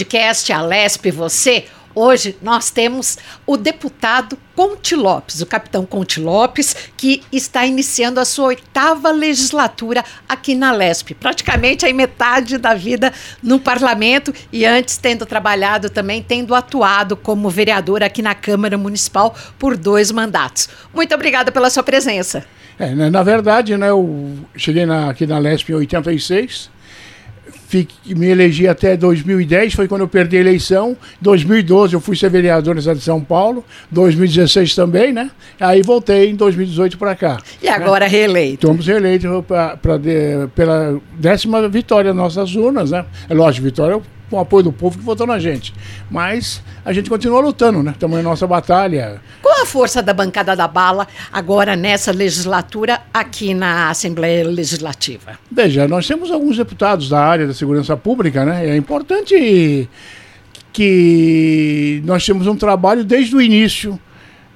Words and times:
podcast 0.00 0.50
Alesp 0.50 1.10
Você, 1.10 1.64
hoje 1.94 2.34
nós 2.40 2.70
temos 2.70 3.18
o 3.46 3.56
deputado 3.56 4.38
Conte 4.56 4.96
Lopes, 4.96 5.42
o 5.42 5.46
capitão 5.46 5.84
Conte 5.84 6.18
Lopes, 6.18 6.74
que 6.96 7.22
está 7.30 7.66
iniciando 7.66 8.18
a 8.18 8.24
sua 8.24 8.46
oitava 8.46 9.10
legislatura 9.10 10.02
aqui 10.26 10.54
na 10.54 10.72
Lesp. 10.72 11.12
Praticamente 11.14 11.84
aí 11.84 11.92
metade 11.92 12.56
da 12.56 12.74
vida 12.74 13.12
no 13.42 13.60
parlamento 13.60 14.32
e 14.50 14.64
antes 14.64 14.96
tendo 14.96 15.26
trabalhado 15.26 15.90
também, 15.90 16.22
tendo 16.22 16.54
atuado 16.54 17.14
como 17.14 17.50
vereador 17.50 18.02
aqui 18.02 18.22
na 18.22 18.34
Câmara 18.34 18.78
Municipal 18.78 19.34
por 19.58 19.76
dois 19.76 20.10
mandatos. 20.10 20.68
Muito 20.94 21.14
obrigada 21.14 21.52
pela 21.52 21.68
sua 21.68 21.82
presença. 21.82 22.44
É, 22.78 22.94
na 22.94 23.22
verdade, 23.22 23.76
né, 23.76 23.90
eu 23.90 24.38
cheguei 24.56 24.86
na, 24.86 25.10
aqui 25.10 25.26
na 25.26 25.38
Lesp 25.38 25.68
em 25.68 25.74
86, 25.74 26.70
fiquei, 27.50 28.14
me 28.14 28.26
elegi 28.26 28.66
até 28.66 28.96
2010, 28.96 29.74
foi 29.74 29.88
quando 29.88 30.02
eu 30.02 30.08
perdi 30.08 30.36
a 30.36 30.40
eleição. 30.40 30.96
2012 31.20 31.94
eu 31.94 32.00
fui 32.00 32.16
ser 32.16 32.30
vereador 32.30 32.74
na 32.74 32.80
cidade 32.80 32.98
de 32.98 33.04
São 33.04 33.20
Paulo, 33.20 33.64
2016 33.90 34.74
também, 34.74 35.12
né? 35.12 35.30
Aí 35.58 35.82
voltei 35.82 36.30
em 36.30 36.34
2018 36.34 36.98
para 36.98 37.14
cá. 37.14 37.38
E 37.62 37.68
agora 37.68 38.06
né? 38.06 38.10
reeleito? 38.10 38.66
Estamos 38.66 38.86
reeleitos 38.86 39.44
pra, 39.46 39.76
pra 39.76 39.96
de, 39.96 40.46
pela 40.54 41.00
décima 41.18 41.68
vitória 41.68 42.12
nas 42.14 42.36
nossas 42.36 42.54
urnas, 42.54 42.90
né? 42.90 43.04
É 43.28 43.34
lógico, 43.34 43.64
vitória 43.64 44.00
com 44.30 44.36
o 44.36 44.40
apoio 44.40 44.62
do 44.62 44.72
povo 44.72 44.96
que 44.96 45.04
votou 45.04 45.26
na 45.26 45.38
gente. 45.38 45.74
Mas 46.08 46.62
a 46.84 46.92
gente 46.92 47.10
continua 47.10 47.40
lutando, 47.40 47.82
né? 47.82 47.90
Estamos 47.90 48.18
em 48.18 48.22
nossa 48.22 48.46
batalha. 48.46 49.20
Qual 49.42 49.62
a 49.62 49.66
força 49.66 50.00
da 50.00 50.14
bancada 50.14 50.54
da 50.54 50.68
bala 50.68 51.06
agora 51.32 51.74
nessa 51.74 52.12
legislatura 52.12 53.00
aqui 53.12 53.52
na 53.52 53.90
Assembleia 53.90 54.46
Legislativa? 54.46 55.38
Veja, 55.50 55.88
nós 55.88 56.06
temos 56.06 56.30
alguns 56.30 56.56
deputados 56.56 57.08
da 57.08 57.20
área 57.20 57.46
da 57.46 57.52
segurança 57.52 57.96
pública, 57.96 58.44
né? 58.44 58.68
É 58.68 58.76
importante 58.76 59.88
que 60.72 62.00
nós 62.04 62.24
temos 62.24 62.46
um 62.46 62.54
trabalho 62.54 63.04
desde 63.04 63.34
o 63.34 63.42
início 63.42 63.98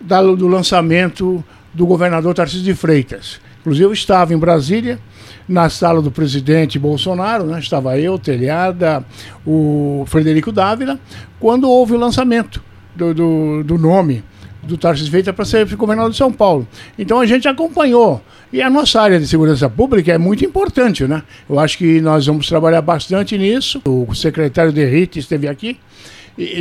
da, 0.00 0.22
do 0.22 0.46
lançamento 0.46 1.44
do 1.72 1.84
governador 1.84 2.32
Tarcísio 2.32 2.64
de 2.64 2.74
Freitas. 2.74 3.40
Inclusive, 3.60 3.86
eu 3.86 3.92
estava 3.92 4.32
em 4.32 4.38
Brasília 4.38 5.00
na 5.48 5.68
sala 5.68 6.00
do 6.00 6.10
presidente 6.10 6.78
Bolsonaro, 6.78 7.44
né, 7.44 7.58
estava 7.58 7.98
eu, 7.98 8.18
Telhada, 8.18 9.04
o 9.46 10.04
Frederico 10.06 10.50
Dávila, 10.50 10.98
quando 11.38 11.68
houve 11.68 11.94
o 11.94 11.98
lançamento 11.98 12.62
do, 12.94 13.12
do, 13.12 13.64
do 13.64 13.78
nome 13.78 14.24
do 14.62 14.78
Tarcísio 14.78 15.10
Freitas 15.10 15.34
para 15.34 15.44
ser 15.44 15.66
governador 15.76 16.10
de 16.10 16.16
São 16.16 16.32
Paulo. 16.32 16.66
Então 16.98 17.20
a 17.20 17.26
gente 17.26 17.46
acompanhou. 17.46 18.22
E 18.52 18.62
a 18.62 18.70
nossa 18.70 19.00
área 19.00 19.18
de 19.18 19.26
segurança 19.26 19.68
pública 19.68 20.12
é 20.12 20.18
muito 20.18 20.44
importante, 20.44 21.04
né? 21.06 21.22
Eu 21.48 21.58
acho 21.58 21.76
que 21.76 22.00
nós 22.00 22.26
vamos 22.26 22.48
trabalhar 22.48 22.80
bastante 22.80 23.36
nisso. 23.36 23.82
O 23.84 24.14
secretário 24.14 24.72
Derrite 24.72 25.18
esteve 25.18 25.48
aqui 25.48 25.76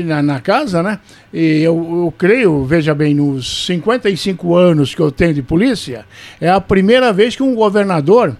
na, 0.04 0.22
na, 0.22 0.40
casa, 0.40 0.84
né? 0.84 1.00
E 1.34 1.62
eu, 1.62 1.76
eu, 1.76 2.14
creio, 2.18 2.64
veja 2.66 2.94
bem, 2.94 3.14
nos 3.14 3.66
55 3.66 4.56
anos 4.56 4.94
que 4.94 5.02
eu 5.02 5.12
tenho 5.12 5.34
de 5.34 5.42
polícia, 5.42 6.06
é 6.40 6.50
a 6.50 6.62
primeira 6.62 7.14
vez 7.14 7.36
que 7.36 7.44
um 7.44 7.56
governador 7.56 8.36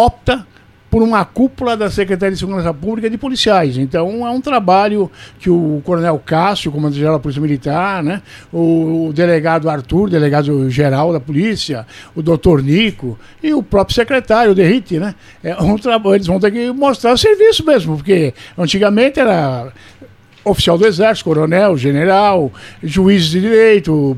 opta 0.00 0.46
por 0.90 1.02
uma 1.02 1.24
cúpula 1.24 1.76
da 1.76 1.88
Secretaria 1.88 2.32
de 2.32 2.40
Segurança 2.40 2.74
Pública 2.74 3.08
de 3.08 3.16
policiais. 3.16 3.78
Então 3.78 4.26
é 4.26 4.30
um 4.30 4.40
trabalho 4.40 5.10
que 5.38 5.48
o 5.48 5.80
Coronel 5.84 6.20
Cássio, 6.24 6.72
comandante-geral 6.72 7.14
da 7.14 7.20
Polícia 7.20 7.40
Militar, 7.40 8.02
né, 8.02 8.20
o, 8.52 9.12
delegado 9.14 9.70
Arthur, 9.70 10.10
delegado-geral 10.10 11.12
da 11.12 11.20
Polícia, 11.20 11.86
o 12.14 12.20
doutor 12.20 12.60
Nico 12.60 13.16
e 13.40 13.54
o 13.54 13.62
próprio 13.62 13.94
secretário, 13.94 14.50
o 14.50 14.54
Derrite, 14.54 14.98
né, 14.98 15.14
é 15.44 15.54
um 15.62 15.76
trabalho, 15.78 16.16
eles 16.16 16.26
vão 16.26 16.40
ter 16.40 16.50
que 16.50 16.72
mostrar 16.72 17.12
o 17.12 17.18
serviço 17.18 17.64
mesmo, 17.64 17.96
porque 17.96 18.34
antigamente 18.58 19.20
era 19.20 19.72
oficial 20.44 20.78
do 20.78 20.86
Exército, 20.86 21.24
coronel, 21.24 21.76
general, 21.76 22.52
juízes 22.82 23.30
de 23.30 23.40
direito, 23.40 24.16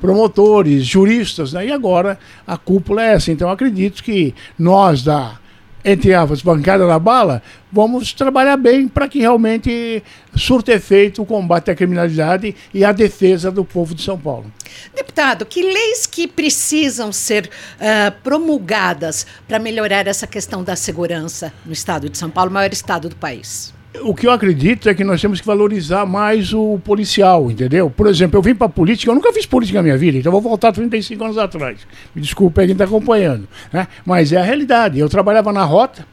promotores, 0.00 0.84
juristas, 0.84 1.52
né? 1.52 1.66
e 1.66 1.72
agora 1.72 2.18
a 2.46 2.56
cúpula 2.56 3.02
é 3.04 3.14
essa. 3.14 3.30
Então 3.30 3.50
acredito 3.50 4.02
que 4.02 4.34
nós 4.58 5.02
da 5.02 5.38
entre 5.84 6.12
aspas, 6.12 6.42
bancada 6.42 6.86
da 6.86 6.98
bala, 6.98 7.42
vamos 7.70 8.12
trabalhar 8.12 8.56
bem 8.56 8.88
para 8.88 9.08
que 9.08 9.20
realmente 9.20 10.02
surta 10.36 10.72
efeito 10.72 11.22
o 11.22 11.26
combate 11.26 11.70
à 11.70 11.74
criminalidade 11.74 12.54
e 12.74 12.84
a 12.84 12.92
defesa 12.92 13.50
do 13.50 13.64
povo 13.64 13.94
de 13.94 14.02
São 14.02 14.18
Paulo. 14.18 14.52
Deputado, 14.94 15.46
que 15.46 15.62
leis 15.62 16.04
que 16.04 16.26
precisam 16.26 17.12
ser 17.12 17.48
uh, 17.76 18.12
promulgadas 18.22 19.26
para 19.46 19.58
melhorar 19.58 20.06
essa 20.06 20.26
questão 20.26 20.62
da 20.62 20.76
segurança 20.76 21.52
no 21.64 21.72
estado 21.72 22.10
de 22.10 22.18
São 22.18 22.28
Paulo, 22.28 22.50
maior 22.50 22.72
estado 22.72 23.08
do 23.08 23.16
país? 23.16 23.72
O 24.02 24.14
que 24.14 24.26
eu 24.26 24.30
acredito 24.30 24.88
é 24.88 24.94
que 24.94 25.04
nós 25.04 25.20
temos 25.20 25.40
que 25.40 25.46
valorizar 25.46 26.06
mais 26.06 26.52
o 26.52 26.78
policial, 26.84 27.50
entendeu? 27.50 27.90
Por 27.90 28.06
exemplo, 28.06 28.38
eu 28.38 28.42
vim 28.42 28.54
para 28.54 28.68
política, 28.68 29.10
eu 29.10 29.14
nunca 29.14 29.32
fiz 29.32 29.46
política 29.46 29.78
na 29.78 29.82
minha 29.82 29.96
vida, 29.96 30.18
então 30.18 30.32
vou 30.32 30.40
voltar 30.40 30.72
35 30.72 31.24
anos 31.24 31.38
atrás. 31.38 31.86
Me 32.14 32.22
desculpe 32.22 32.60
quem 32.62 32.72
está 32.72 32.84
acompanhando. 32.84 33.48
Né? 33.72 33.86
Mas 34.04 34.32
é 34.32 34.36
a 34.36 34.42
realidade. 34.42 34.98
Eu 34.98 35.08
trabalhava 35.08 35.52
na 35.52 35.64
rota, 35.64 36.06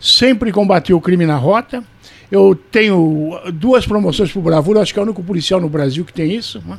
sempre 0.00 0.52
combati 0.52 0.92
o 0.92 1.00
crime 1.00 1.26
na 1.26 1.36
rota. 1.36 1.82
Eu 2.30 2.54
tenho 2.54 3.38
duas 3.52 3.86
promoções 3.86 4.34
o 4.34 4.40
Bravura, 4.40 4.80
acho 4.80 4.92
que 4.92 4.98
é 4.98 5.02
o 5.02 5.04
único 5.04 5.22
policial 5.22 5.60
no 5.60 5.68
Brasil 5.68 6.04
que 6.04 6.12
tem 6.12 6.34
isso. 6.34 6.62
Né? 6.66 6.78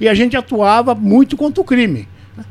E 0.00 0.08
a 0.08 0.14
gente 0.14 0.36
atuava 0.36 0.94
muito 0.94 1.36
contra 1.36 1.60
o 1.60 1.64
crime. 1.64 2.08
Né? 2.36 2.44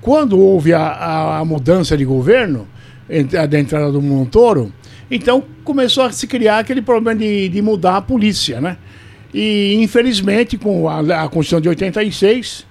Quando 0.00 0.38
houve 0.38 0.72
a, 0.72 0.82
a, 0.82 1.38
a 1.38 1.44
mudança 1.44 1.96
de 1.96 2.04
governo, 2.04 2.66
da 3.48 3.58
entrada 3.58 3.90
do 3.90 4.00
Montoro, 4.00 4.72
então 5.10 5.42
começou 5.64 6.04
a 6.04 6.12
se 6.12 6.26
criar 6.26 6.58
aquele 6.60 6.80
problema 6.80 7.18
de, 7.18 7.48
de 7.48 7.60
mudar 7.60 7.96
a 7.96 8.02
polícia, 8.02 8.60
né? 8.60 8.76
E 9.32 9.74
infelizmente, 9.80 10.58
com 10.58 10.88
a, 10.88 10.98
a 11.24 11.28
Constituição 11.28 11.60
de 11.60 11.68
86, 11.68 12.66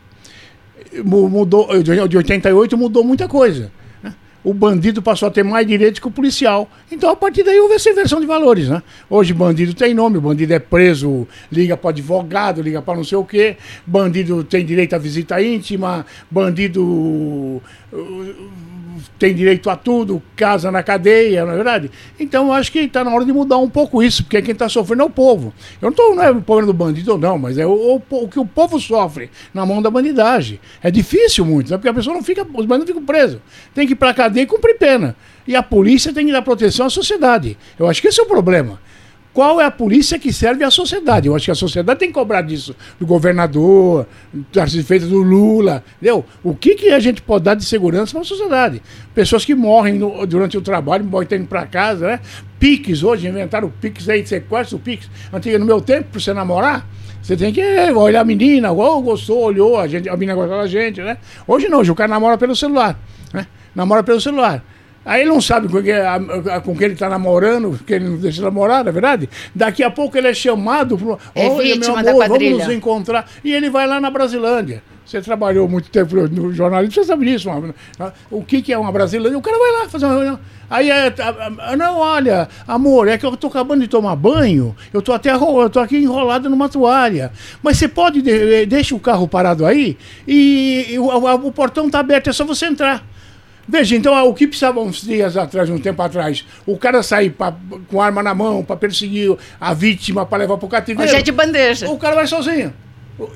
mudou, 1.04 1.68
de 1.84 2.18
88 2.18 2.78
mudou 2.78 3.04
muita 3.04 3.28
coisa. 3.28 3.72
Né? 4.04 4.14
O 4.44 4.54
bandido 4.54 5.02
passou 5.02 5.28
a 5.28 5.32
ter 5.32 5.44
mais 5.44 5.66
direitos 5.66 6.00
que 6.00 6.08
o 6.08 6.12
policial. 6.12 6.70
Então, 6.92 7.10
a 7.10 7.16
partir 7.16 7.44
daí, 7.44 7.60
houve 7.60 7.76
essa 7.76 7.90
inversão 7.90 8.20
de 8.20 8.26
valores. 8.26 8.68
Né? 8.68 8.82
Hoje, 9.10 9.34
bandido 9.34 9.74
tem 9.74 9.94
nome, 9.94 10.20
bandido 10.20 10.54
é 10.54 10.60
preso, 10.60 11.28
liga 11.52 11.78
para 11.78 11.92
advogado, 11.92 12.62
liga 12.62 12.82
para 12.82 12.98
não 12.98 13.04
sei 13.04 13.18
o 13.18 13.24
quê. 13.24 13.58
Bandido 13.86 14.44
tem 14.44 14.66
direito 14.66 14.94
à 14.96 14.98
visita 14.98 15.42
íntima, 15.42 16.06
bandido 16.30 17.62
tem 19.18 19.34
direito 19.34 19.70
a 19.70 19.76
tudo, 19.76 20.22
casa 20.36 20.72
na 20.72 20.84
cadeia, 20.84 21.46
não 21.46 21.54
é 21.54 21.56
verdade? 21.56 21.92
Então 22.20 22.48
eu 22.48 22.54
acho 22.54 22.72
que 22.72 22.80
está 22.80 23.04
na 23.04 23.14
hora 23.14 23.26
de 23.26 23.34
mudar 23.34 23.58
um 23.58 23.70
pouco 23.70 24.02
isso, 24.04 24.24
porque 24.24 24.42
quem 24.42 24.54
está 24.54 24.68
sofrendo 24.70 25.04
é 25.04 25.06
o 25.06 25.10
povo. 25.10 25.54
Eu 25.82 25.88
não 25.88 25.90
estou 25.90 26.16
não 26.16 26.24
é 26.24 26.32
o 26.32 26.42
problema 26.42 26.68
do 26.68 26.74
bandido, 26.74 27.18
não, 27.18 27.38
mas 27.38 27.58
é 27.58 27.66
o, 27.66 27.72
o, 27.72 28.02
o, 28.24 28.28
que 28.28 28.40
o 28.40 28.46
povo 28.46 28.80
sofre 28.80 29.30
na 29.54 29.66
mão 29.66 29.82
da 29.82 29.90
bandidagem. 29.90 30.60
É 30.82 30.92
difícil 30.92 31.46
muito, 31.46 31.72
né? 31.72 31.78
porque 31.78 31.90
a 31.90 31.94
pessoa 31.94 32.16
não 32.16 32.24
fica, 32.24 32.46
os 32.54 32.66
bandidos 32.66 32.90
ficam 32.90 33.06
presos. 33.06 33.40
Tem 33.74 33.86
que 33.86 33.94
ir 33.94 33.96
para 33.96 34.10
a 34.10 34.14
cadeia 34.14 34.44
e 34.44 34.48
cumprir 34.48 34.78
pena. 34.78 35.16
E 35.48 35.56
a 35.56 35.64
polícia 35.64 36.14
tem 36.14 36.26
que 36.26 36.32
dar 36.32 36.42
proteção 36.42 36.86
à 36.86 36.90
sociedade. 36.90 37.58
Eu 37.78 37.88
acho 37.88 38.02
que 38.02 38.08
esse 38.08 38.20
é 38.20 38.24
o 38.24 38.28
problema 38.28 38.80
qual 39.40 39.62
é 39.62 39.64
a 39.64 39.72
polícia 39.72 40.20
que 40.20 40.34
serve 40.34 40.66
à 40.66 40.70
sociedade. 40.70 41.30
Eu 41.30 41.34
acho 41.34 41.46
que 41.46 41.52
a 41.52 41.56
sociedade 41.56 41.98
tem 41.98 42.10
que 42.10 42.14
cobrar 42.14 42.42
disso, 42.42 42.76
do 43.00 43.08
governador, 43.08 44.06
das 44.52 44.76
feitas 44.76 45.08
do 45.08 45.20
Lula, 45.20 45.82
entendeu? 45.96 46.26
O 46.44 46.54
que, 46.54 46.76
que 46.76 46.90
a 46.90 47.00
gente 47.00 47.22
pode 47.22 47.46
dar 47.46 47.54
de 47.54 47.64
segurança 47.64 48.12
para 48.12 48.20
a 48.20 48.26
sociedade? 48.26 48.82
Pessoas 49.16 49.46
que 49.46 49.56
morrem 49.56 49.94
no, 49.94 50.28
durante 50.28 50.58
o 50.58 50.62
trabalho, 50.62 51.06
morrem 51.06 51.30
indo 51.32 51.48
para 51.48 51.66
casa, 51.66 52.06
né? 52.06 52.20
Piques, 52.60 53.02
hoje 53.02 53.30
inventaram 53.30 53.70
o 53.70 53.72
Pix 53.72 54.10
aí, 54.10 54.28
sequestro 54.28 54.76
o 54.76 54.82
Pix. 54.82 55.10
Antiga, 55.32 55.58
no 55.58 55.66
meu 55.66 55.80
tempo, 55.80 56.10
para 56.12 56.20
você 56.20 56.34
namorar, 56.34 56.86
você 57.22 57.38
tem 57.38 57.54
que 57.54 57.64
olhar 57.94 58.20
a 58.20 58.26
menina, 58.26 58.74
oh, 58.74 59.02
gostou, 59.02 59.42
olhou, 59.42 59.80
a, 59.80 59.88
gente, 59.88 60.10
a 60.10 60.18
menina 60.18 60.36
gostou 60.36 60.58
da 60.58 60.68
gente, 60.68 61.00
né? 61.00 61.18
Hoje 61.48 61.70
não, 61.70 61.80
hoje 61.80 61.90
o 61.90 61.96
cara 61.96 62.10
namora 62.10 62.38
pelo 62.38 62.58
celular, 62.58 63.00
né? 63.34 63.48
Namora 63.74 64.04
pelo 64.04 64.20
celular. 64.20 64.62
Aí 65.10 65.22
ele 65.22 65.32
não 65.32 65.42
sabe 65.42 65.68
com 65.68 65.82
quem, 65.82 65.96
com 66.64 66.76
quem 66.76 66.86
ele 66.86 66.94
está 66.94 67.10
namorando, 67.10 67.80
que 67.84 67.94
ele 67.96 68.08
não 68.08 68.18
deixa 68.18 68.44
namorar, 68.44 68.84
não 68.84 68.90
é 68.90 68.94
verdade? 68.94 69.28
Daqui 69.56 69.82
a 69.82 69.90
pouco 69.90 70.16
ele 70.16 70.28
é 70.28 70.34
chamado 70.36 70.96
para. 70.96 71.18
É 71.34 71.50
Olha, 71.50 71.76
meu 71.78 71.98
amor, 71.98 72.28
vamos 72.28 72.52
nos 72.52 72.70
encontrar. 72.70 73.28
E 73.44 73.52
ele 73.52 73.72
vai 73.72 73.88
lá 73.88 74.00
na 74.00 74.12
Brasilândia. 74.12 74.84
Você 75.04 75.20
trabalhou 75.20 75.68
muito 75.68 75.90
tempo 75.90 76.16
no 76.16 76.54
jornalismo, 76.54 76.94
você 76.94 77.04
sabe 77.06 77.26
disso. 77.26 77.50
O 78.30 78.44
que, 78.44 78.62
que 78.62 78.72
é 78.72 78.78
uma 78.78 78.92
Brasilândia? 78.92 79.36
O 79.36 79.42
cara 79.42 79.58
vai 79.58 79.72
lá 79.72 79.90
fazer 79.90 80.06
uma 80.06 80.14
reunião. 80.14 80.40
Aí 80.70 80.92
é. 80.92 81.12
Não, 81.76 81.98
olha, 81.98 82.48
amor, 82.68 83.08
é 83.08 83.18
que 83.18 83.26
eu 83.26 83.36
tô 83.36 83.48
acabando 83.48 83.82
de 83.82 83.88
tomar 83.88 84.16
banho, 84.16 84.76
eu 84.94 85.02
tô 85.02 85.12
até 85.12 85.34
eu 85.34 85.70
tô 85.72 85.80
aqui 85.80 85.98
enrolado 85.98 86.48
numa 86.52 86.70
toalha. 86.70 87.32
Mas 87.64 87.78
você 87.78 87.88
pode. 87.88 88.22
Deixa 88.68 88.94
o 88.94 89.00
carro 89.00 89.28
parado 89.28 89.66
aí 89.66 89.98
e, 90.28 90.86
e 90.92 91.00
o, 91.00 91.08
o 91.08 91.52
portão 91.52 91.90
tá 91.90 91.98
aberto, 91.98 92.30
é 92.30 92.34
só 92.34 92.46
você 92.46 92.68
entrar. 92.68 93.04
Veja, 93.72 93.96
então 93.96 94.28
o 94.28 94.34
que 94.34 94.48
precisava 94.48 94.80
uns 94.80 95.04
dias 95.04 95.38
atrás, 95.38 95.70
um 95.70 95.78
tempo 95.78 96.02
atrás, 96.02 96.44
o 96.66 96.76
cara 96.76 97.04
sair 97.04 97.30
pra, 97.30 97.54
com 97.88 98.02
arma 98.02 98.24
na 98.24 98.34
mão 98.34 98.64
para 98.64 98.76
perseguir 98.76 99.38
a 99.62 99.76
vítima, 99.76 100.26
para 100.26 100.40
levar 100.40 100.58
para 100.58 100.66
o 100.66 100.70
cativeiro. 100.70 101.08
Hoje 101.08 101.20
é 101.20 101.22
de 101.22 101.32
bandeja. 101.32 101.88
O 101.88 101.98
cara 102.00 102.16
vai 102.16 102.26
sozinho. 102.26 102.74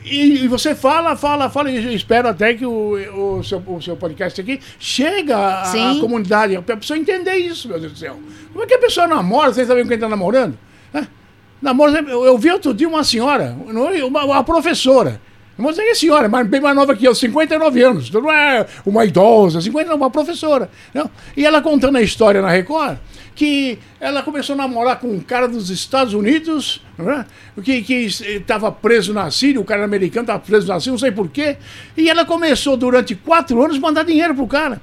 E, 0.03 0.45
e, 0.45 0.47
você 0.47 0.73
fala, 0.73 1.15
fala, 1.15 1.49
fala, 1.51 1.69
e 1.69 1.93
espero 1.93 2.29
até 2.29 2.53
que 2.55 2.65
o, 2.65 3.37
o, 3.37 3.43
seu, 3.43 3.61
o 3.67 3.81
seu 3.81 3.95
podcast 3.95 4.41
aqui 4.41 4.59
chegue 4.79 5.31
à 5.31 5.63
comunidade, 5.99 6.59
para 6.61 6.75
a 6.75 6.77
pessoa 6.77 6.97
entender 6.97 7.35
isso, 7.35 7.67
meu 7.67 7.79
Deus 7.79 7.91
do 7.91 7.99
céu. 7.99 8.17
Como 8.51 8.63
é 8.63 8.67
que 8.67 8.73
a 8.73 8.79
pessoa 8.79 9.07
namora 9.07 9.53
sem 9.53 9.65
saber 9.65 9.83
com 9.83 9.89
quem 9.89 9.95
está 9.95 10.09
namorando? 10.09 10.57
Namoro, 11.61 11.95
eu, 11.95 12.25
eu 12.25 12.37
vi 12.37 12.51
outro 12.51 12.73
dia 12.73 12.89
uma 12.89 13.03
senhora, 13.03 13.55
uma, 14.05 14.25
uma 14.25 14.43
professora. 14.43 15.21
Não 15.57 15.71
que 15.71 15.81
é 15.81 15.95
senhora, 15.95 16.27
mas 16.27 16.47
bem 16.47 16.59
mais 16.59 16.75
nova 16.75 16.95
que 16.95 17.05
eu, 17.05 17.13
59 17.13 17.83
anos. 17.83 18.09
Não 18.09 18.31
é 18.31 18.65
uma 18.85 19.05
idosa, 19.05 19.61
50, 19.61 19.93
uma 19.93 20.09
professora. 20.09 20.69
Não? 20.93 21.09
E 21.37 21.45
ela 21.45 21.61
contando 21.61 21.97
a 21.97 22.01
história 22.01 22.41
na 22.41 22.49
Record, 22.49 22.97
que 23.35 23.77
ela 23.99 24.23
começou 24.23 24.53
a 24.53 24.57
namorar 24.57 24.99
com 24.99 25.07
um 25.07 25.19
cara 25.19 25.47
dos 25.47 25.69
Estados 25.69 26.13
Unidos, 26.13 26.81
né? 26.97 27.25
que 27.63 27.85
estava 28.07 28.71
preso 28.71 29.13
na 29.13 29.29
Síria, 29.29 29.61
o 29.61 29.65
cara 29.65 29.83
americano 29.83 30.23
estava 30.23 30.39
preso 30.39 30.67
na 30.67 30.79
Síria, 30.79 30.91
não 30.93 30.99
sei 30.99 31.11
porquê. 31.11 31.57
E 31.95 32.09
ela 32.09 32.25
começou 32.25 32.75
durante 32.75 33.13
quatro 33.13 33.63
anos 33.63 33.77
mandar 33.77 34.03
dinheiro 34.03 34.33
pro 34.33 34.47
cara 34.47 34.81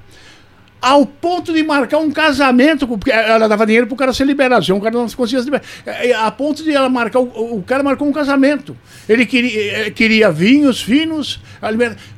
ao 0.81 1.05
ponto 1.05 1.53
de 1.53 1.61
marcar 1.61 1.99
um 1.99 2.09
casamento, 2.09 2.87
porque 2.87 3.11
ela 3.11 3.47
dava 3.47 3.65
dinheiro 3.65 3.85
para 3.85 3.93
o 3.93 3.97
cara 3.97 4.11
ser 4.11 4.25
liberado, 4.25 4.65
se 4.65 4.73
um 4.73 4.79
cara 4.79 4.95
não 4.95 5.07
conseguia 5.07 5.39
ser 5.39 5.45
liberado. 5.45 5.67
É, 5.85 6.09
é, 6.09 6.15
a 6.15 6.31
ponto 6.31 6.63
de 6.63 6.71
ela 6.71 6.89
marcar, 6.89 7.19
o, 7.19 7.57
o 7.57 7.61
cara 7.61 7.83
marcou 7.83 8.07
um 8.07 8.11
casamento. 8.11 8.75
Ele 9.07 9.25
queria, 9.25 9.87
é, 9.87 9.91
queria 9.91 10.31
vinhos 10.31 10.81
finos. 10.81 11.39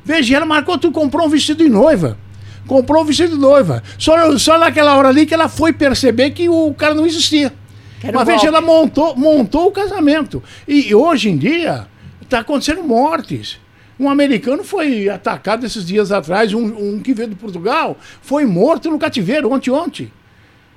Veja, 0.02 0.36
ela 0.36 0.46
marcou 0.46 0.78
tu 0.78 0.90
comprou 0.90 1.26
um 1.26 1.28
vestido 1.28 1.62
de 1.62 1.68
noiva. 1.68 2.16
Comprou 2.66 3.02
um 3.02 3.04
vestido 3.04 3.34
de 3.34 3.40
noiva. 3.40 3.82
Só, 3.98 4.38
só 4.38 4.58
naquela 4.58 4.96
hora 4.96 5.08
ali 5.08 5.26
que 5.26 5.34
ela 5.34 5.48
foi 5.48 5.72
perceber 5.72 6.30
que 6.30 6.48
o 6.48 6.72
cara 6.72 6.94
não 6.94 7.04
existia. 7.04 7.52
Uma 8.02 8.24
vez 8.24 8.42
ela 8.44 8.60
montou, 8.60 9.14
montou 9.16 9.66
o 9.66 9.70
casamento. 9.70 10.42
E 10.66 10.94
hoje 10.94 11.28
em 11.28 11.36
dia 11.36 11.86
está 12.22 12.40
acontecendo 12.40 12.82
mortes. 12.82 13.58
Um 13.98 14.08
americano 14.08 14.64
foi 14.64 15.08
atacado 15.08 15.64
esses 15.64 15.86
dias 15.86 16.10
atrás, 16.10 16.52
um, 16.52 16.64
um 16.64 17.00
que 17.00 17.14
veio 17.14 17.28
de 17.28 17.36
Portugal, 17.36 17.96
foi 18.20 18.44
morto 18.44 18.90
no 18.90 18.98
cativeiro 18.98 19.52
ontem 19.52 19.70
ontem. 19.70 20.12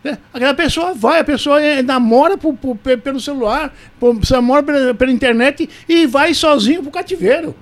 É, 0.03 0.17
aquela 0.31 0.53
pessoa 0.53 0.93
vai, 0.93 1.19
a 1.19 1.23
pessoa 1.23 1.59
é, 1.61 1.81
namora 1.81 2.37
por, 2.37 2.53
por, 2.55 2.77
pelo 2.77 3.19
celular, 3.19 3.73
por, 3.99 4.15
namora 4.29 4.61
pela, 4.63 4.93
pela, 4.93 5.11
internet 5.11 5.67
e 5.89 6.05
vai 6.05 6.33
sozinho 6.33 6.83
pro 6.83 6.91
cativeiro. 6.91 7.55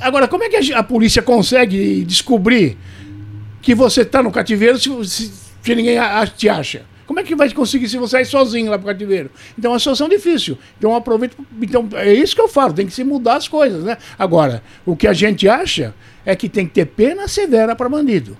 Agora, 0.00 0.26
como 0.26 0.42
é 0.42 0.48
que 0.48 0.72
a, 0.72 0.78
a 0.78 0.82
polícia 0.82 1.20
consegue 1.20 2.02
descobrir 2.04 2.78
que 3.60 3.74
você 3.74 4.00
está 4.00 4.22
no 4.22 4.32
cativeiro 4.32 4.78
se, 4.78 4.88
se, 5.04 5.32
se 5.62 5.74
ninguém 5.74 5.98
a, 5.98 6.26
te 6.26 6.48
acha? 6.48 6.86
Como 7.10 7.18
é 7.18 7.24
que 7.24 7.34
vai 7.34 7.50
conseguir 7.50 7.88
se 7.88 7.98
você 7.98 8.18
sair 8.18 8.24
sozinho 8.24 8.70
lá 8.70 8.78
pro 8.78 8.86
cativeiro? 8.86 9.32
Então 9.58 9.72
é 9.72 9.74
uma 9.74 9.80
situação 9.80 10.08
difícil. 10.08 10.56
Então 10.78 10.94
aproveito. 10.94 11.36
Então 11.60 11.88
é 11.94 12.14
isso 12.14 12.36
que 12.36 12.40
eu 12.40 12.46
falo, 12.46 12.72
tem 12.72 12.86
que 12.86 12.92
se 12.92 13.02
mudar 13.02 13.34
as 13.34 13.48
coisas, 13.48 13.82
né? 13.82 13.98
Agora, 14.16 14.62
o 14.86 14.94
que 14.94 15.08
a 15.08 15.12
gente 15.12 15.48
acha 15.48 15.92
é 16.24 16.36
que 16.36 16.48
tem 16.48 16.64
que 16.68 16.72
ter 16.72 16.86
pena 16.86 17.26
severa 17.26 17.74
para 17.74 17.88
bandido 17.88 18.38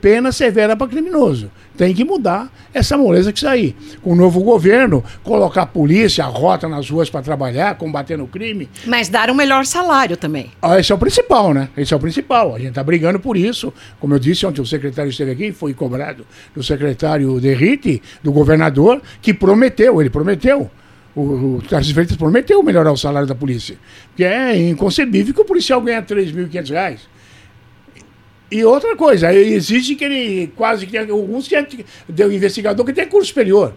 pena 0.00 0.32
severa 0.32 0.76
para 0.76 0.88
criminoso. 0.88 1.50
Tem 1.76 1.94
que 1.94 2.04
mudar 2.04 2.52
essa 2.74 2.96
moleza 2.96 3.32
que 3.32 3.40
sair. 3.40 3.74
Com 4.02 4.12
o 4.12 4.16
novo 4.16 4.42
governo, 4.42 5.02
colocar 5.22 5.62
a 5.62 5.66
polícia, 5.66 6.24
a 6.24 6.26
rota 6.26 6.68
nas 6.68 6.88
ruas 6.90 7.08
para 7.08 7.22
trabalhar, 7.22 7.76
combatendo 7.76 8.24
o 8.24 8.28
crime. 8.28 8.68
Mas 8.86 9.08
dar 9.08 9.30
um 9.30 9.34
melhor 9.34 9.64
salário 9.64 10.16
também. 10.16 10.50
Ah, 10.60 10.78
esse 10.78 10.92
é 10.92 10.94
o 10.94 10.98
principal, 10.98 11.54
né? 11.54 11.68
Esse 11.76 11.94
é 11.94 11.96
o 11.96 12.00
principal. 12.00 12.54
A 12.54 12.58
gente 12.58 12.70
está 12.70 12.82
brigando 12.82 13.18
por 13.18 13.36
isso. 13.36 13.72
Como 13.98 14.14
eu 14.14 14.18
disse 14.18 14.44
ontem, 14.44 14.60
o 14.60 14.66
secretário 14.66 15.10
esteve 15.10 15.30
aqui, 15.30 15.52
foi 15.52 15.72
cobrado 15.72 16.26
do 16.54 16.62
secretário 16.62 17.40
Derrite, 17.40 18.02
do 18.22 18.32
governador, 18.32 19.00
que 19.22 19.32
prometeu, 19.32 20.00
ele 20.00 20.10
prometeu. 20.10 20.70
O, 21.14 21.56
o 21.56 21.62
Tarcísio 21.68 21.94
Freitas 21.94 22.16
prometeu 22.16 22.62
melhorar 22.62 22.92
o 22.92 22.96
salário 22.96 23.26
da 23.26 23.34
polícia. 23.34 23.76
Porque 24.08 24.24
é 24.24 24.56
inconcebível 24.68 25.34
que 25.34 25.40
o 25.40 25.44
policial 25.44 25.80
ganhe 25.80 25.98
R$ 25.98 26.06
3.500. 26.06 27.09
E 28.50 28.64
outra 28.64 28.96
coisa, 28.96 29.32
existe 29.32 29.94
que 29.94 30.04
ele 30.04 30.52
quase 30.56 30.84
que 30.84 30.92
tem 30.92 31.08
alguns 31.08 31.46
que 31.46 31.86
deu 32.08 32.32
investigador 32.32 32.84
que 32.84 32.92
tem 32.92 33.06
curso 33.06 33.28
superior. 33.28 33.74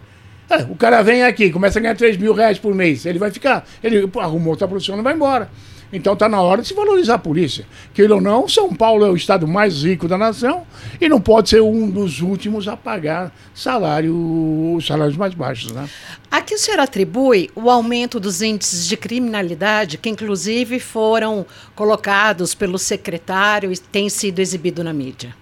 É, 0.50 0.62
o 0.64 0.74
cara 0.74 1.00
vem 1.00 1.22
aqui, 1.22 1.50
começa 1.50 1.78
a 1.78 1.82
ganhar 1.82 1.94
3 1.94 2.16
mil 2.16 2.34
reais 2.34 2.58
por 2.58 2.74
mês, 2.74 3.06
ele 3.06 3.18
vai 3.18 3.30
ficar, 3.30 3.66
ele 3.82 4.06
pô, 4.08 4.20
arrumou 4.20 4.50
outra 4.50 4.68
profissão, 4.68 4.96
não 4.96 5.04
vai 5.04 5.14
embora. 5.14 5.48
Então 5.94 6.14
está 6.14 6.28
na 6.28 6.40
hora 6.40 6.60
de 6.60 6.66
se 6.66 6.74
valorizar 6.74 7.14
a 7.14 7.18
polícia. 7.18 7.64
Queira 7.94 8.16
ou 8.16 8.20
não, 8.20 8.48
São 8.48 8.74
Paulo 8.74 9.06
é 9.06 9.08
o 9.08 9.14
estado 9.14 9.46
mais 9.46 9.84
rico 9.84 10.08
da 10.08 10.18
nação 10.18 10.66
e 11.00 11.08
não 11.08 11.20
pode 11.20 11.50
ser 11.50 11.62
um 11.62 11.88
dos 11.88 12.20
últimos 12.20 12.66
a 12.66 12.76
pagar 12.76 13.32
salário, 13.54 14.76
salários 14.84 15.16
mais 15.16 15.34
baixos. 15.34 15.70
Né? 15.70 15.88
A 16.28 16.42
que 16.42 16.56
o 16.56 16.58
senhor 16.58 16.80
atribui 16.80 17.48
o 17.54 17.70
aumento 17.70 18.18
dos 18.18 18.42
índices 18.42 18.88
de 18.88 18.96
criminalidade, 18.96 19.96
que 19.96 20.10
inclusive 20.10 20.80
foram 20.80 21.46
colocados 21.76 22.56
pelo 22.56 22.76
secretário 22.76 23.72
e 23.72 23.78
têm 23.78 24.08
sido 24.08 24.40
exibido 24.40 24.82
na 24.82 24.92
mídia? 24.92 25.32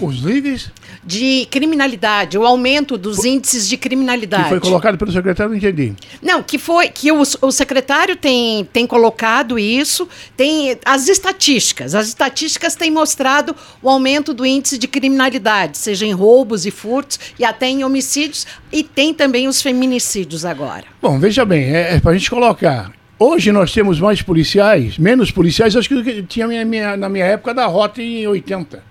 Os 0.00 0.22
níveis? 0.22 0.70
De 1.06 1.46
criminalidade, 1.50 2.36
o 2.36 2.44
aumento 2.44 2.98
dos 2.98 3.24
índices 3.24 3.68
de 3.68 3.76
criminalidade. 3.76 4.42
Que 4.42 4.48
foi 4.48 4.60
colocado 4.60 4.98
pelo 4.98 5.12
secretário, 5.12 5.50
não 5.50 5.56
entendi. 5.56 5.94
Não, 6.20 6.42
que 6.42 6.58
foi 6.58 6.88
que 6.88 7.12
o, 7.12 7.20
o 7.20 7.52
secretário 7.52 8.16
tem, 8.16 8.64
tem 8.72 8.86
colocado 8.86 9.56
isso, 9.56 10.08
tem 10.36 10.76
as 10.84 11.08
estatísticas. 11.08 11.94
As 11.94 12.08
estatísticas 12.08 12.74
têm 12.74 12.90
mostrado 12.90 13.54
o 13.80 13.88
aumento 13.88 14.34
do 14.34 14.44
índice 14.44 14.76
de 14.76 14.88
criminalidade, 14.88 15.78
seja 15.78 16.04
em 16.04 16.12
roubos 16.12 16.66
e 16.66 16.72
furtos 16.72 17.20
e 17.38 17.44
até 17.44 17.68
em 17.68 17.84
homicídios, 17.84 18.46
e 18.72 18.82
tem 18.82 19.14
também 19.14 19.46
os 19.46 19.62
feminicídios 19.62 20.44
agora. 20.44 20.84
Bom, 21.00 21.20
veja 21.20 21.44
bem, 21.44 21.72
é, 21.72 21.94
é 21.94 22.00
para 22.00 22.10
a 22.10 22.14
gente 22.14 22.28
colocar 22.28 22.90
Hoje 23.18 23.50
nós 23.50 23.72
temos 23.72 23.98
mais 23.98 24.20
policiais, 24.20 24.98
menos 24.98 25.30
policiais, 25.30 25.74
acho 25.74 25.88
que 25.88 26.22
tinha 26.24 26.46
minha, 26.46 26.62
minha, 26.66 26.96
na 26.98 27.08
minha 27.08 27.24
época 27.24 27.54
da 27.54 27.64
rota 27.64 28.02
em 28.02 28.26
80. 28.26 28.82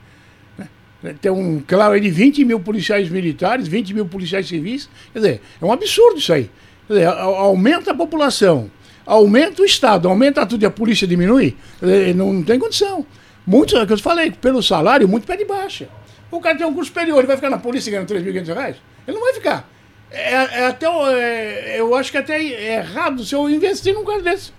Tem 1.13 1.31
um, 1.31 1.61
claro, 1.65 1.99
de 1.99 2.09
20 2.09 2.45
mil 2.45 2.59
policiais 2.59 3.09
militares, 3.09 3.67
20 3.67 3.93
mil 3.93 4.05
policiais 4.05 4.47
civis. 4.47 4.89
Quer 5.13 5.19
dizer, 5.19 5.41
é 5.61 5.65
um 5.65 5.71
absurdo 5.71 6.19
isso 6.19 6.33
aí. 6.33 6.49
Dizer, 6.87 7.07
aumenta 7.07 7.91
a 7.91 7.95
população, 7.95 8.69
aumenta 9.05 9.61
o 9.61 9.65
Estado, 9.65 10.07
aumenta 10.07 10.45
tudo 10.45 10.63
e 10.63 10.65
a 10.65 10.71
polícia 10.71 11.07
diminui. 11.07 11.55
Dizer, 11.81 12.15
não, 12.15 12.33
não, 12.33 12.43
tem 12.43 12.59
condição. 12.59 13.05
Muitos, 13.45 13.75
é 13.75 13.85
que 13.85 13.93
eu 13.93 13.97
falei, 13.97 14.31
pelo 14.31 14.61
salário, 14.61 15.07
muito 15.07 15.27
pé 15.27 15.37
de 15.37 15.45
baixa. 15.45 15.87
O 16.31 16.39
cara 16.39 16.57
tem 16.57 16.65
um 16.65 16.73
curso 16.73 16.89
superior, 16.89 17.19
ele 17.19 17.27
vai 17.27 17.35
ficar 17.35 17.49
na 17.49 17.57
polícia 17.57 17.91
ganhando 17.91 18.09
3.500 18.09 18.45
reais? 18.53 18.75
Ele 19.07 19.17
não 19.17 19.23
vai 19.23 19.33
ficar. 19.33 19.69
É, 20.11 20.33
é 20.33 20.67
até, 20.67 20.85
é, 20.87 21.79
eu 21.79 21.95
acho 21.95 22.11
que 22.11 22.17
até 22.17 22.41
é 22.41 22.77
errado 22.77 23.23
se 23.23 23.35
eu 23.35 23.49
investir 23.49 23.93
num 23.93 24.05
cara 24.05 24.21
desse. 24.21 24.51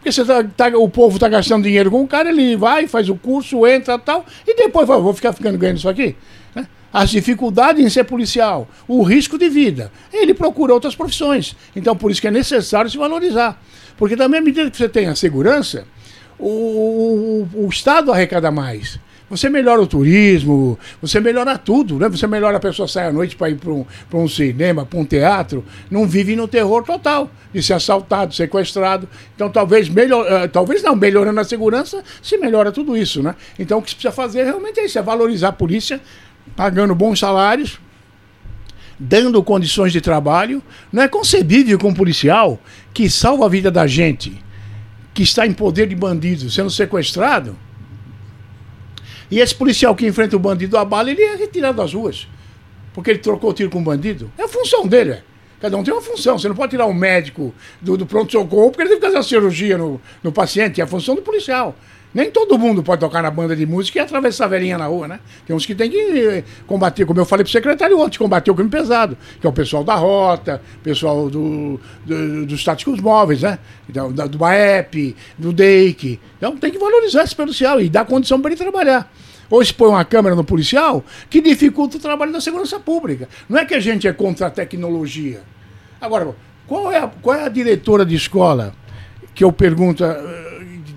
Porque 0.00 0.10
você 0.10 0.24
tá, 0.24 0.42
tá, 0.42 0.68
o 0.78 0.88
povo 0.88 1.16
está 1.16 1.28
gastando 1.28 1.62
dinheiro 1.62 1.90
com 1.90 2.02
o 2.02 2.08
cara, 2.08 2.30
ele 2.30 2.56
vai, 2.56 2.86
faz 2.86 3.10
o 3.10 3.14
curso, 3.14 3.66
entra 3.66 3.98
tal, 3.98 4.24
e 4.46 4.56
depois 4.56 4.88
vai, 4.88 4.98
vou 4.98 5.12
ficar 5.12 5.34
ficando 5.34 5.58
ganhando 5.58 5.76
isso 5.76 5.90
aqui. 5.90 6.16
Né? 6.54 6.66
As 6.90 7.10
dificuldades 7.10 7.84
em 7.84 7.90
ser 7.90 8.04
policial, 8.04 8.66
o 8.88 9.02
risco 9.02 9.36
de 9.36 9.50
vida. 9.50 9.92
Ele 10.10 10.32
procura 10.32 10.72
outras 10.72 10.96
profissões. 10.96 11.54
Então, 11.76 11.94
por 11.94 12.10
isso 12.10 12.20
que 12.20 12.28
é 12.28 12.30
necessário 12.30 12.90
se 12.90 12.96
valorizar. 12.96 13.62
Porque 13.98 14.16
da 14.16 14.26
mesma 14.26 14.46
medida 14.46 14.70
que 14.70 14.76
você 14.78 14.88
tem 14.88 15.06
a 15.06 15.14
segurança, 15.14 15.86
o, 16.38 17.46
o, 17.54 17.66
o 17.66 17.68
Estado 17.68 18.10
arrecada 18.10 18.50
mais. 18.50 18.98
Você 19.30 19.48
melhora 19.48 19.80
o 19.80 19.86
turismo, 19.86 20.76
você 21.00 21.20
melhora 21.20 21.56
tudo, 21.56 22.00
né? 22.00 22.08
Você 22.08 22.26
melhora 22.26 22.56
a 22.56 22.60
pessoa 22.60 22.88
sair 22.88 23.06
à 23.06 23.12
noite 23.12 23.36
para 23.36 23.48
ir 23.48 23.54
para 23.54 23.70
um, 23.70 23.86
um 24.12 24.28
cinema, 24.28 24.84
para 24.84 24.98
um 24.98 25.04
teatro, 25.04 25.64
não 25.88 26.04
vive 26.04 26.34
no 26.34 26.48
terror 26.48 26.82
total 26.82 27.30
de 27.54 27.62
ser 27.62 27.74
assaltado, 27.74 28.34
sequestrado. 28.34 29.08
Então 29.36 29.48
talvez 29.48 29.88
melhor, 29.88 30.26
uh, 30.26 30.48
talvez 30.48 30.82
não, 30.82 30.96
melhorando 30.96 31.38
a 31.38 31.44
segurança, 31.44 32.02
se 32.20 32.36
melhora 32.38 32.72
tudo 32.72 32.96
isso, 32.96 33.22
né? 33.22 33.36
Então 33.56 33.78
o 33.78 33.82
que 33.82 33.90
se 33.90 33.94
precisa 33.94 34.12
fazer 34.12 34.42
realmente 34.42 34.80
é 34.80 34.84
isso, 34.84 34.98
é 34.98 35.02
valorizar 35.02 35.50
a 35.50 35.52
polícia, 35.52 36.00
pagando 36.56 36.92
bons 36.92 37.20
salários, 37.20 37.78
dando 38.98 39.40
condições 39.44 39.92
de 39.92 40.00
trabalho. 40.00 40.60
Não 40.92 41.04
é 41.04 41.08
concebível 41.08 41.78
que 41.78 41.86
um 41.86 41.94
policial 41.94 42.58
que 42.92 43.08
salva 43.08 43.46
a 43.46 43.48
vida 43.48 43.70
da 43.70 43.86
gente, 43.86 44.42
que 45.14 45.22
está 45.22 45.46
em 45.46 45.52
poder 45.52 45.86
de 45.86 45.94
bandidos, 45.94 46.52
sendo 46.52 46.68
sequestrado, 46.68 47.56
e 49.30 49.38
esse 49.38 49.54
policial 49.54 49.94
que 49.94 50.06
enfrenta 50.06 50.36
o 50.36 50.38
bandido 50.38 50.76
a 50.76 50.84
bala, 50.84 51.10
ele 51.10 51.22
é 51.22 51.36
retirado 51.36 51.76
das 51.76 51.94
ruas. 51.94 52.26
Porque 52.92 53.10
ele 53.10 53.20
trocou 53.20 53.52
tiro 53.54 53.70
com 53.70 53.80
o 53.80 53.84
bandido. 53.84 54.30
É 54.36 54.42
a 54.42 54.48
função 54.48 54.86
dele. 54.86 55.12
É. 55.12 55.22
Cada 55.60 55.76
um 55.76 55.84
tem 55.84 55.92
uma 55.92 56.02
função. 56.02 56.38
Você 56.38 56.48
não 56.48 56.56
pode 56.56 56.70
tirar 56.70 56.86
um 56.86 56.94
médico 56.94 57.54
do, 57.80 57.96
do 57.96 58.06
pronto-socorro 58.06 58.70
porque 58.70 58.82
ele 58.82 58.90
tem 58.90 58.98
que 58.98 59.06
fazer 59.06 59.18
a 59.18 59.22
cirurgia 59.22 59.78
no, 59.78 60.00
no 60.22 60.32
paciente. 60.32 60.80
É 60.80 60.84
a 60.84 60.86
função 60.86 61.14
do 61.14 61.22
policial. 61.22 61.76
Nem 62.12 62.30
todo 62.30 62.58
mundo 62.58 62.82
pode 62.82 63.00
tocar 63.00 63.22
na 63.22 63.30
banda 63.30 63.54
de 63.54 63.64
música 63.64 63.98
e 63.98 64.00
atravessar 64.00 64.46
a 64.46 64.48
velhinha 64.48 64.76
na 64.76 64.86
rua, 64.86 65.06
né? 65.06 65.20
Tem 65.46 65.54
uns 65.54 65.64
que 65.64 65.74
tem 65.74 65.88
que 65.88 65.96
eh, 65.96 66.44
combater, 66.66 67.06
como 67.06 67.20
eu 67.20 67.24
falei 67.24 67.44
pro 67.44 67.52
secretário 67.52 67.98
ontem, 68.00 68.18
combater 68.18 68.50
o 68.50 68.54
crime 68.54 68.68
pesado, 68.68 69.16
que 69.40 69.46
é 69.46 69.50
o 69.50 69.52
pessoal 69.52 69.84
da 69.84 69.94
rota, 69.94 70.60
pessoal 70.82 71.30
do, 71.30 71.80
do 72.04 72.46
dos 72.46 72.64
táticos 72.64 73.00
móveis, 73.00 73.42
né? 73.42 73.60
Então, 73.88 74.12
da, 74.12 74.26
do 74.26 74.38
BAEP, 74.38 75.14
do 75.38 75.52
DEIC. 75.52 76.18
Então 76.36 76.56
tem 76.56 76.72
que 76.72 76.78
valorizar 76.78 77.22
esse 77.22 77.36
policial 77.36 77.80
e 77.80 77.88
dar 77.88 78.04
condição 78.04 78.40
para 78.40 78.50
ele 78.50 78.58
trabalhar. 78.58 79.12
Hoje 79.48 79.72
põe 79.72 79.88
uma 79.88 80.04
câmera 80.04 80.34
no 80.34 80.44
policial 80.44 81.04
que 81.28 81.40
dificulta 81.40 81.96
o 81.96 82.00
trabalho 82.00 82.32
da 82.32 82.40
segurança 82.40 82.78
pública. 82.80 83.28
Não 83.48 83.58
é 83.58 83.64
que 83.64 83.74
a 83.74 83.80
gente 83.80 84.08
é 84.08 84.12
contra 84.12 84.46
a 84.46 84.50
tecnologia. 84.50 85.42
Agora, 86.00 86.34
qual 86.66 86.90
é 86.90 86.98
a, 86.98 87.08
qual 87.08 87.36
é 87.36 87.44
a 87.44 87.48
diretora 87.48 88.06
de 88.06 88.14
escola 88.14 88.72
que 89.34 89.42
eu 89.42 89.52
pergunto, 89.52 90.04
eh, 90.04 90.49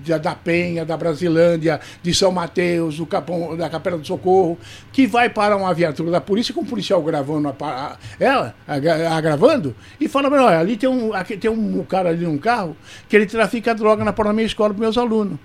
da, 0.04 0.18
da 0.18 0.34
Penha, 0.34 0.84
da 0.84 0.96
Brasilândia, 0.96 1.80
de 2.02 2.14
São 2.14 2.30
Mateus, 2.30 2.96
do 2.96 3.06
Capão, 3.06 3.56
da 3.56 3.68
Capela 3.68 3.98
do 3.98 4.06
Socorro, 4.06 4.58
que 4.92 5.06
vai 5.06 5.28
para 5.28 5.56
uma 5.56 5.72
viatura 5.74 6.10
da 6.10 6.20
polícia 6.20 6.54
com 6.54 6.60
um 6.60 6.66
policial 6.66 7.02
gravando 7.02 7.48
a, 7.48 7.54
a, 7.60 7.96
ela, 8.18 8.54
a, 8.66 8.74
a, 9.16 9.20
gravando, 9.20 9.74
e 10.00 10.08
fala, 10.08 10.28
olha, 10.28 10.58
ali 10.58 10.76
tem 10.76 10.88
um, 10.88 11.12
aqui, 11.12 11.36
tem 11.36 11.50
um 11.50 11.82
cara 11.84 12.10
ali 12.10 12.24
num 12.24 12.38
carro 12.38 12.76
que 13.08 13.16
ele 13.16 13.26
trafica 13.26 13.74
droga 13.74 14.04
na 14.04 14.12
porta 14.12 14.30
da 14.30 14.34
minha 14.34 14.46
escola 14.46 14.72
para 14.72 14.80
meus 14.80 14.98
alunos. 14.98 15.38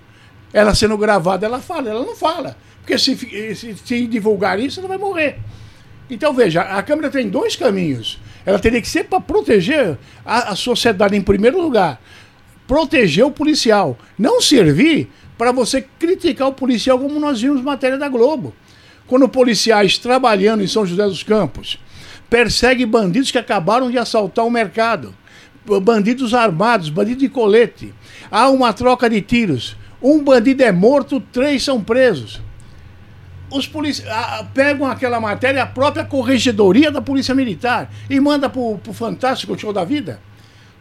Ela 0.52 0.74
sendo 0.74 0.96
gravada, 0.98 1.46
ela 1.46 1.60
fala, 1.60 1.88
ela 1.88 2.04
não 2.04 2.16
fala. 2.16 2.56
Porque 2.80 2.98
se, 2.98 3.16
se, 3.54 3.76
se 3.76 4.06
divulgar 4.06 4.58
isso, 4.58 4.80
ela 4.80 4.88
vai 4.88 4.98
morrer. 4.98 5.38
Então, 6.10 6.34
veja, 6.34 6.62
a 6.62 6.82
Câmara 6.82 7.08
tem 7.08 7.28
dois 7.28 7.54
caminhos. 7.54 8.20
Ela 8.44 8.58
teria 8.58 8.80
que 8.80 8.88
ser 8.88 9.04
para 9.04 9.20
proteger 9.20 9.96
a, 10.24 10.50
a 10.50 10.56
sociedade 10.56 11.16
em 11.16 11.22
primeiro 11.22 11.60
lugar 11.62 12.00
proteger 12.70 13.24
o 13.26 13.32
policial, 13.32 13.98
não 14.16 14.40
servir 14.40 15.10
para 15.36 15.50
você 15.50 15.82
criticar 15.98 16.46
o 16.46 16.52
policial 16.52 17.00
como 17.00 17.18
nós 17.18 17.40
vimos 17.40 17.60
matéria 17.62 17.98
da 17.98 18.08
Globo. 18.08 18.54
Quando 19.08 19.28
policiais 19.28 19.98
trabalhando 19.98 20.62
em 20.62 20.68
São 20.68 20.86
José 20.86 21.02
dos 21.02 21.24
Campos 21.24 21.80
perseguem 22.30 22.86
bandidos 22.86 23.32
que 23.32 23.38
acabaram 23.38 23.90
de 23.90 23.98
assaltar 23.98 24.46
o 24.46 24.50
mercado, 24.52 25.12
bandidos 25.82 26.32
armados, 26.32 26.90
bandidos 26.90 27.24
de 27.24 27.28
colete, 27.28 27.92
há 28.30 28.48
uma 28.48 28.72
troca 28.72 29.10
de 29.10 29.20
tiros, 29.20 29.76
um 30.00 30.22
bandido 30.22 30.62
é 30.62 30.70
morto, 30.70 31.18
três 31.18 31.64
são 31.64 31.82
presos. 31.82 32.40
Os 33.50 33.66
policiais 33.66 34.46
pegam 34.54 34.86
aquela 34.86 35.18
matéria, 35.18 35.64
a 35.64 35.66
própria 35.66 36.04
corregedoria 36.04 36.92
da 36.92 37.02
Polícia 37.02 37.34
Militar, 37.34 37.90
e 38.08 38.20
manda 38.20 38.48
para 38.48 38.60
o 38.60 38.80
Fantástico 38.92 39.58
Show 39.58 39.72
da 39.72 39.82
Vida 39.82 40.20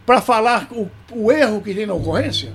para 0.10 0.22
falar 0.22 0.68
o, 0.72 0.90
o, 1.12 1.32
erro 1.32 1.62
que 1.62 1.72
tem 1.72 1.86
na 1.86 1.94
ocorrência? 1.94 2.52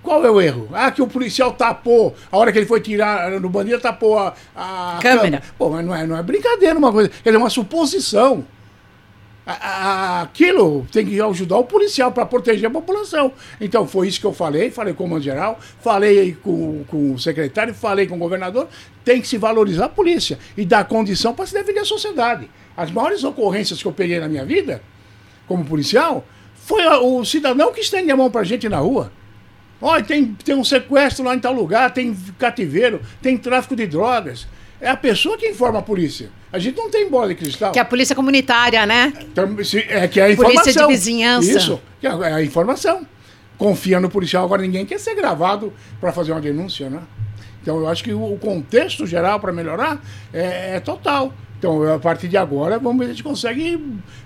Qual 0.00 0.24
é 0.24 0.30
o 0.30 0.40
erro? 0.40 0.68
Ah, 0.72 0.92
que 0.92 1.02
o 1.02 1.08
policial 1.08 1.50
tapou, 1.54 2.14
a 2.30 2.38
hora 2.38 2.52
que 2.52 2.58
ele 2.58 2.66
foi 2.66 2.80
tirar 2.80 3.40
no 3.40 3.48
bandido, 3.48 3.80
tapou 3.80 4.16
a, 4.16 4.32
a 4.54 5.00
câmera. 5.02 5.22
câmera. 5.22 5.42
Pô, 5.58 5.70
mas 5.70 5.84
não 5.84 5.92
é, 5.92 6.06
não 6.06 6.16
é 6.16 6.22
brincadeira 6.22 6.78
uma 6.78 6.92
coisa, 6.92 7.10
é 7.24 7.36
uma 7.36 7.50
suposição. 7.50 8.44
Aquilo 9.44 10.86
tem 10.92 11.04
que 11.04 11.20
ajudar 11.20 11.56
o 11.56 11.64
policial 11.64 12.12
para 12.12 12.24
proteger 12.24 12.68
a 12.68 12.70
população. 12.70 13.32
Então 13.60 13.84
foi 13.84 14.06
isso 14.06 14.20
que 14.20 14.26
eu 14.26 14.32
falei, 14.32 14.70
falei 14.70 14.94
com 14.94 15.02
o 15.02 15.08
comando 15.08 15.24
geral, 15.24 15.58
falei 15.80 16.36
com, 16.40 16.84
com 16.84 17.14
o 17.14 17.18
secretário, 17.18 17.74
falei 17.74 18.06
com 18.06 18.14
o 18.14 18.18
governador. 18.18 18.68
Tem 19.04 19.20
que 19.20 19.26
se 19.26 19.36
valorizar 19.36 19.86
a 19.86 19.88
polícia 19.88 20.38
e 20.56 20.64
dar 20.64 20.84
condição 20.84 21.34
para 21.34 21.44
se 21.44 21.54
defender 21.54 21.80
a 21.80 21.84
sociedade. 21.84 22.48
As 22.76 22.92
maiores 22.92 23.24
ocorrências 23.24 23.82
que 23.82 23.88
eu 23.88 23.92
peguei 23.92 24.20
na 24.20 24.28
minha 24.28 24.44
vida 24.44 24.80
como 25.46 25.64
policial, 25.64 26.24
foi 26.54 26.86
o 26.86 27.24
cidadão 27.24 27.72
que 27.72 27.80
estende 27.80 28.10
a 28.10 28.16
mão 28.16 28.30
pra 28.30 28.44
gente 28.44 28.68
na 28.68 28.78
rua. 28.78 29.12
Olha, 29.80 30.02
tem, 30.02 30.34
tem 30.44 30.54
um 30.54 30.64
sequestro 30.64 31.24
lá 31.24 31.34
em 31.34 31.38
tal 31.38 31.52
lugar, 31.52 31.92
tem 31.92 32.16
cativeiro, 32.38 33.02
tem 33.20 33.36
tráfico 33.36 33.76
de 33.76 33.86
drogas. 33.86 34.46
É 34.80 34.88
a 34.88 34.96
pessoa 34.96 35.36
que 35.36 35.48
informa 35.48 35.80
a 35.80 35.82
polícia. 35.82 36.30
A 36.52 36.58
gente 36.58 36.76
não 36.76 36.90
tem 36.90 37.08
bola 37.08 37.28
de 37.28 37.34
cristal. 37.34 37.72
Que 37.72 37.78
é 37.78 37.82
a 37.82 37.84
polícia 37.84 38.14
comunitária, 38.14 38.86
né? 38.86 39.12
Então, 39.20 39.56
é 39.88 40.08
que 40.08 40.20
é 40.20 40.24
a 40.24 40.30
informação. 40.30 40.62
Polícia 40.62 40.82
de 40.82 40.88
vizinhança. 40.88 41.50
Isso, 41.50 41.82
que 42.00 42.06
é 42.06 42.10
a 42.10 42.42
informação. 42.42 43.06
Confia 43.58 44.00
no 44.00 44.10
policial, 44.10 44.44
agora 44.44 44.62
ninguém 44.62 44.84
quer 44.84 44.98
ser 44.98 45.14
gravado 45.14 45.72
para 46.00 46.12
fazer 46.12 46.32
uma 46.32 46.40
denúncia, 46.40 46.88
né? 46.88 47.00
Então 47.62 47.78
eu 47.78 47.88
acho 47.88 48.04
que 48.04 48.12
o 48.12 48.36
contexto 48.38 49.06
geral 49.06 49.40
para 49.40 49.52
melhorar 49.52 50.02
é, 50.32 50.76
é 50.76 50.80
total. 50.80 51.32
Então, 51.64 51.94
a 51.94 51.98
partir 51.98 52.28
de 52.28 52.36
agora, 52.36 52.78
vamos 52.78 52.98
ver 52.98 53.04
se 53.06 53.10
a 53.10 53.14
gente 53.14 53.24
consegue 53.24 53.82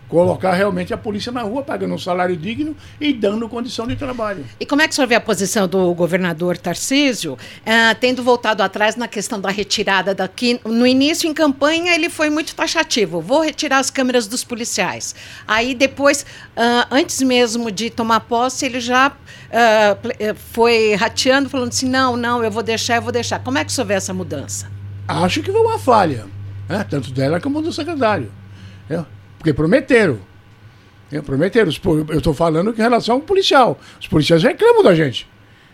colocar 0.09 0.55
realmente 0.55 0.93
a 0.93 0.99
polícia 0.99 1.31
na 1.31 1.43
rua, 1.43 1.63
pagando 1.63 1.95
um 1.95 1.99
salário 1.99 2.37
digno 2.37 2.75
e 3.01 3.13
dando 3.13 3.49
condição 3.49 3.87
de 3.87 3.95
trabalho. 3.95 4.45
E 4.59 4.67
como 4.67 4.83
é 4.83 4.89
que 4.89 4.93
o 4.93 4.97
senhor 4.97 5.07
vê 5.07 5.15
a 5.15 5.21
posição 5.21 5.69
do 5.69 5.95
governador 5.95 6.59
Tarcísio, 6.59 7.35
uh, 7.35 7.95
tendo 8.01 8.25
voltado 8.25 8.61
atrás 8.61 8.97
na 8.97 9.07
questão 9.07 9.41
da 9.41 9.51
retirada 9.51 10.17
daqui? 10.17 10.61
No 10.65 10.85
início, 10.85 11.31
em 11.31 11.33
campanha, 11.33 11.95
ele 11.95 12.11
foi 12.11 12.29
muito 12.29 12.57
taxativo, 12.57 13.21
vou 13.21 13.41
retirar 13.41 13.79
as 13.79 13.89
câmeras 13.89 14.27
dos 14.27 14.43
policiais. 14.43 15.15
Aí 15.47 15.77
depois, 15.77 16.23
uh, 16.57 16.89
antes 16.91 17.23
mesmo 17.23 17.71
de 17.71 17.89
tomar 17.89 18.19
posse, 18.19 18.67
ele 18.67 18.81
já 18.81 19.11
uh, 19.13 20.35
foi 20.53 20.97
rateando, 20.97 21.49
falando 21.49 21.69
assim, 21.69 21.89
não, 21.89 22.17
não, 22.17 22.43
eu 22.43 22.51
vou 22.51 22.65
deixar, 22.65 22.97
eu 22.97 23.03
vou 23.03 23.13
deixar. 23.13 23.39
Como 23.39 23.57
é 23.57 23.65
que 23.65 23.71
o 23.71 23.73
senhor 23.73 23.87
vê 23.87 23.95
essa 23.95 24.13
mudança? 24.13 24.69
Acho 25.07 25.41
que 25.41 25.53
foi 25.53 25.61
uma 25.61 25.79
falha, 25.79 26.27
né? 26.69 26.85
tanto 26.89 27.11
dela 27.11 27.41
como 27.41 27.63
do 27.63 27.73
secretário. 27.73 28.31
Eu 28.89 29.07
porque 29.39 29.53
prometeram. 29.53 30.19
É, 31.11 31.23
prometeram. 31.23 31.71
Eu 32.09 32.19
estou 32.19 32.35
falando 32.35 32.71
em 32.71 32.77
relação 32.77 33.17
ao 33.17 33.21
policial. 33.21 33.79
Os 33.99 34.07
policiais 34.07 34.43
reclamam 34.43 34.83
da 34.83 34.95
gente. 34.95 35.27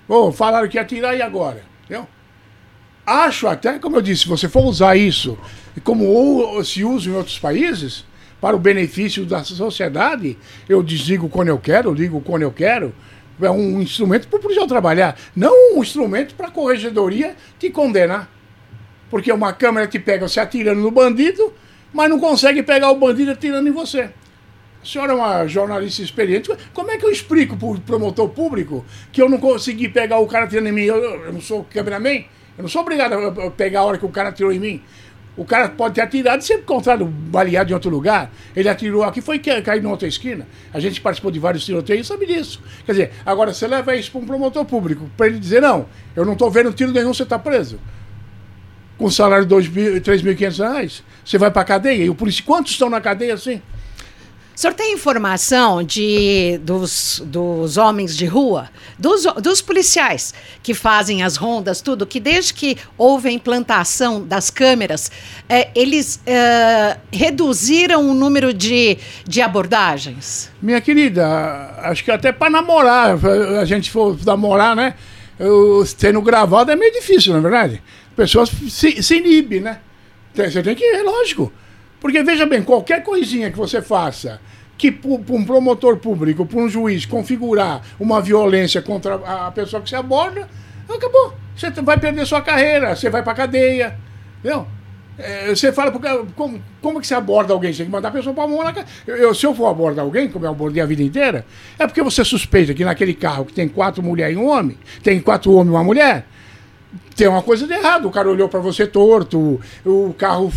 Oh, 0.06 0.30
falaram 0.30 0.68
que 0.68 0.76
ia 0.76 0.84
tirar 0.84 1.16
e 1.16 1.22
agora? 1.22 1.64
Entendeu? 1.84 2.06
Acho 3.06 3.48
até, 3.48 3.78
como 3.78 3.96
eu 3.96 4.02
disse, 4.02 4.22
se 4.22 4.28
você 4.28 4.48
for 4.48 4.64
usar 4.64 4.96
isso, 4.96 5.36
como 5.82 6.04
ou, 6.04 6.62
se 6.62 6.84
usa 6.84 7.08
em 7.08 7.14
outros 7.14 7.38
países, 7.38 8.04
para 8.40 8.54
o 8.54 8.58
benefício 8.58 9.24
da 9.24 9.42
sociedade, 9.42 10.38
eu 10.68 10.82
desligo 10.82 11.28
quando 11.28 11.48
eu 11.48 11.58
quero, 11.58 11.92
ligo 11.92 12.20
quando 12.20 12.42
eu 12.42 12.52
quero. 12.52 12.94
É 13.40 13.50
um 13.50 13.80
instrumento 13.80 14.28
para 14.28 14.38
o 14.38 14.42
policial 14.42 14.66
trabalhar, 14.66 15.18
não 15.34 15.74
um 15.74 15.82
instrumento 15.82 16.34
para 16.34 16.48
a 16.48 16.50
corregedoria 16.50 17.34
te 17.58 17.68
condenar. 17.70 18.30
Porque 19.10 19.32
uma 19.32 19.52
câmera 19.52 19.86
te 19.86 19.98
pega 19.98 20.28
você 20.28 20.40
atirando 20.40 20.80
no 20.80 20.90
bandido, 20.90 21.52
mas 21.92 22.10
não 22.10 22.18
consegue 22.18 22.62
pegar 22.62 22.90
o 22.90 22.96
bandido 22.96 23.30
atirando 23.30 23.68
em 23.68 23.72
você. 23.72 24.10
A 24.82 24.86
senhora 24.86 25.12
é 25.12 25.14
uma 25.14 25.46
jornalista 25.46 26.02
experiente. 26.02 26.50
Como 26.74 26.90
é 26.90 26.98
que 26.98 27.06
eu 27.06 27.10
explico 27.10 27.56
para 27.56 27.68
o 27.68 27.80
promotor 27.80 28.28
público 28.28 28.84
que 29.10 29.22
eu 29.22 29.30
não 29.30 29.38
consegui 29.38 29.88
pegar 29.88 30.18
o 30.18 30.26
cara 30.26 30.44
atirando 30.44 30.68
em 30.68 30.72
mim? 30.72 30.82
Eu, 30.82 30.96
eu 30.96 31.32
não 31.32 31.40
sou 31.40 31.64
cameraman? 31.64 32.26
Eu 32.58 32.62
não 32.62 32.68
sou 32.68 32.82
obrigado 32.82 33.14
a 33.14 33.50
pegar 33.50 33.80
a 33.80 33.84
hora 33.84 33.96
que 33.96 34.04
o 34.04 34.10
cara 34.10 34.28
atirou 34.28 34.52
em 34.52 34.58
mim. 34.58 34.82
O 35.36 35.44
cara 35.44 35.68
pode 35.68 35.94
ter 35.94 36.02
atirado 36.02 36.44
e 36.48 36.52
encontrado 36.52 37.06
baleado 37.06 37.70
em 37.70 37.74
outro 37.74 37.90
lugar. 37.90 38.30
Ele 38.54 38.68
atirou 38.68 39.02
aqui, 39.02 39.20
foi 39.20 39.38
cair 39.38 39.82
na 39.82 39.90
outra 39.90 40.06
esquina. 40.06 40.46
A 40.72 40.78
gente 40.78 41.00
participou 41.00 41.30
de 41.30 41.38
vários 41.38 41.64
tiroteios 41.64 42.06
sabe 42.06 42.26
disso. 42.26 42.62
Quer 42.84 42.92
dizer, 42.92 43.12
agora 43.24 43.54
você 43.54 43.66
leva 43.66 43.96
isso 43.96 44.12
para 44.12 44.20
um 44.20 44.26
promotor 44.26 44.64
público, 44.64 45.10
para 45.16 45.26
ele 45.26 45.38
dizer: 45.38 45.62
não, 45.62 45.86
eu 46.14 46.24
não 46.24 46.34
estou 46.34 46.50
vendo 46.50 46.72
tiro 46.72 46.92
nenhum, 46.92 47.14
você 47.14 47.24
está 47.24 47.38
preso 47.38 47.80
com 48.98 49.10
salário 49.10 49.46
de 49.46 49.54
R$ 49.54 50.00
3.500, 50.00 51.02
você 51.24 51.38
vai 51.38 51.50
para 51.50 51.62
a 51.62 51.64
cadeia. 51.64 52.04
E 52.04 52.10
o 52.10 52.14
polícia, 52.14 52.42
quantos 52.44 52.72
estão 52.72 52.88
na 52.88 53.00
cadeia 53.00 53.34
assim? 53.34 53.60
O 54.56 54.60
senhor 54.60 54.72
tem 54.72 54.94
informação 54.94 55.82
de, 55.82 56.60
dos, 56.62 57.20
dos 57.26 57.76
homens 57.76 58.16
de 58.16 58.24
rua, 58.24 58.70
dos, 58.96 59.24
dos 59.42 59.60
policiais 59.60 60.32
que 60.62 60.72
fazem 60.72 61.24
as 61.24 61.34
rondas, 61.34 61.80
tudo, 61.80 62.06
que 62.06 62.20
desde 62.20 62.54
que 62.54 62.76
houve 62.96 63.28
a 63.28 63.32
implantação 63.32 64.24
das 64.24 64.50
câmeras, 64.50 65.10
é, 65.48 65.70
eles 65.74 66.20
é, 66.24 66.98
reduziram 67.10 68.08
o 68.08 68.14
número 68.14 68.54
de, 68.54 68.96
de 69.26 69.42
abordagens? 69.42 70.52
Minha 70.62 70.80
querida, 70.80 71.74
acho 71.78 72.04
que 72.04 72.12
até 72.12 72.30
para 72.30 72.48
namorar, 72.48 73.18
a 73.60 73.64
gente 73.64 73.90
for 73.90 74.16
namorar, 74.24 74.76
né? 74.76 74.94
Eu, 75.36 75.84
tendo 75.98 76.22
gravado 76.22 76.70
é 76.70 76.76
meio 76.76 76.92
difícil, 76.92 77.32
não 77.32 77.40
é 77.40 77.42
verdade? 77.42 77.82
Pessoas 78.14 78.48
se, 78.48 79.02
se 79.02 79.16
inibe, 79.16 79.60
né? 79.60 79.80
Você 80.34 80.62
tem 80.62 80.74
que, 80.74 80.84
é 80.84 81.02
lógico. 81.02 81.52
Porque 82.00 82.22
veja 82.22 82.44
bem, 82.44 82.62
qualquer 82.62 83.02
coisinha 83.02 83.50
que 83.50 83.56
você 83.56 83.80
faça 83.80 84.40
que 84.76 84.90
para 84.90 85.10
um 85.10 85.44
promotor 85.44 85.96
público, 85.98 86.44
para 86.44 86.58
um 86.58 86.68
juiz 86.68 87.06
configurar 87.06 87.82
uma 87.98 88.20
violência 88.20 88.82
contra 88.82 89.14
a 89.14 89.50
pessoa 89.50 89.80
que 89.80 89.88
você 89.88 89.96
aborda, 89.96 90.48
acabou. 90.88 91.34
Você 91.56 91.70
vai 91.70 91.98
perder 91.98 92.26
sua 92.26 92.42
carreira, 92.42 92.94
você 92.94 93.08
vai 93.08 93.22
para 93.22 93.34
cadeia. 93.34 93.96
Entendeu? 94.40 94.66
É, 95.16 95.48
você 95.54 95.72
fala, 95.72 95.92
como, 96.34 96.60
como 96.82 97.00
que 97.00 97.06
você 97.06 97.14
aborda 97.14 97.52
alguém? 97.52 97.72
Você 97.72 97.78
tem 97.78 97.86
que 97.86 97.92
mandar 97.92 98.08
a 98.08 98.12
pessoa 98.12 98.34
para 98.34 98.44
a 98.44 98.64
na 98.64 98.72
cara. 98.72 98.86
Eu, 99.06 99.32
se 99.32 99.46
eu 99.46 99.54
for 99.54 99.66
abordar 99.66 100.04
alguém, 100.04 100.28
como 100.28 100.44
eu 100.44 100.50
abordei 100.50 100.82
a 100.82 100.86
vida 100.86 101.02
inteira, 101.02 101.46
é 101.78 101.86
porque 101.86 102.02
você 102.02 102.24
suspeita 102.24 102.74
que 102.74 102.84
naquele 102.84 103.14
carro 103.14 103.44
que 103.44 103.52
tem 103.52 103.68
quatro 103.68 104.02
mulheres 104.02 104.36
e 104.36 104.38
um 104.38 104.48
homem, 104.48 104.76
tem 105.02 105.20
quatro 105.20 105.52
homens 105.52 105.68
e 105.68 105.70
uma 105.70 105.84
mulher, 105.84 106.26
tem 107.14 107.28
uma 107.28 107.42
coisa 107.42 107.66
de 107.66 107.72
errado. 107.72 108.08
O 108.08 108.10
cara 108.10 108.28
olhou 108.28 108.48
para 108.48 108.60
você 108.60 108.86
torto, 108.86 109.60
o 109.84 110.14
carro. 110.16 110.52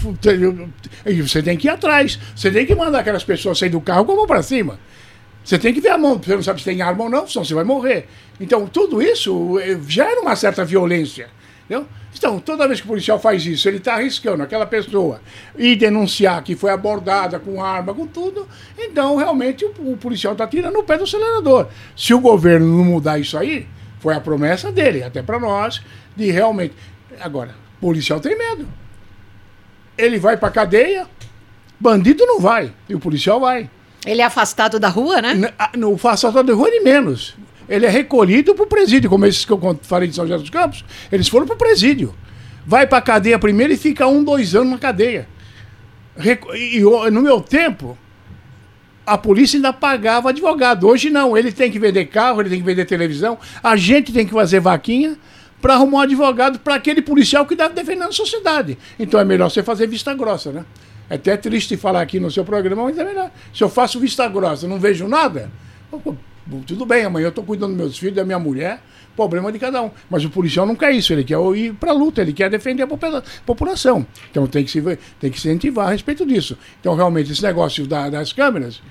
E 1.05 1.21
você 1.21 1.41
tem 1.41 1.57
que 1.57 1.67
ir 1.67 1.71
atrás. 1.71 2.19
Você 2.35 2.51
tem 2.51 2.65
que 2.65 2.75
mandar 2.75 2.99
aquelas 2.99 3.23
pessoas 3.23 3.57
sair 3.57 3.69
do 3.69 3.81
carro 3.81 4.05
com 4.05 4.13
a 4.13 4.15
mão 4.15 4.27
para 4.27 4.41
cima. 4.41 4.79
Você 5.43 5.57
tem 5.57 5.73
que 5.73 5.79
ver 5.79 5.91
a 5.91 5.97
mão, 5.97 6.19
você 6.21 6.35
não 6.35 6.43
sabe 6.43 6.59
se 6.59 6.65
tem 6.65 6.81
arma 6.81 7.05
ou 7.05 7.09
não, 7.09 7.25
senão 7.25 7.45
você 7.45 7.53
vai 7.53 7.63
morrer. 7.63 8.05
Então, 8.37 8.67
tudo 8.67 9.01
isso 9.01 9.57
eh, 9.59 9.79
gera 9.87 10.19
uma 10.19 10.35
certa 10.35 10.65
violência. 10.65 11.29
Entendeu? 11.63 11.87
Então, 12.13 12.37
toda 12.39 12.67
vez 12.67 12.81
que 12.81 12.85
o 12.85 12.89
policial 12.89 13.17
faz 13.17 13.45
isso, 13.45 13.67
ele 13.67 13.77
está 13.77 13.93
arriscando 13.93 14.43
aquela 14.43 14.65
pessoa 14.65 15.21
e 15.57 15.73
denunciar 15.75 16.43
que 16.43 16.55
foi 16.55 16.71
abordada 16.71 17.39
com 17.39 17.63
arma, 17.63 17.93
com 17.93 18.07
tudo, 18.07 18.47
então 18.77 19.15
realmente 19.15 19.63
o, 19.63 19.93
o 19.93 19.97
policial 19.97 20.33
está 20.33 20.47
tirando 20.47 20.77
o 20.79 20.83
pé 20.83 20.97
do 20.97 21.03
acelerador. 21.03 21.67
Se 21.95 22.13
o 22.13 22.19
governo 22.19 22.65
não 22.65 22.83
mudar 22.83 23.19
isso 23.19 23.37
aí, 23.37 23.67
foi 23.99 24.15
a 24.15 24.19
promessa 24.19 24.71
dele, 24.71 25.03
até 25.03 25.21
para 25.21 25.39
nós, 25.39 25.81
de 26.17 26.31
realmente. 26.31 26.73
Agora, 27.21 27.55
policial 27.79 28.19
tem 28.19 28.37
medo. 28.37 28.67
Ele 29.97 30.19
vai 30.19 30.35
para 30.35 30.49
cadeia, 30.49 31.07
bandido 31.79 32.25
não 32.25 32.39
vai, 32.39 32.73
e 32.89 32.95
o 32.95 32.99
policial 32.99 33.39
vai. 33.39 33.69
Ele 34.05 34.21
é 34.21 34.25
afastado 34.25 34.79
da 34.79 34.89
rua, 34.89 35.21
né? 35.21 35.33
No 35.75 35.93
afastado 35.95 36.43
da 36.43 36.53
rua, 36.53 36.67
ele 36.67 36.81
menos. 36.81 37.35
Ele 37.69 37.85
é 37.85 37.89
recolhido 37.89 38.55
para 38.55 38.63
o 38.63 38.67
presídio, 38.67 39.09
como 39.09 39.25
esses 39.25 39.43
que 39.43 39.51
eu 39.51 39.79
falei 39.81 40.07
de 40.07 40.15
São 40.15 40.25
José 40.25 40.39
dos 40.39 40.49
Campos. 40.49 40.83
Eles 41.11 41.27
foram 41.27 41.45
para 41.45 41.55
o 41.55 41.57
presídio. 41.57 42.15
Vai 42.65 42.87
para 42.87 42.97
a 42.99 43.01
cadeia 43.01 43.37
primeiro 43.37 43.73
e 43.73 43.77
fica 43.77 44.07
um, 44.07 44.23
dois 44.23 44.55
anos 44.55 44.71
na 44.71 44.77
cadeia. 44.77 45.27
E 46.53 46.79
no 47.11 47.21
meu 47.21 47.41
tempo, 47.41 47.97
a 49.05 49.17
polícia 49.17 49.57
ainda 49.57 49.73
pagava 49.73 50.29
advogado. 50.29 50.87
Hoje 50.87 51.09
não, 51.09 51.37
ele 51.37 51.51
tem 51.51 51.71
que 51.71 51.79
vender 51.79 52.05
carro, 52.05 52.41
ele 52.41 52.49
tem 52.49 52.59
que 52.59 52.65
vender 52.65 52.85
televisão, 52.85 53.37
a 53.63 53.75
gente 53.75 54.11
tem 54.13 54.25
que 54.25 54.33
fazer 54.33 54.59
vaquinha 54.59 55.17
para 55.61 55.75
arrumar 55.75 55.99
um 55.99 56.01
advogado 56.01 56.59
para 56.59 56.75
aquele 56.75 57.01
policial 57.01 57.45
que 57.45 57.53
está 57.53 57.67
defendendo 57.67 58.09
a 58.09 58.11
sociedade. 58.11 58.77
Então 58.99 59.19
é 59.19 59.25
melhor 59.25 59.49
você 59.49 59.63
fazer 59.63 59.87
vista 59.87 60.13
grossa, 60.13 60.51
né? 60.51 60.65
É 61.09 61.15
até 61.15 61.37
triste 61.37 61.77
falar 61.77 62.01
aqui 62.01 62.19
no 62.19 62.29
seu 62.29 62.43
programa, 62.43 62.83
mas 62.83 62.97
é 62.97 63.03
melhor. 63.03 63.31
Se 63.53 63.63
eu 63.63 63.69
faço 63.69 63.99
vista 63.99 64.27
grossa 64.27 64.67
não 64.67 64.79
vejo 64.79 65.07
nada, 65.07 65.49
tudo 66.65 66.85
bem, 66.85 67.05
amanhã 67.05 67.25
eu 67.25 67.29
estou 67.29 67.43
cuidando 67.43 67.69
dos 67.69 67.77
meus 67.77 67.97
filhos, 67.97 68.15
da 68.15 68.25
minha 68.25 68.39
mulher, 68.39 68.81
problema 69.15 69.51
de 69.51 69.57
cada 69.57 69.81
um. 69.81 69.91
Mas 70.09 70.23
o 70.23 70.29
policial 70.29 70.65
não 70.65 70.75
quer 70.75 70.91
isso, 70.91 71.11
ele 71.11 71.23
quer 71.23 71.37
ir 71.55 71.73
para 71.73 71.91
a 71.91 71.93
luta, 71.93 72.21
ele 72.21 72.33
quer 72.33 72.49
defender 72.49 72.83
a 72.83 72.87
população. 73.45 74.05
Então 74.29 74.45
tem 74.47 74.63
que 74.63 74.71
se, 74.71 74.81
tem 75.19 75.31
que 75.31 75.37
incentivar 75.37 75.87
a 75.87 75.91
respeito 75.91 76.25
disso. 76.25 76.57
Então, 76.79 76.93
realmente, 76.95 77.31
esse 77.31 77.41
negócio 77.41 77.87
da, 77.87 78.09
das 78.09 78.31
câmeras 78.31 78.81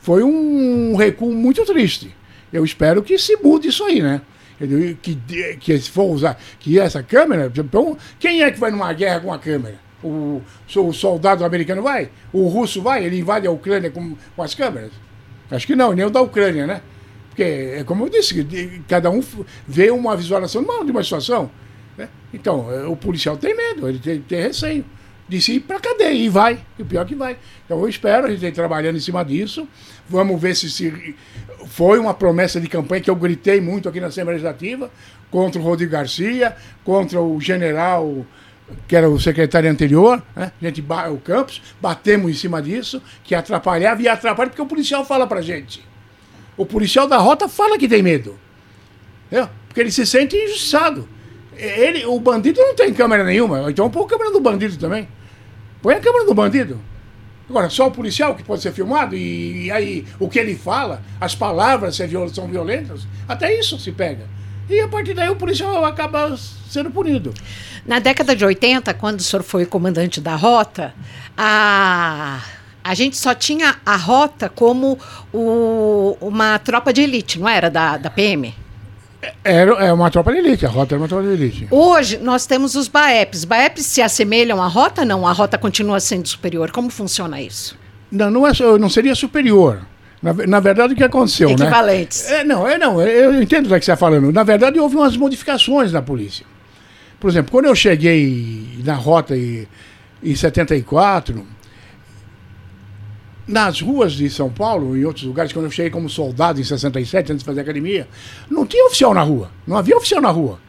foi 0.00 0.22
um 0.22 0.94
recuo 0.94 1.32
muito 1.32 1.64
triste. 1.64 2.14
Eu 2.52 2.64
espero 2.64 3.02
que 3.02 3.18
se 3.18 3.36
mude 3.36 3.68
isso 3.68 3.84
aí, 3.84 4.02
né? 4.02 4.20
Que, 4.66 5.56
que 5.56 5.78
se 5.78 5.90
for 5.90 6.04
usar 6.04 6.38
que 6.58 6.78
essa 6.78 7.02
câmera, 7.02 7.50
então, 7.54 7.96
quem 8.18 8.42
é 8.42 8.50
que 8.50 8.58
vai 8.58 8.70
numa 8.70 8.92
guerra 8.92 9.20
com 9.20 9.32
a 9.32 9.38
câmera? 9.38 9.76
O, 10.02 10.42
o 10.76 10.92
soldado 10.92 11.44
americano 11.44 11.82
vai? 11.82 12.10
O 12.32 12.48
russo 12.48 12.82
vai? 12.82 13.04
Ele 13.04 13.18
invade 13.18 13.46
a 13.46 13.50
Ucrânia 13.50 13.90
com, 13.90 14.16
com 14.34 14.42
as 14.42 14.54
câmeras? 14.54 14.90
Acho 15.50 15.66
que 15.66 15.76
não, 15.76 15.92
nem 15.92 16.04
o 16.04 16.10
da 16.10 16.20
Ucrânia, 16.20 16.66
né? 16.66 16.80
Porque, 17.28 17.42
é 17.42 17.84
como 17.84 18.04
eu 18.04 18.08
disse, 18.08 18.82
cada 18.88 19.10
um 19.10 19.22
vê 19.66 19.90
uma 19.90 20.16
visualização 20.16 20.62
de 20.84 20.90
uma 20.90 21.02
situação. 21.02 21.50
Né? 21.96 22.08
Então, 22.32 22.70
é, 22.70 22.84
o 22.84 22.96
policial 22.96 23.36
tem 23.36 23.56
medo, 23.56 23.88
ele 23.88 23.98
tem, 23.98 24.20
tem 24.20 24.42
receio 24.42 24.84
de 25.28 25.40
se 25.40 25.54
ir 25.54 25.60
para 25.60 25.80
cadeia 25.80 26.12
e 26.12 26.28
vai. 26.28 26.60
E 26.78 26.82
o 26.82 26.86
pior 26.86 27.02
é 27.02 27.04
que 27.04 27.14
vai. 27.14 27.36
Então, 27.64 27.80
eu 27.80 27.88
espero, 27.88 28.26
a 28.26 28.30
gente 28.30 28.44
está 28.44 28.54
trabalhando 28.54 28.96
em 28.96 29.00
cima 29.00 29.24
disso. 29.24 29.68
Vamos 30.08 30.40
ver 30.40 30.54
se, 30.54 30.70
se 30.70 31.14
foi 31.66 31.98
uma 31.98 32.12
promessa 32.12 32.60
de 32.60 32.68
campanha 32.68 33.00
que 33.00 33.10
eu 33.10 33.16
gritei 33.16 33.60
muito 33.60 33.88
aqui 33.88 34.00
na 34.00 34.08
Assembleia 34.08 34.36
Legislativa 34.36 34.90
contra 35.30 35.60
o 35.60 35.64
Rodrigo 35.64 35.92
Garcia, 35.92 36.54
contra 36.84 37.20
o 37.20 37.40
general 37.40 38.26
que 38.86 38.96
era 38.96 39.08
o 39.08 39.20
secretário 39.20 39.70
anterior, 39.70 40.22
né? 40.34 40.52
a 40.60 40.64
gente, 40.64 40.84
o 41.10 41.18
Campos, 41.18 41.62
batemos 41.80 42.30
em 42.30 42.34
cima 42.34 42.62
disso, 42.62 43.02
que 43.24 43.34
atrapalhava 43.34 44.00
e 44.02 44.08
atrapalha 44.08 44.50
porque 44.50 44.62
o 44.62 44.66
policial 44.66 45.04
fala 45.04 45.26
pra 45.26 45.40
gente. 45.40 45.84
O 46.56 46.66
policial 46.66 47.06
da 47.06 47.18
rota 47.18 47.48
fala 47.48 47.78
que 47.78 47.88
tem 47.88 48.02
medo. 48.02 48.38
Entendeu? 49.26 49.48
Porque 49.66 49.80
ele 49.80 49.90
se 49.90 50.06
sente 50.06 50.36
injustiçado. 50.36 51.08
Ele, 51.56 52.04
o 52.06 52.18
bandido 52.18 52.60
não 52.60 52.74
tem 52.74 52.92
câmera 52.92 53.24
nenhuma. 53.24 53.70
Então 53.70 53.90
põe 53.90 54.04
a 54.04 54.08
câmera 54.08 54.30
do 54.30 54.40
bandido 54.40 54.76
também. 54.76 55.08
Põe 55.80 55.94
a 55.94 56.00
câmera 56.00 56.24
do 56.24 56.34
bandido. 56.34 56.80
Agora, 57.48 57.68
só 57.68 57.88
o 57.88 57.90
policial 57.90 58.34
que 58.34 58.42
pode 58.42 58.62
ser 58.62 58.72
filmado 58.72 59.14
e, 59.14 59.66
e 59.66 59.70
aí 59.70 60.06
o 60.18 60.28
que 60.28 60.38
ele 60.38 60.54
fala, 60.54 61.02
as 61.20 61.34
palavras 61.34 61.98
são 62.32 62.48
violentas, 62.48 63.06
até 63.28 63.58
isso 63.58 63.78
se 63.78 63.92
pega. 63.92 64.26
E 64.70 64.80
a 64.80 64.88
partir 64.88 65.12
daí 65.12 65.28
o 65.28 65.36
policial 65.36 65.84
acaba 65.84 66.34
sendo 66.36 66.90
punido. 66.90 67.34
Na 67.84 67.98
década 67.98 68.34
de 68.34 68.44
80, 68.44 68.94
quando 68.94 69.18
o 69.18 69.22
senhor 69.22 69.42
foi 69.42 69.66
comandante 69.66 70.20
da 70.20 70.34
rota, 70.34 70.94
a 71.36 72.40
a 72.84 72.94
gente 72.94 73.16
só 73.16 73.34
tinha 73.34 73.76
a 73.86 73.96
rota 73.96 74.48
como 74.48 74.98
o, 75.32 76.16
uma 76.20 76.58
tropa 76.58 76.92
de 76.92 77.02
elite, 77.02 77.38
não 77.38 77.48
era? 77.48 77.70
Da, 77.70 77.96
da 77.96 78.10
PM? 78.10 78.52
Era 79.44 79.72
é 79.84 79.92
uma 79.92 80.10
tropa 80.10 80.32
de 80.32 80.38
elite, 80.38 80.66
a 80.66 80.68
rota 80.68 80.94
era 80.94 81.02
uma 81.02 81.08
tropa 81.08 81.24
de 81.24 81.32
elite. 81.32 81.68
Hoje 81.70 82.18
nós 82.18 82.44
temos 82.46 82.74
os 82.74 82.88
BAEPs. 82.88 83.44
BAEPs 83.44 83.86
se 83.86 84.02
assemelham 84.02 84.60
à 84.60 84.66
rota? 84.66 85.04
Não, 85.04 85.26
a 85.26 85.32
rota 85.32 85.56
continua 85.56 86.00
sendo 86.00 86.26
superior. 86.28 86.70
Como 86.70 86.90
funciona 86.90 87.40
isso? 87.40 87.78
Não, 88.10 88.30
não, 88.30 88.46
é, 88.46 88.52
não 88.78 88.90
seria 88.90 89.14
superior. 89.14 89.82
Na, 90.22 90.32
na 90.32 90.60
verdade, 90.60 90.92
o 90.92 90.96
que 90.96 91.02
aconteceu, 91.02 91.48
né? 91.48 91.54
Equivalentes. 91.54 92.28
né? 92.28 92.40
É, 92.40 92.44
não, 92.44 92.68
é, 92.68 92.78
não, 92.78 93.00
eu 93.00 93.42
entendo 93.42 93.66
o 93.66 93.68
que 93.68 93.84
você 93.84 93.92
está 93.92 93.96
falando. 93.96 94.32
Na 94.32 94.42
verdade, 94.42 94.78
houve 94.78 94.96
umas 94.96 95.16
modificações 95.16 95.92
na 95.92 96.02
polícia. 96.02 96.46
Por 97.18 97.30
exemplo, 97.30 97.50
quando 97.50 97.66
eu 97.66 97.74
cheguei 97.74 98.80
na 98.84 98.94
rota 98.94 99.36
em, 99.36 99.66
em 100.22 100.34
74, 100.34 101.44
nas 103.46 103.80
ruas 103.80 104.12
de 104.12 104.28
São 104.30 104.50
Paulo, 104.50 104.96
em 104.96 105.04
outros 105.04 105.24
lugares, 105.24 105.52
quando 105.52 105.66
eu 105.66 105.70
cheguei 105.70 105.90
como 105.90 106.08
soldado 106.08 106.60
em 106.60 106.64
67, 106.64 107.32
antes 107.32 107.42
de 107.42 107.44
fazer 107.44 107.60
academia, 107.60 108.08
não 108.50 108.66
tinha 108.66 108.86
oficial 108.86 109.12
na 109.12 109.22
rua. 109.22 109.50
Não 109.66 109.76
havia 109.76 109.96
oficial 109.96 110.20
na 110.20 110.30
rua. 110.30 110.60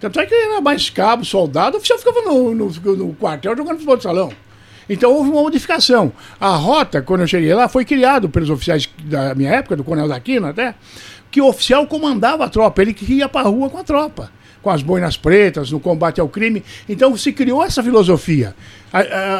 Tanto 0.00 0.20
é 0.20 0.26
que 0.26 0.34
era 0.34 0.60
mais 0.60 0.90
cabo, 0.90 1.24
soldado, 1.24 1.76
o 1.76 1.78
oficial 1.78 1.98
ficava 1.98 2.20
no, 2.22 2.54
no, 2.54 2.68
no 2.68 3.14
quartel 3.14 3.56
jogando 3.56 3.74
futebol 3.74 3.96
de 3.96 4.02
salão. 4.02 4.32
Então 4.88 5.12
houve 5.12 5.30
uma 5.30 5.42
modificação. 5.42 6.12
A 6.40 6.50
rota, 6.50 7.02
quando 7.02 7.22
eu 7.22 7.26
cheguei 7.26 7.52
lá, 7.54 7.68
foi 7.68 7.84
criado 7.84 8.28
pelos 8.28 8.50
oficiais 8.50 8.88
da 9.04 9.34
minha 9.34 9.50
época, 9.50 9.76
do 9.76 9.82
Coronel 9.82 10.08
Daquino 10.08 10.46
até, 10.46 10.74
que 11.30 11.40
o 11.40 11.48
oficial 11.48 11.86
comandava 11.86 12.44
a 12.44 12.48
tropa, 12.48 12.82
ele 12.82 12.94
que 12.94 13.10
ia 13.12 13.28
para 13.28 13.48
a 13.48 13.50
rua 13.50 13.68
com 13.68 13.78
a 13.78 13.84
tropa 13.84 14.30
com 14.66 14.70
as 14.70 14.82
boinas 14.82 15.16
pretas, 15.16 15.70
no 15.70 15.78
combate 15.78 16.20
ao 16.20 16.28
crime. 16.28 16.60
Então 16.88 17.16
se 17.16 17.32
criou 17.32 17.62
essa 17.62 17.84
filosofia. 17.84 18.52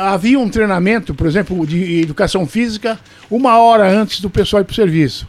Havia 0.02 0.38
um 0.38 0.48
treinamento, 0.48 1.12
por 1.16 1.26
exemplo, 1.26 1.66
de 1.66 2.02
educação 2.02 2.46
física, 2.46 2.96
uma 3.28 3.58
hora 3.58 3.90
antes 3.90 4.20
do 4.20 4.30
pessoal 4.30 4.62
ir 4.62 4.66
para 4.66 4.72
o 4.72 4.76
serviço. 4.76 5.26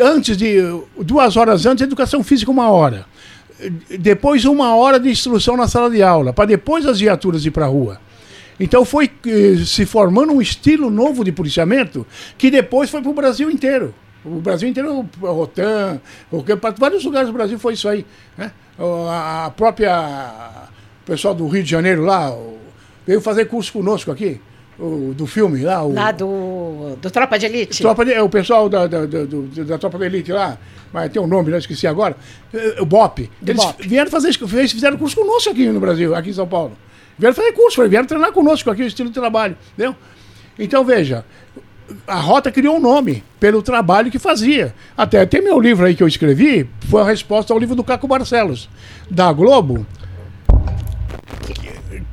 Antes 0.00 0.36
de. 0.36 0.58
Duas 1.00 1.36
horas 1.36 1.66
antes, 1.66 1.82
educação 1.82 2.22
física, 2.22 2.52
uma 2.52 2.70
hora. 2.70 3.04
Depois, 3.98 4.44
uma 4.44 4.76
hora 4.76 5.00
de 5.00 5.10
instrução 5.10 5.56
na 5.56 5.66
sala 5.66 5.90
de 5.90 6.04
aula, 6.04 6.32
para 6.32 6.44
depois 6.44 6.86
as 6.86 7.00
viaturas 7.00 7.44
ir 7.44 7.50
para 7.50 7.64
a 7.64 7.68
rua. 7.68 8.00
Então 8.60 8.84
foi 8.84 9.10
eh, 9.26 9.56
se 9.66 9.84
formando 9.84 10.32
um 10.32 10.40
estilo 10.40 10.88
novo 10.88 11.24
de 11.24 11.32
policiamento 11.32 12.06
que 12.38 12.48
depois 12.48 12.88
foi 12.90 13.02
para 13.02 13.10
o 13.10 13.14
Brasil 13.14 13.50
inteiro. 13.50 13.92
O 14.26 14.40
Brasil 14.40 14.68
inteiro, 14.68 15.08
o 15.20 15.26
Rotan, 15.32 16.00
para 16.60 16.70
vários 16.72 17.04
lugares 17.04 17.28
do 17.28 17.32
Brasil 17.32 17.58
foi 17.58 17.74
isso 17.74 17.88
aí. 17.88 18.04
Né? 18.36 18.50
A 18.78 19.52
própria 19.56 20.66
o 21.02 21.06
pessoal 21.06 21.32
do 21.32 21.46
Rio 21.46 21.62
de 21.62 21.70
Janeiro 21.70 22.04
lá 22.04 22.36
veio 23.06 23.20
fazer 23.20 23.44
curso 23.44 23.72
conosco 23.72 24.10
aqui. 24.10 24.40
O, 24.76 25.14
do 25.16 25.26
filme 25.26 25.62
lá. 25.62 25.82
O, 25.82 25.94
lá 25.94 26.10
do, 26.10 26.96
do 27.00 27.10
Tropa 27.10 27.38
de 27.38 27.46
Elite? 27.46 27.80
Tropa 27.80 28.04
de, 28.04 28.12
é, 28.12 28.20
o 28.20 28.28
pessoal 28.28 28.68
da, 28.68 28.86
da, 28.86 29.06
da, 29.06 29.24
da 29.64 29.78
Tropa 29.78 29.98
de 29.98 30.04
Elite 30.04 30.32
lá, 30.32 30.58
mas 30.92 31.10
tem 31.10 31.22
um 31.22 31.26
nome, 31.26 31.50
não 31.50 31.56
esqueci 31.56 31.86
agora. 31.86 32.14
É, 32.52 32.82
o 32.82 32.84
BOP. 32.84 33.30
Do 33.40 33.52
Eles 33.52 33.64
BOP. 33.64 33.88
vieram 33.88 34.10
fazer 34.10 34.32
fizeram 34.34 34.98
curso 34.98 35.16
conosco 35.16 35.48
aqui 35.48 35.66
no 35.68 35.80
Brasil, 35.80 36.14
aqui 36.14 36.28
em 36.28 36.34
São 36.34 36.46
Paulo. 36.46 36.76
Vieram 37.18 37.34
fazer 37.34 37.52
curso, 37.52 37.88
vieram 37.88 38.06
treinar 38.06 38.32
conosco 38.32 38.70
aqui 38.70 38.82
o 38.82 38.86
estilo 38.86 39.08
de 39.08 39.14
trabalho. 39.14 39.56
Entendeu? 39.72 39.96
Então, 40.58 40.84
veja, 40.84 41.24
a 42.06 42.16
Rota 42.16 42.50
criou 42.50 42.76
um 42.76 42.80
nome 42.80 43.22
pelo 43.38 43.62
trabalho 43.62 44.10
que 44.10 44.18
fazia. 44.18 44.74
Até 44.96 45.24
tem 45.26 45.42
meu 45.42 45.60
livro 45.60 45.86
aí 45.86 45.94
que 45.94 46.02
eu 46.02 46.08
escrevi, 46.08 46.68
foi 46.88 47.02
a 47.02 47.04
resposta 47.04 47.52
ao 47.52 47.58
livro 47.58 47.74
do 47.74 47.84
Caco 47.84 48.08
Barcelos, 48.08 48.68
da 49.10 49.32
Globo, 49.32 49.86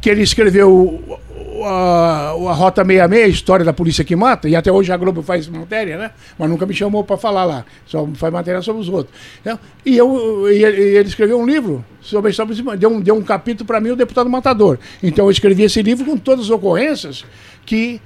que 0.01 0.09
ele 0.09 0.21
escreveu 0.21 1.19
a, 1.63 2.31
a 2.49 2.53
Rota 2.53 2.83
66, 2.83 3.23
a 3.23 3.27
história 3.27 3.65
da 3.65 3.73
polícia 3.73 4.03
que 4.03 4.15
mata, 4.15 4.49
e 4.49 4.55
até 4.55 4.71
hoje 4.71 4.91
a 4.91 4.97
Globo 4.97 5.21
faz 5.21 5.47
matéria, 5.47 5.97
né? 5.97 6.12
Mas 6.38 6.49
nunca 6.49 6.65
me 6.65 6.73
chamou 6.73 7.03
para 7.03 7.17
falar 7.17 7.45
lá, 7.45 7.65
só 7.86 8.07
faz 8.15 8.33
matéria 8.33 8.62
sobre 8.62 8.81
os 8.81 8.89
outros. 8.89 9.15
Né? 9.43 9.57
E, 9.86 9.97
eu, 9.97 10.51
e 10.51 10.63
ele 10.63 11.07
escreveu 11.07 11.39
um 11.39 11.45
livro 11.45 11.83
sobre 12.01 12.29
a 12.29 12.31
história, 12.31 12.53
deu 12.77 12.89
um, 12.89 13.01
deu 13.01 13.15
um 13.15 13.21
capítulo 13.21 13.65
para 13.65 13.79
mim, 13.79 13.91
o 13.91 13.95
Deputado 13.95 14.29
Matador. 14.29 14.77
Então 15.01 15.25
eu 15.25 15.31
escrevi 15.31 15.63
esse 15.63 15.81
livro 15.81 16.05
com 16.05 16.17
todas 16.17 16.45
as 16.45 16.51
ocorrências 16.51 17.25
que 17.65 18.01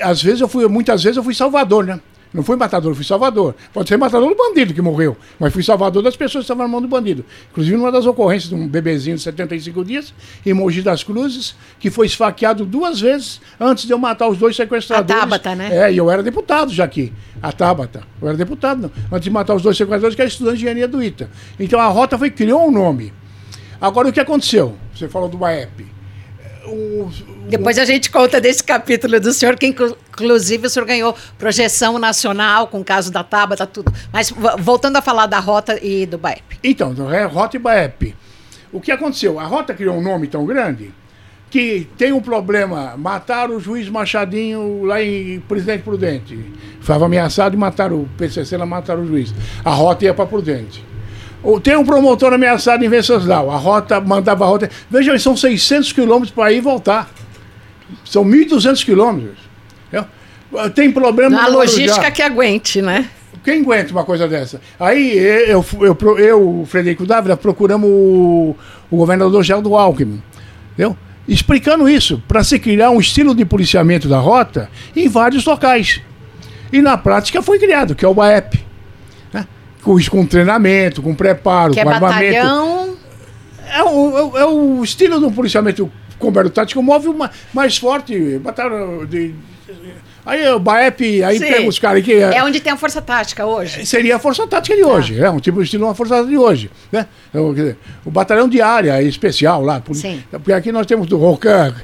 às 0.00 0.22
vezes 0.22 0.40
eu 0.40 0.48
fui, 0.48 0.66
muitas 0.68 1.02
vezes 1.02 1.16
eu 1.16 1.22
fui 1.22 1.34
salvador, 1.34 1.84
né? 1.84 2.00
Não 2.36 2.42
fui 2.42 2.54
matador, 2.54 2.94
fui 2.94 3.04
salvador. 3.04 3.54
Pode 3.72 3.88
ser 3.88 3.96
matador 3.96 4.28
do 4.28 4.36
bandido 4.36 4.74
que 4.74 4.82
morreu, 4.82 5.16
mas 5.38 5.52
fui 5.52 5.62
salvador 5.62 6.02
das 6.02 6.16
pessoas 6.16 6.42
que 6.42 6.52
estavam 6.52 6.64
na 6.64 6.68
mão 6.68 6.82
do 6.82 6.88
bandido. 6.88 7.24
Inclusive, 7.50 7.76
numa 7.76 7.90
das 7.90 8.04
ocorrências 8.04 8.50
de 8.50 8.54
um 8.54 8.68
bebezinho 8.68 9.16
de 9.16 9.22
75 9.22 9.82
dias, 9.82 10.12
em 10.44 10.52
Mogi 10.52 10.82
das 10.82 11.02
Cruzes, 11.02 11.56
que 11.80 11.90
foi 11.90 12.04
esfaqueado 12.04 12.66
duas 12.66 13.00
vezes 13.00 13.40
antes 13.58 13.86
de 13.86 13.92
eu 13.92 13.98
matar 13.98 14.28
os 14.28 14.36
dois 14.36 14.54
sequestradores. 14.54 15.16
A 15.16 15.20
Tabata, 15.20 15.54
né? 15.54 15.70
É, 15.72 15.92
e 15.92 15.96
eu 15.96 16.10
era 16.10 16.22
deputado 16.22 16.72
já 16.72 16.84
aqui. 16.84 17.10
A 17.42 17.52
Tabata. 17.52 18.02
Eu 18.20 18.28
era 18.28 18.36
deputado, 18.36 18.82
não. 18.82 18.90
antes 19.16 19.24
de 19.24 19.30
matar 19.30 19.54
os 19.54 19.62
dois 19.62 19.76
sequestradores, 19.76 20.14
que 20.14 20.20
era 20.20 20.28
estudante 20.28 20.58
de 20.58 20.64
engenharia 20.64 20.88
do 20.88 21.02
ITA. 21.02 21.30
Então 21.58 21.80
a 21.80 21.86
rota 21.86 22.18
foi, 22.18 22.30
criou 22.30 22.68
um 22.68 22.70
nome. 22.70 23.14
Agora, 23.80 24.08
o 24.08 24.12
que 24.12 24.20
aconteceu? 24.20 24.76
Você 24.94 25.08
falou 25.08 25.28
do 25.28 25.38
BAEP 25.38 25.95
o, 26.66 27.10
Depois 27.48 27.78
a 27.78 27.84
gente 27.84 28.10
conta 28.10 28.40
desse 28.40 28.62
capítulo 28.62 29.18
do 29.20 29.32
senhor, 29.32 29.56
que 29.56 29.66
inclusive 29.66 30.66
o 30.66 30.70
senhor 30.70 30.86
ganhou 30.86 31.14
projeção 31.38 31.98
nacional 31.98 32.66
com 32.66 32.80
o 32.80 32.84
caso 32.84 33.10
da 33.10 33.22
Tabata, 33.22 33.66
tudo. 33.66 33.92
Mas 34.12 34.32
voltando 34.58 34.96
a 34.96 35.02
falar 35.02 35.26
da 35.26 35.38
Rota 35.38 35.78
e 35.82 36.06
do 36.06 36.18
BAEP. 36.18 36.58
Então, 36.62 36.94
Rota 37.30 37.56
e 37.56 37.58
BAEP. 37.58 38.14
O 38.72 38.80
que 38.80 38.90
aconteceu? 38.90 39.38
A 39.38 39.44
Rota 39.44 39.72
criou 39.72 39.96
um 39.96 40.02
nome 40.02 40.26
tão 40.26 40.44
grande 40.44 40.92
que 41.50 41.88
tem 41.96 42.12
um 42.12 42.20
problema. 42.20 42.96
Mataram 42.96 43.56
o 43.56 43.60
juiz 43.60 43.88
Machadinho 43.88 44.84
lá 44.84 45.02
em 45.02 45.40
Presidente 45.40 45.82
Prudente. 45.82 46.38
Estava 46.80 47.06
ameaçado 47.06 47.54
e 47.54 47.58
mataram 47.58 48.02
o 48.02 48.08
PCC, 48.16 48.56
lá 48.56 48.66
mataram 48.66 49.02
o 49.02 49.06
juiz. 49.06 49.32
A 49.64 49.70
rota 49.70 50.04
ia 50.04 50.12
para 50.12 50.26
Prudente. 50.26 50.84
Tem 51.62 51.76
um 51.76 51.84
promotor 51.84 52.32
ameaçado 52.32 52.84
em 52.84 52.88
Venceslau. 52.88 53.50
A 53.50 53.56
rota 53.56 54.00
mandava 54.00 54.44
a 54.44 54.48
rota. 54.48 54.70
Veja, 54.90 55.18
são 55.18 55.36
600 55.36 55.92
quilômetros 55.92 56.30
para 56.32 56.52
ir 56.52 56.58
e 56.58 56.60
voltar. 56.60 57.08
São 58.04 58.24
1.200 58.24 58.84
quilômetros. 58.84 59.38
Eu- 59.92 60.70
Tem 60.70 60.90
problema 60.90 61.30
Na 61.36 61.46
logística 61.48 61.92
Guarujá. 61.94 62.10
que 62.10 62.22
aguente, 62.22 62.80
né? 62.82 63.08
Quem 63.44 63.60
aguenta 63.60 63.92
uma 63.92 64.04
coisa 64.04 64.26
dessa? 64.26 64.60
Aí 64.78 65.16
eu, 65.16 65.64
eu, 65.80 65.96
eu, 66.00 66.18
eu 66.18 66.60
o 66.62 66.66
Frederico 66.66 67.06
Dávila, 67.06 67.36
procuramos 67.36 67.88
o, 67.88 68.56
o 68.90 68.96
governador 68.96 69.42
Geraldo 69.44 69.76
Alckmin, 69.76 70.20
entendeu? 70.72 70.96
explicando 71.28 71.88
isso, 71.88 72.22
para 72.28 72.42
se 72.44 72.58
criar 72.58 72.90
um 72.90 73.00
estilo 73.00 73.34
de 73.34 73.44
policiamento 73.44 74.08
da 74.08 74.18
rota 74.18 74.68
em 74.94 75.08
vários 75.08 75.44
locais. 75.44 76.00
E 76.72 76.80
na 76.82 76.96
prática 76.96 77.42
foi 77.42 77.58
criado, 77.58 77.94
que 77.96 78.04
é 78.04 78.08
o 78.08 78.14
BAEP. 78.14 78.64
Com, 79.86 79.96
com 80.10 80.26
treinamento, 80.26 81.00
com 81.00 81.14
preparo, 81.14 81.72
Que 81.72 81.78
é 81.80 81.84
com 81.84 81.90
armamento. 81.90 82.34
batalhão. 82.34 82.96
É 83.72 83.82
o, 83.84 84.18
é 84.18 84.22
o- 84.22 84.38
é 84.38 84.44
o 84.46 84.82
estilo 84.82 85.20
do 85.20 85.30
policiamento 85.30 85.88
combate 86.18 86.50
tático 86.50 86.82
move 86.82 87.06
uma, 87.08 87.30
mais 87.54 87.76
forte. 87.76 88.38
Batalha 88.38 89.06
de, 89.08 89.32
aí 90.24 90.48
o 90.50 90.58
BAEP, 90.58 91.22
aí 91.22 91.38
Sim. 91.38 91.44
pega 91.46 91.68
os 91.68 91.78
caras 91.78 92.02
que. 92.02 92.14
É 92.14 92.42
onde 92.42 92.58
tem 92.60 92.72
a 92.72 92.76
força 92.76 93.00
tática 93.02 93.44
hoje. 93.46 93.84
Seria 93.86 94.16
a 94.16 94.18
força 94.18 94.44
tática 94.46 94.74
de 94.76 94.82
hoje, 94.82 95.20
é 95.20 95.30
um 95.30 95.38
tipo 95.38 95.58
de 95.58 95.64
estilo 95.64 95.84
uma 95.86 95.94
força 95.94 96.14
tática 96.14 96.30
de 96.30 96.38
hoje, 96.38 96.70
né? 96.90 97.06
Então, 97.30 97.54
quer 97.54 97.60
dizer, 97.60 97.76
o 98.04 98.10
batalhão 98.10 98.48
de 98.48 98.60
área 98.62 99.00
especial 99.02 99.62
lá, 99.62 99.78
por- 99.80 99.94
Sim. 99.94 100.22
porque 100.30 100.52
aqui 100.52 100.72
nós 100.72 100.86
temos 100.86 101.06
do 101.06 101.16
Rocan, 101.16 101.74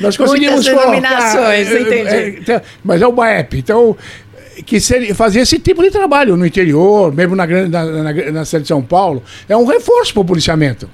nós 0.00 0.16
conseguimos 0.16 0.66
Muitas 0.66 0.68
colocar, 0.74 0.90
denominações, 1.00 1.70
é, 1.70 1.80
entendi. 1.80 2.08
é, 2.08 2.28
então, 2.40 2.60
mas 2.84 3.00
é 3.00 3.06
o 3.06 3.12
BAEP, 3.12 3.58
então 3.58 3.96
que 4.64 4.80
seria, 4.80 5.14
esse 5.40 5.58
tipo 5.58 5.82
de 5.82 5.90
trabalho 5.90 6.36
no 6.36 6.46
interior, 6.46 7.12
mesmo 7.12 7.36
na 7.36 7.44
grande 7.44 7.70
na, 7.70 7.84
na, 7.84 8.12
na 8.12 8.44
cidade 8.44 8.62
de 8.62 8.68
São 8.68 8.82
Paulo, 8.82 9.22
é 9.48 9.56
um 9.56 9.66
reforço 9.66 10.12
para 10.14 10.22
o 10.22 10.24
policiamento. 10.24 10.88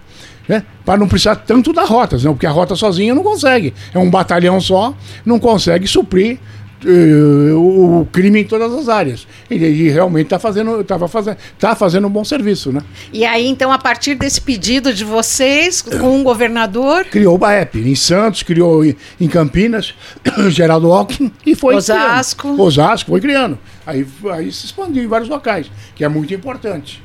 Né? 0.48 0.64
Para 0.84 0.98
não 0.98 1.06
precisar 1.06 1.36
tanto 1.36 1.72
das 1.72 1.88
rotas, 1.88 2.24
não, 2.24 2.34
porque 2.34 2.46
a 2.46 2.50
rota 2.50 2.74
sozinha 2.74 3.14
não 3.14 3.22
consegue. 3.22 3.72
É 3.94 3.98
um 3.98 4.10
batalhão 4.10 4.60
só, 4.60 4.94
não 5.24 5.38
consegue 5.38 5.86
suprir 5.86 6.38
o, 6.84 8.00
o 8.00 8.06
crime 8.06 8.40
em 8.40 8.44
todas 8.44 8.72
as 8.72 8.88
áreas. 8.88 9.26
E, 9.50 9.54
e 9.56 9.88
realmente 9.88 10.26
está 10.26 10.38
fazendo, 10.38 10.82
tava 10.84 11.08
fazendo, 11.08 11.36
tá 11.58 11.74
fazendo 11.74 12.06
um 12.06 12.10
bom 12.10 12.24
serviço, 12.24 12.72
né? 12.72 12.82
E 13.12 13.24
aí, 13.24 13.46
então, 13.46 13.72
a 13.72 13.78
partir 13.78 14.14
desse 14.14 14.40
pedido 14.40 14.92
de 14.92 15.04
vocês, 15.04 15.82
com 15.82 16.20
o 16.20 16.22
governador, 16.22 17.04
Criou 17.06 17.34
o 17.34 17.38
BAEP 17.38 17.76
em 17.78 17.94
Santos, 17.94 18.42
criou 18.42 18.84
em, 18.84 18.96
em 19.20 19.28
Campinas, 19.28 19.94
Geraldo 20.50 20.92
Alckmin, 20.92 21.32
e 21.44 21.54
foi 21.54 21.76
Osasco. 21.76 22.42
criando. 22.42 22.62
Osasco, 22.62 23.10
foi 23.10 23.20
criando. 23.20 23.58
Aí, 23.86 24.06
aí 24.32 24.52
se 24.52 24.66
expandiu 24.66 25.02
em 25.02 25.06
vários 25.06 25.28
locais, 25.28 25.70
que 25.94 26.04
é 26.04 26.08
muito 26.08 26.32
importante. 26.32 27.02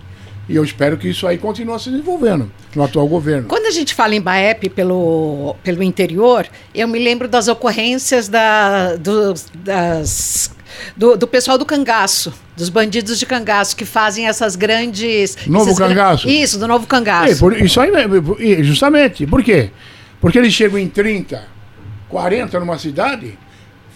E 0.49 0.55
eu 0.55 0.63
espero 0.63 0.97
que 0.97 1.09
isso 1.09 1.27
aí 1.27 1.37
continue 1.37 1.77
se 1.79 1.89
desenvolvendo 1.89 2.49
no 2.73 2.83
atual 2.83 3.05
governo. 3.07 3.47
Quando 3.49 3.65
a 3.65 3.71
gente 3.71 3.93
fala 3.93 4.15
em 4.15 4.21
BAEP 4.21 4.69
pelo, 4.69 5.55
pelo 5.61 5.83
interior, 5.83 6.47
eu 6.73 6.87
me 6.87 6.97
lembro 6.99 7.27
das 7.27 7.49
ocorrências 7.49 8.29
da, 8.29 8.95
dos- 8.95 9.47
das, 9.53 10.51
do, 10.95 11.17
do 11.17 11.27
pessoal 11.27 11.57
do 11.57 11.65
cangaço, 11.65 12.33
dos 12.55 12.69
bandidos 12.69 13.19
de 13.19 13.25
cangaço, 13.25 13.75
que 13.75 13.83
fazem 13.83 14.25
essas 14.27 14.55
grandes. 14.55 15.37
Novo 15.47 15.65
esses 15.65 15.77
gran- 15.77 15.89
cangaço? 15.89 16.29
Isso, 16.29 16.57
do 16.57 16.65
novo 16.67 16.85
É, 16.85 16.87
cangaço. 16.87 17.39
por- 17.39 17.61
isso 17.61 17.81
aí, 17.81 17.89
é, 17.91 18.59
é, 18.59 18.63
justamente. 18.63 19.27
Por 19.27 19.43
quê? 19.43 19.71
Porque 20.21 20.37
eles 20.37 20.53
chegam 20.53 20.79
em 20.79 20.87
30, 20.87 21.43
40 22.07 22.57
numa 22.59 22.77
cidade, 22.79 23.37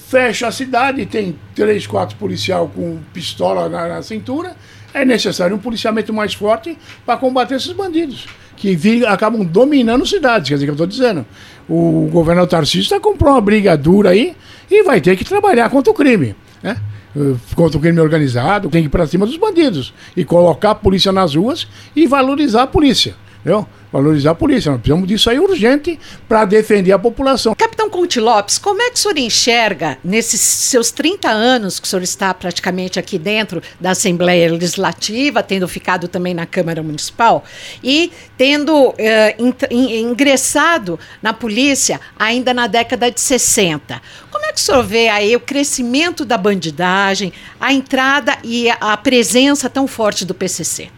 fecha 0.10 0.48
a 0.48 0.52
cidade, 0.52 1.06
tem 1.06 1.40
três, 1.56 1.88
quatro 1.88 2.18
policial 2.18 2.68
com 2.76 3.00
pistola 3.14 3.70
na, 3.70 3.88
na 3.88 4.04
cintura. 4.04 4.56
É 4.94 5.06
necessário 5.06 5.56
um 5.56 5.60
policiamento 5.60 6.14
mais 6.14 6.34
forte 6.34 6.78
para 7.06 7.18
combater 7.18 7.56
esses 7.56 7.72
bandidos, 7.72 8.28
que 8.58 8.76
vi- 8.76 9.06
acabam 9.06 9.44
dominando 9.46 10.06
cidades. 10.06 10.50
Quer 10.50 10.56
dizer, 10.56 10.66
que 10.66 10.72
eu 10.72 10.74
estou 10.74 10.88
dizendo. 10.88 11.26
O 11.70 12.10
governador 12.12 12.50
Tarcísio 12.50 12.82
está 12.82 13.00
comprando 13.00 13.36
uma 13.36 13.42
briga 13.42 13.78
dura 13.78 14.10
aí 14.10 14.36
e 14.70 14.84
vai 14.84 15.00
ter 15.00 15.16
que 15.16 15.24
trabalhar 15.24 15.70
contra 15.70 15.92
o 15.92 15.94
crime. 15.96 16.36
Né? 16.62 16.76
Eh, 17.16 17.36
Contra 17.56 17.78
o 17.78 17.82
crime 17.82 18.00
organizado, 18.02 18.70
tem 18.70 18.82
que 18.82 18.88
ir 18.88 18.90
para 18.90 19.08
cima 19.08 19.26
dos 19.26 19.38
bandidos 19.38 19.94
e 20.16 20.24
colocar 20.26 20.72
a 20.72 20.76
polícia 20.76 21.12
nas 21.12 21.36
ruas 21.36 21.68
e 21.96 22.06
valorizar 22.08 22.64
a 22.64 22.68
polícia. 22.68 23.16
Entendeu? 23.42 23.68
Valorizar 23.92 24.32
a 24.32 24.36
polícia. 24.36 24.72
Nós 24.72 24.80
precisamos 24.80 25.08
disso 25.08 25.30
aí 25.30 25.40
urgente 25.40 26.00
para 26.30 26.46
defender 26.46 26.92
a 26.92 27.00
população. 27.00 27.56
Capitão 27.56 27.90
Conte 27.90 28.20
Lopes, 28.20 28.58
como 28.58 28.82
é 28.82 28.90
que 28.90 28.96
o 28.96 29.00
senhor 29.00 29.18
enxerga, 29.18 29.98
nesses 30.04 30.40
seus 30.40 30.92
30 30.92 31.28
anos 31.28 31.80
que 31.80 31.88
o 31.88 31.90
senhor 31.90 32.04
está 32.04 32.34
praticamente 32.34 33.00
aqui 33.00 33.18
dentro 33.18 33.62
da 33.80 33.92
Assembleia 33.92 34.50
Legislativa, 34.52 35.44
tendo 35.44 35.68
ficado 35.68 36.08
também 36.08 36.34
na 36.34 36.46
Câmara 36.46 36.82
Municipal 36.84 37.44
e 37.84 38.12
tendo 38.38 38.94
eh, 38.98 39.36
ingressado 39.72 41.00
na 41.22 41.34
polícia 41.34 42.00
ainda 42.18 42.54
na 42.54 42.68
década 42.68 43.12
de 43.12 43.20
60? 43.20 44.02
Como 44.30 44.46
é 44.46 44.54
que 44.54 44.60
o 44.60 44.62
senhor 44.62 44.84
vê 44.84 45.10
aí 45.10 45.36
o 45.36 45.40
crescimento 45.40 46.24
da 46.24 46.38
bandidagem, 46.38 47.34
a 47.60 47.74
entrada 47.74 48.38
e 48.44 48.70
a 48.70 48.96
presença 48.96 49.70
tão 49.70 49.88
forte 49.88 50.24
do 50.24 50.36
PCC? 50.36 50.90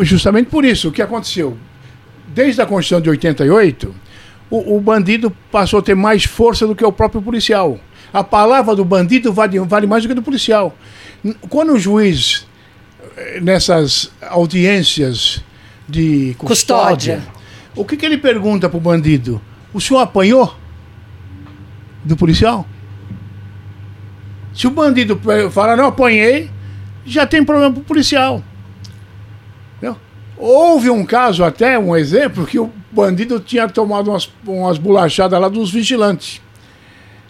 Justamente 0.00 0.48
por 0.50 0.64
isso, 0.64 0.88
o 0.88 0.92
que 0.92 1.02
aconteceu? 1.02 1.56
Desde 2.28 2.60
a 2.60 2.66
Constituição 2.66 3.00
de 3.00 3.10
88, 3.10 3.94
o, 4.50 4.76
o 4.76 4.80
bandido 4.80 5.30
passou 5.50 5.78
a 5.80 5.82
ter 5.82 5.94
mais 5.94 6.24
força 6.24 6.66
do 6.66 6.74
que 6.74 6.84
o 6.84 6.92
próprio 6.92 7.22
policial. 7.22 7.78
A 8.12 8.24
palavra 8.24 8.74
do 8.74 8.84
bandido 8.84 9.32
vale, 9.32 9.58
vale 9.60 9.86
mais 9.86 10.02
do 10.02 10.08
que 10.08 10.14
do 10.14 10.22
policial. 10.22 10.76
Quando 11.48 11.74
o 11.74 11.78
juiz, 11.78 12.46
eh, 13.16 13.40
nessas 13.40 14.10
audiências 14.28 15.42
de 15.88 16.34
custódia, 16.38 17.16
Custódia. 17.16 17.22
o 17.76 17.84
que, 17.84 17.96
que 17.96 18.04
ele 18.06 18.18
pergunta 18.18 18.68
para 18.68 18.78
o 18.78 18.80
bandido? 18.80 19.40
O 19.72 19.80
senhor 19.80 20.00
apanhou 20.00 20.56
do 22.04 22.16
policial? 22.16 22.66
Se 24.52 24.66
o 24.66 24.70
bandido 24.70 25.16
pe- 25.16 25.48
fala, 25.50 25.76
não 25.76 25.86
apanhei, 25.86 26.50
já 27.06 27.26
tem 27.26 27.44
problema 27.44 27.70
para 27.72 27.80
o 27.80 27.84
policial. 27.84 28.42
Houve 30.42 30.88
um 30.88 31.04
caso 31.04 31.44
até, 31.44 31.78
um 31.78 31.94
exemplo, 31.94 32.46
que 32.46 32.58
o 32.58 32.72
bandido 32.90 33.38
tinha 33.38 33.68
tomado 33.68 34.10
umas, 34.10 34.32
umas 34.46 34.78
bolachadas 34.78 35.38
lá 35.38 35.50
dos 35.50 35.70
vigilantes. 35.70 36.40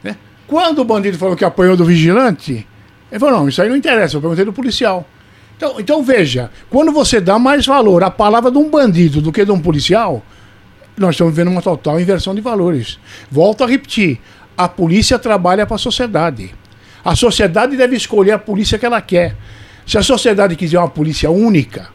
né? 0.01 0.17
Quando 0.47 0.79
o 0.79 0.85
bandido 0.85 1.19
falou 1.19 1.35
que 1.35 1.45
apanhou 1.45 1.77
do 1.77 1.85
vigilante, 1.85 2.65
ele 3.11 3.19
falou, 3.19 3.41
não, 3.41 3.49
isso 3.49 3.61
aí 3.61 3.69
não 3.69 3.75
interessa, 3.75 4.17
eu 4.17 4.21
perguntei 4.21 4.45
do 4.45 4.53
policial. 4.53 5.05
Então, 5.57 5.81
então 5.81 6.03
veja, 6.05 6.53
quando 6.71 6.93
você 6.93 7.21
dá 7.21 7.37
mais 7.37 7.67
valor 7.67 8.05
à 8.05 8.11
palavra 8.13 8.49
de 8.49 8.59
um 8.59 8.71
bandido 8.71 9.21
do 9.21 9.33
que 9.33 9.45
de 9.45 9.51
um 9.51 9.59
policial, 9.59 10.23
nós 10.97 11.17
estamos 11.17 11.35
vivendo 11.35 11.51
uma 11.51 11.61
total 11.61 12.01
inversão 12.01 12.33
de 12.33 12.41
valores. 12.41 12.97
Volto 13.29 13.65
a 13.65 13.67
repetir, 13.67 14.21
a 14.57 14.69
polícia 14.69 15.19
trabalha 15.19 15.67
para 15.67 15.75
a 15.75 15.79
sociedade. 15.79 16.55
A 17.05 17.17
sociedade 17.17 17.77
deve 17.77 17.97
escolher 17.97 18.33
a 18.33 18.39
polícia 18.39 18.79
que 18.79 18.87
ela 18.87 19.03
quer. 19.03 19.35
Se 19.85 19.99
a 19.99 20.03
sociedade 20.03 20.55
quiser 20.55 20.79
uma 20.79 20.89
polícia 20.89 21.29
única, 21.29 21.89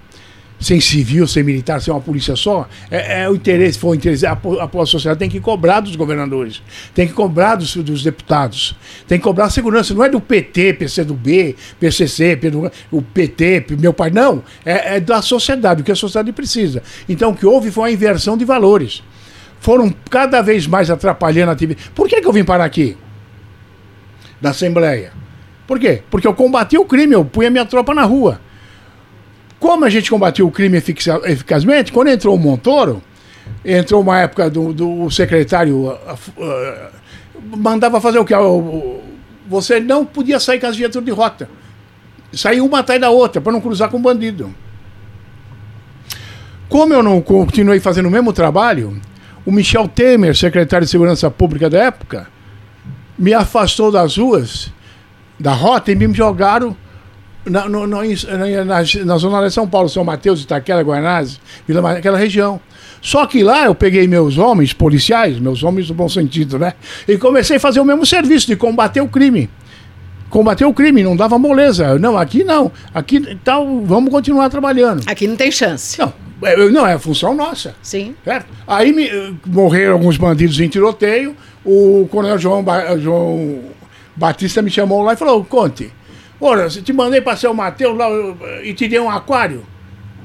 sem 0.65 0.81
civil, 0.81 1.27
sem 1.27 1.43
militar, 1.43 1.79
sem 1.79 1.93
uma 1.93 2.01
polícia 2.01 2.35
só, 2.35 2.67
é, 2.89 3.21
é 3.21 3.29
o 3.29 3.35
interesse, 3.35 3.77
for 3.77 3.89
o 3.89 3.95
interesse, 3.95 4.25
a, 4.25 4.35
po- 4.35 4.59
a, 4.59 4.85
sociedade 4.87 5.19
tem 5.19 5.29
que 5.29 5.39
cobrar 5.39 5.79
dos 5.79 5.95
governadores, 5.95 6.59
tem 6.91 7.07
que 7.07 7.13
cobrar 7.13 7.53
dos, 7.53 7.75
dos 7.75 8.01
deputados, 8.01 8.75
tem 9.07 9.19
que 9.19 9.23
cobrar 9.23 9.45
a 9.45 9.49
segurança, 9.51 9.93
não 9.93 10.03
é 10.03 10.09
do 10.09 10.19
PT, 10.19 10.73
PCdoB, 10.73 11.55
PCC, 11.79 12.35
PDU, 12.35 12.71
o 12.91 12.99
PT, 12.99 13.63
meu 13.79 13.93
pai, 13.93 14.09
não, 14.09 14.41
é, 14.65 14.95
é 14.95 14.99
da 14.99 15.21
sociedade, 15.21 15.83
o 15.83 15.85
que 15.85 15.91
a 15.91 15.95
sociedade 15.95 16.31
precisa. 16.31 16.81
Então 17.07 17.29
o 17.29 17.35
que 17.35 17.45
houve 17.45 17.69
foi 17.69 17.83
uma 17.83 17.91
inversão 17.91 18.35
de 18.35 18.43
valores. 18.43 19.03
Foram 19.59 19.93
cada 20.09 20.41
vez 20.41 20.65
mais 20.65 20.89
atrapalhando 20.89 21.51
a 21.51 21.53
atividade. 21.53 21.91
Por 21.93 22.09
que, 22.09 22.19
que 22.19 22.27
eu 22.27 22.33
vim 22.33 22.43
parar 22.43 22.65
aqui? 22.65 22.97
Da 24.41 24.49
Assembleia. 24.49 25.13
Por 25.67 25.77
quê? 25.77 26.01
Porque 26.09 26.25
eu 26.25 26.33
combati 26.33 26.75
o 26.75 26.85
crime, 26.85 27.13
eu 27.13 27.23
punha 27.23 27.51
minha 27.51 27.65
tropa 27.67 27.93
na 27.93 28.03
rua. 28.03 28.41
Como 29.59 29.85
a 29.85 29.89
gente 29.89 30.09
combatiu 30.09 30.47
o 30.47 30.51
crime 30.51 30.77
efica- 30.77 31.21
eficazmente, 31.25 31.91
quando 31.91 32.09
entrou 32.09 32.35
o 32.35 32.39
Montoro, 32.39 33.01
entrou 33.63 34.01
uma 34.01 34.19
época 34.19 34.49
do, 34.49 34.73
do 34.73 35.09
secretário 35.09 35.89
ah, 36.07 36.15
ah, 36.39 36.89
mandava 37.55 38.01
fazer 38.01 38.19
o 38.19 38.25
que? 38.25 38.33
Você 39.47 39.79
não 39.79 40.05
podia 40.05 40.39
sair 40.39 40.59
com 40.59 40.67
as 40.67 40.75
viaturas 40.75 41.05
de 41.05 41.11
rota. 41.11 41.49
Sair 42.33 42.59
uma 42.61 42.79
atrás 42.79 42.99
da 42.99 43.09
outra, 43.09 43.39
para 43.39 43.51
não 43.53 43.61
cruzar 43.61 43.89
com 43.89 44.01
bandido. 44.01 44.53
Como 46.67 46.93
eu 46.93 47.03
não 47.03 47.21
continuei 47.21 47.79
fazendo 47.79 48.07
o 48.07 48.11
mesmo 48.11 48.33
trabalho, 48.33 48.99
o 49.45 49.51
Michel 49.51 49.87
Temer, 49.87 50.35
secretário 50.35 50.85
de 50.85 50.91
Segurança 50.91 51.29
Pública 51.29 51.69
da 51.69 51.83
época, 51.83 52.27
me 53.17 53.33
afastou 53.33 53.91
das 53.91 54.17
ruas, 54.17 54.73
da 55.39 55.53
rota, 55.53 55.91
e 55.91 55.95
me 55.95 56.11
jogaram 56.13 56.75
na, 57.45 57.69
no, 57.69 57.85
no, 57.85 58.01
na, 58.01 58.65
na, 58.65 59.05
na 59.05 59.17
zona 59.17 59.47
de 59.47 59.53
São 59.53 59.67
Paulo, 59.67 59.87
São 59.87 60.03
Mateus, 60.03 60.41
Itaquera, 60.41 60.81
Guanás, 60.81 61.39
Vila 61.67 61.81
Maria, 61.81 61.99
aquela 61.99 62.17
região. 62.17 62.59
Só 63.01 63.25
que 63.27 63.43
lá 63.43 63.65
eu 63.65 63.75
peguei 63.75 64.07
meus 64.07 64.37
homens 64.37 64.73
policiais, 64.73 65.39
meus 65.39 65.63
homens 65.63 65.89
no 65.89 65.95
bom 65.95 66.09
sentido, 66.09 66.57
né? 66.57 66.73
E 67.07 67.17
comecei 67.17 67.57
a 67.57 67.59
fazer 67.59 67.79
o 67.79 67.85
mesmo 67.85 68.05
serviço 68.05 68.47
de 68.47 68.55
combater 68.55 69.01
o 69.01 69.07
crime. 69.07 69.49
Combater 70.29 70.65
o 70.65 70.73
crime, 70.73 71.03
não 71.03 71.15
dava 71.15 71.37
moleza. 71.37 71.99
Não, 71.99 72.17
aqui 72.17 72.43
não. 72.43 72.71
Aqui 72.93 73.37
tal, 73.43 73.81
vamos 73.81 74.09
continuar 74.09 74.49
trabalhando. 74.49 75.03
Aqui 75.05 75.27
não 75.27 75.35
tem 75.35 75.51
chance. 75.51 75.99
Não, 75.99 76.11
é, 76.41 76.69
não, 76.69 76.85
é 76.85 76.97
função 76.97 77.35
nossa. 77.35 77.75
Sim. 77.81 78.15
Certo? 78.23 78.47
Aí 78.67 78.91
me, 78.91 79.07
eh, 79.07 79.31
morreram 79.45 79.93
alguns 79.93 80.17
bandidos 80.17 80.59
em 80.59 80.67
tiroteio. 80.67 81.35
O 81.63 82.07
coronel 82.11 82.39
João, 82.39 82.63
ba 82.63 82.97
João 82.97 83.61
Batista 84.15 84.61
me 84.61 84.71
chamou 84.71 85.03
lá 85.03 85.13
e 85.13 85.15
falou: 85.15 85.45
Conte, 85.45 85.93
ora, 86.39 86.69
te 86.69 86.93
mandei 86.93 87.21
para 87.21 87.37
São 87.37 87.53
Mateus 87.53 87.97
lá 87.97 88.07
e 88.63 88.73
te 88.73 88.87
dei 88.87 88.99
um 88.99 89.09
aquário. 89.09 89.63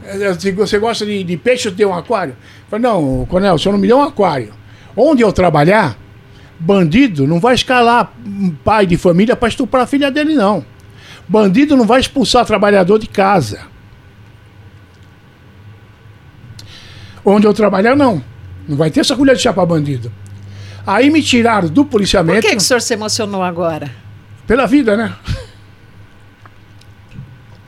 Eh, 0.05 0.35
se 0.35 0.53
você 0.53 0.79
gosta 0.79 1.05
de, 1.05 1.23
de 1.23 1.37
peixe, 1.37 1.69
eu 1.69 1.73
te 1.73 1.79
dei 1.79 1.87
um 1.87 1.95
aquário. 1.95 2.33
Eu 2.33 2.71
falei, 2.71 2.83
não, 2.83 3.27
coronel, 3.27 3.55
o 3.55 3.59
senhor 3.59 3.73
não 3.73 3.81
me 3.81 3.89
deu 3.89 3.99
um 3.99 4.03
aquário. 4.03 4.53
Onde 4.97 5.23
eu 5.23 5.33
trabalhar, 5.33 5.97
bandido 6.59 7.27
não 7.27 7.41
vai 7.41 7.55
escalar 7.55 8.13
pai 8.65 8.87
de 8.87 8.97
família 8.97 9.37
para 9.37 9.49
estuprar 9.49 9.85
a 9.85 9.87
filha 9.87 10.11
dele, 10.11 10.35
não. 10.35 10.65
Bandido 11.29 11.77
não 11.77 11.87
vai 11.87 12.01
expulsar 12.01 12.45
trabalhador 12.45 12.99
de 12.99 13.07
casa. 13.07 13.63
Onde 17.25 17.47
eu 17.47 17.55
trabalhar, 17.55 17.95
não. 17.95 18.23
Não 18.69 18.77
vai 18.77 18.91
ter 18.91 19.01
essa 19.01 19.15
colher 19.15 19.37
de 19.37 19.43
chá 19.43 19.53
para 19.53 19.65
bandido. 19.67 20.11
Aí 20.87 21.11
me 21.11 21.23
tiraram 21.23 21.69
do 21.69 21.85
policiamento. 21.85 22.41
Por 22.41 22.49
que, 22.49 22.57
que 22.57 22.63
o 22.63 22.65
senhor 22.65 22.81
se 22.81 22.95
emocionou 22.95 23.43
agora? 23.43 23.91
Pela 24.47 24.67
vida, 24.67 24.97
né? 24.97 25.15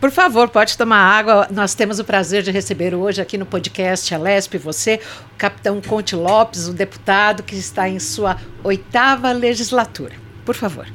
Por 0.02 0.10
favor, 0.10 0.48
pode 0.48 0.76
tomar 0.76 0.98
água. 0.98 1.46
Nós 1.48 1.76
temos 1.76 2.00
o 2.00 2.04
prazer 2.04 2.42
de 2.42 2.50
receber 2.50 2.92
hoje 2.92 3.22
aqui 3.22 3.38
no 3.38 3.46
podcast 3.46 4.12
Alesp 4.12 4.58
você, 4.58 4.98
o 5.32 5.38
capitão 5.38 5.80
Conte 5.80 6.16
Lopes, 6.16 6.66
o 6.66 6.72
deputado 6.72 7.44
que 7.44 7.54
está 7.54 7.88
em 7.88 8.00
sua 8.00 8.36
oitava 8.64 9.30
legislatura. 9.30 10.14
Por 10.44 10.56
favor. 10.56 10.88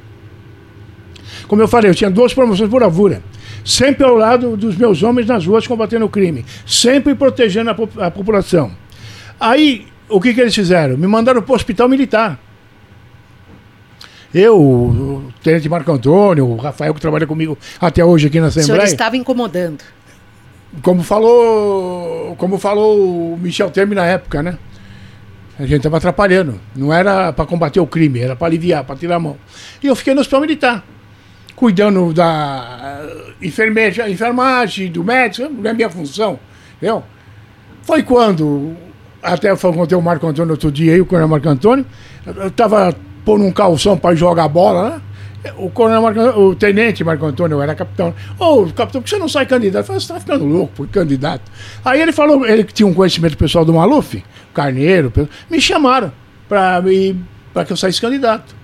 Como 1.47 1.61
eu 1.61 1.69
falei, 1.69 1.89
eu 1.89 1.95
tinha 1.95 2.11
duas 2.11 2.33
promoções 2.33 2.69
por 2.69 2.83
avura. 2.83 3.23
Sempre 3.63 4.05
ao 4.05 4.13
lado 4.13 4.57
dos 4.57 4.75
meus 4.75 5.01
homens 5.01 5.25
nas 5.25 5.45
ruas 5.45 5.65
combatendo 5.65 6.03
o 6.03 6.09
crime. 6.09 6.45
Sempre 6.65 7.15
protegendo 7.15 7.69
a, 7.69 8.07
a 8.07 8.11
população. 8.11 8.75
Aí, 9.39 9.87
o 10.09 10.19
que, 10.19 10.33
que 10.33 10.41
eles 10.41 10.53
fizeram? 10.53 10.97
Me 10.97 11.07
mandaram 11.07 11.41
para 11.41 11.53
o 11.53 11.55
hospital 11.55 11.87
militar. 11.87 12.37
Eu, 14.33 14.59
o 14.59 15.33
tenente 15.41 15.69
Marco 15.69 15.91
Antônio, 15.91 16.45
o 16.45 16.57
Rafael 16.57 16.93
que 16.93 17.01
trabalha 17.01 17.25
comigo 17.25 17.57
até 17.79 18.03
hoje 18.03 18.27
aqui 18.27 18.39
na 18.39 18.47
Assembleia. 18.47 18.73
O 18.73 18.75
senhor 18.75 18.91
estava 18.91 19.15
incomodando. 19.15 19.83
Como 20.81 21.01
falou, 21.01 22.35
como 22.35 22.57
falou 22.57 23.33
o 23.33 23.37
Michel 23.37 23.71
Temer 23.71 23.95
na 23.95 24.05
época, 24.05 24.43
né? 24.43 24.57
A 25.57 25.63
gente 25.63 25.77
estava 25.77 25.97
atrapalhando. 25.97 26.59
Não 26.75 26.93
era 26.93 27.33
para 27.33 27.45
combater 27.45 27.79
o 27.79 27.87
crime, 27.87 28.19
era 28.19 28.35
para 28.35 28.47
aliviar, 28.47 28.83
para 28.83 28.95
tirar 28.95 29.15
a 29.15 29.19
mão. 29.19 29.37
E 29.81 29.87
eu 29.87 29.95
fiquei 29.95 30.13
no 30.13 30.19
hospital 30.21 30.41
militar, 30.41 30.83
cuidando 31.55 32.13
da 32.13 33.01
enfermeira, 33.41 34.09
enfermagem, 34.09 34.91
do 34.91 35.03
médico, 35.03 35.49
não 35.49 35.69
é 35.69 35.73
minha 35.73 35.89
função, 35.89 36.39
entendeu? 36.75 37.03
Foi 37.81 38.03
quando, 38.03 38.75
até 39.23 39.49
eu 39.49 39.57
contei 39.57 39.97
o 39.97 40.01
Marco 40.01 40.27
Antônio 40.27 40.51
outro 40.51 40.71
dia 40.71 40.93
aí, 40.93 41.01
o 41.01 41.05
coronel 41.05 41.29
Marco 41.29 41.49
Antônio, 41.49 41.85
eu 42.25 42.49
estava 42.49 42.93
pôr 43.27 43.37
num 43.37 43.51
calção 43.51 43.97
para 43.97 44.15
jogar 44.15 44.47
bola, 44.47 44.89
né? 44.89 45.01
O 45.57 45.69
coronel 45.69 46.01
Marco, 46.01 46.21
o 46.21 46.55
tenente 46.55 47.03
Marco 47.03 47.25
Antônio, 47.25 47.61
era 47.61 47.75
capitão. 47.75 48.15
Ô, 48.39 48.61
oh, 48.61 48.65
capitão, 48.67 49.01
por 49.01 49.03
que 49.03 49.09
você 49.09 49.17
não 49.17 49.27
sai 49.27 49.45
candidato? 49.45 49.81
Eu 49.81 49.85
falei, 49.85 49.99
você 49.99 50.13
tá 50.13 50.19
ficando 50.21 50.45
louco 50.45 50.71
por 50.73 50.87
candidato. 50.87 51.51
Aí 51.83 52.01
ele 52.01 52.13
falou, 52.13 52.47
ele 52.47 52.63
que 52.63 52.73
tinha 52.73 52.87
um 52.87 52.93
conhecimento 52.93 53.37
pessoal 53.37 53.65
do 53.65 53.73
Maluf, 53.73 54.23
Carneiro, 54.53 55.11
me 55.49 55.59
chamaram 55.59 56.09
para 56.47 57.65
que 57.65 57.73
eu 57.73 57.75
saísse 57.75 57.99
candidato. 57.99 58.55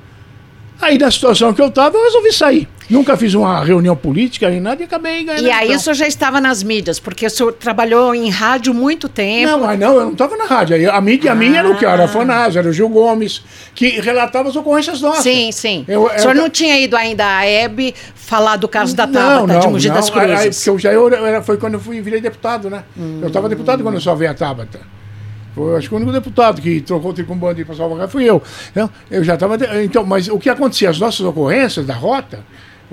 Aí, 0.81 0.97
na 0.97 1.11
situação 1.11 1.53
que 1.53 1.61
eu 1.61 1.67
estava, 1.67 1.97
eu 1.97 2.03
resolvi 2.05 2.31
sair. 2.31 2.69
Nunca 2.89 3.15
fiz 3.17 3.33
uma 3.33 3.63
reunião 3.63 3.95
política 3.95 4.49
nem 4.49 4.59
nada 4.59 4.81
e 4.81 4.85
acabei 4.85 5.23
ganhando. 5.23 5.45
E 5.45 5.51
aí 5.51 5.67
então. 5.67 5.77
o 5.77 5.79
senhor 5.79 5.95
já 5.95 6.07
estava 6.07 6.41
nas 6.41 6.63
mídias, 6.63 6.99
porque 6.99 7.25
o 7.25 7.29
senhor 7.29 7.53
trabalhou 7.53 8.13
em 8.13 8.29
rádio 8.29 8.73
muito 8.73 9.07
tempo. 9.07 9.51
Não, 9.51 9.59
mas 9.61 9.79
não, 9.79 9.95
eu 9.95 10.05
não 10.05 10.11
estava 10.11 10.35
na 10.35 10.45
rádio. 10.45 10.91
A 10.91 11.01
mídia 11.01 11.31
ah. 11.31 11.35
minha 11.35 11.59
era 11.59 11.69
o 11.69 11.77
que? 11.77 11.85
Era 11.85 12.01
o 12.01 12.05
Afanásio, 12.05 12.59
era 12.59 12.67
o 12.67 12.73
Gil 12.73 12.89
Gomes, 12.89 13.43
que 13.73 14.01
relatava 14.01 14.49
as 14.49 14.55
ocorrências 14.55 15.01
nossas. 15.01 15.23
Sim, 15.23 15.51
sim. 15.51 15.85
Eu, 15.87 16.07
eu, 16.07 16.15
o 16.15 16.19
senhor 16.19 16.35
não 16.35 16.49
tinha 16.49 16.79
ido 16.79 16.95
ainda 16.95 17.25
à 17.25 17.47
EB 17.47 17.93
falar 18.15 18.57
do 18.57 18.67
caso 18.67 18.95
da 18.95 19.07
Tabata 19.07 19.47
não, 19.47 19.59
de 19.59 19.67
Mogi 19.67 19.89
das 19.89 20.09
Cruzes? 20.09 20.31
Aí, 20.31 20.51
porque 20.51 20.69
eu 20.69 20.79
já 20.79 20.93
eu, 20.93 21.43
foi 21.43 21.57
quando 21.57 21.75
eu 21.75 21.79
fui 21.79 22.01
virei 22.01 22.21
deputado, 22.21 22.69
né? 22.69 22.83
Hum. 22.97 23.19
Eu 23.21 23.27
estava 23.27 23.47
deputado 23.49 23.83
quando 23.83 23.95
eu 23.95 24.01
só 24.01 24.15
vi 24.15 24.27
a 24.27 24.33
Tabata. 24.33 24.79
Foi, 25.53 25.77
acho 25.77 25.87
que 25.87 25.93
o 25.93 25.97
único 25.97 26.11
deputado 26.11 26.61
que 26.61 26.81
trocou 26.81 27.13
o 27.13 27.33
um 27.33 27.37
bandido 27.37 27.67
para 27.67 27.75
salvar 27.75 28.07
fui 28.07 28.23
eu. 28.23 28.41
Então, 28.71 28.89
eu 29.09 29.23
já 29.23 29.35
estava. 29.35 29.57
Então, 29.83 30.03
mas 30.05 30.27
o 30.27 30.39
que 30.39 30.49
acontecia? 30.49 30.89
As 30.89 30.99
nossas 30.99 31.25
ocorrências 31.25 31.85
da 31.85 31.93
rota, 31.93 32.39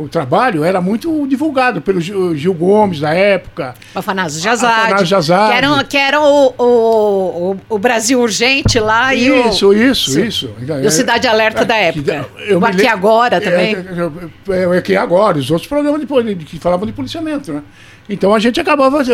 o 0.00 0.08
trabalho 0.08 0.64
era 0.64 0.80
muito 0.80 1.26
divulgado 1.26 1.82
pelo 1.82 2.00
Gil 2.00 2.54
Gomes 2.54 3.00
da 3.00 3.12
época. 3.12 3.74
O 3.94 3.98
Afanásio 3.98 4.40
Jazade. 4.40 4.80
Afanásio 4.80 5.06
Jazade. 5.06 5.52
Que 5.52 5.58
eram, 5.58 5.84
que 5.84 5.96
eram 5.96 6.24
o, 6.24 6.54
o, 6.58 7.56
o, 7.68 7.78
Brasil 7.78 8.18
Urgente 8.18 8.80
lá 8.80 9.14
e 9.14 9.28
isso, 9.48 9.68
o... 9.68 9.74
Isso, 9.74 10.20
isso, 10.20 10.50
E 10.82 10.86
o 10.86 10.90
Cidade 10.90 11.26
Alerta 11.26 11.62
é, 11.62 11.64
da 11.64 11.76
época. 11.76 12.26
Eu 12.46 12.58
o 12.58 12.64
Aqui 12.64 12.86
Agora 12.86 13.36
é, 13.36 13.40
também. 13.40 13.76
É, 13.76 14.54
é, 14.54 14.76
é, 14.76 14.78
Aqui 14.78 14.96
Agora, 14.96 15.38
os 15.38 15.50
outros 15.50 15.68
programas 15.68 16.00
de, 16.00 16.34
que 16.44 16.58
falavam 16.58 16.86
de 16.86 16.92
policiamento, 16.92 17.52
né? 17.52 17.62
Então 18.08 18.34
a 18.34 18.38
gente 18.40 18.60
acabava 18.60 19.04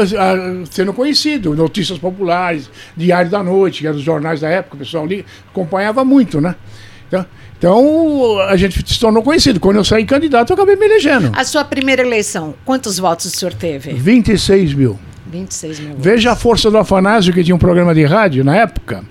sendo 0.70 0.92
conhecido, 0.94 1.54
notícias 1.54 1.98
populares, 1.98 2.70
Diário 2.96 3.30
da 3.30 3.42
Noite, 3.42 3.80
que 3.80 3.86
eram 3.86 3.98
os 3.98 4.02
jornais 4.02 4.40
da 4.40 4.48
época, 4.48 4.76
o 4.76 4.78
pessoal 4.78 5.04
ali 5.04 5.24
acompanhava 5.50 6.02
muito, 6.04 6.40
né? 6.40 6.54
Então, 7.08 7.26
então 7.58 8.40
a 8.48 8.56
gente 8.56 8.82
se 8.86 9.00
tornou 9.00 9.22
conhecido. 9.22 9.60
Quando 9.60 9.76
eu 9.76 9.84
saí 9.84 10.04
candidato, 10.04 10.50
eu 10.50 10.54
acabei 10.54 10.76
me 10.76 10.84
elegendo. 10.84 11.30
A 11.34 11.44
sua 11.44 11.64
primeira 11.64 12.02
eleição, 12.02 12.54
quantos 12.64 12.98
votos 12.98 13.26
o 13.26 13.30
senhor 13.30 13.54
teve? 13.54 13.92
26 13.92 14.74
mil. 14.74 14.98
26 15.30 15.80
mil. 15.80 15.96
Veja 15.98 16.32
a 16.32 16.36
força 16.36 16.70
do 16.70 16.78
Afanásio, 16.78 17.32
que 17.32 17.42
tinha 17.42 17.54
um 17.54 17.58
programa 17.58 17.94
de 17.94 18.04
rádio 18.04 18.44
na 18.44 18.56
época. 18.56 19.04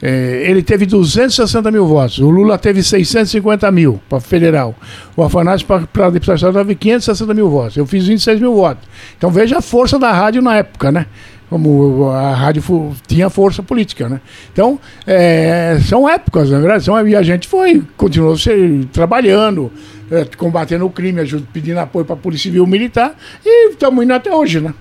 É, 0.00 0.44
ele 0.48 0.62
teve 0.62 0.86
260 0.86 1.70
mil 1.70 1.86
votos. 1.86 2.18
O 2.18 2.30
Lula 2.30 2.56
teve 2.56 2.82
650 2.82 3.70
mil 3.72 4.00
para 4.08 4.20
federal. 4.20 4.74
O 5.16 5.22
Afanásio 5.24 5.66
para 5.66 6.10
deputado 6.10 6.36
estadual 6.36 6.64
teve 6.64 6.76
560 6.76 7.34
mil 7.34 7.50
votos. 7.50 7.76
Eu 7.76 7.84
fiz 7.86 8.06
26 8.06 8.40
mil 8.40 8.54
votos. 8.54 8.88
Então 9.16 9.30
veja 9.30 9.58
a 9.58 9.62
força 9.62 9.98
da 9.98 10.12
rádio 10.12 10.40
na 10.40 10.56
época, 10.56 10.92
né? 10.92 11.06
Como 11.48 12.10
a 12.10 12.34
rádio 12.34 12.94
tinha 13.06 13.30
força 13.30 13.62
política, 13.62 14.08
né? 14.08 14.20
Então, 14.52 14.78
é, 15.06 15.78
são 15.88 16.08
épocas, 16.08 16.50
na 16.50 16.58
verdade. 16.58 16.84
São, 16.84 17.08
e 17.08 17.16
a 17.16 17.22
gente 17.22 17.48
foi, 17.48 17.82
continuou 17.96 18.36
se, 18.36 18.86
trabalhando, 18.92 19.72
é, 20.10 20.24
combatendo 20.36 20.84
o 20.84 20.90
crime, 20.90 21.22
pedindo 21.52 21.78
apoio 21.78 22.04
para 22.04 22.14
a 22.14 22.18
Polícia 22.18 22.50
Civil 22.50 22.66
Militar 22.66 23.16
e 23.44 23.70
estamos 23.70 24.04
indo 24.04 24.12
até 24.12 24.34
hoje, 24.34 24.60
né? 24.60 24.74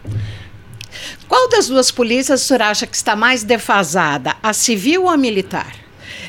Qual 1.27 1.49
das 1.49 1.67
duas 1.67 1.91
polícias 1.91 2.41
o 2.41 2.45
senhor 2.45 2.61
acha 2.61 2.87
que 2.87 2.95
está 2.95 3.15
mais 3.15 3.43
defasada, 3.43 4.35
a 4.41 4.53
civil 4.53 5.03
ou 5.03 5.09
a 5.09 5.17
militar? 5.17 5.73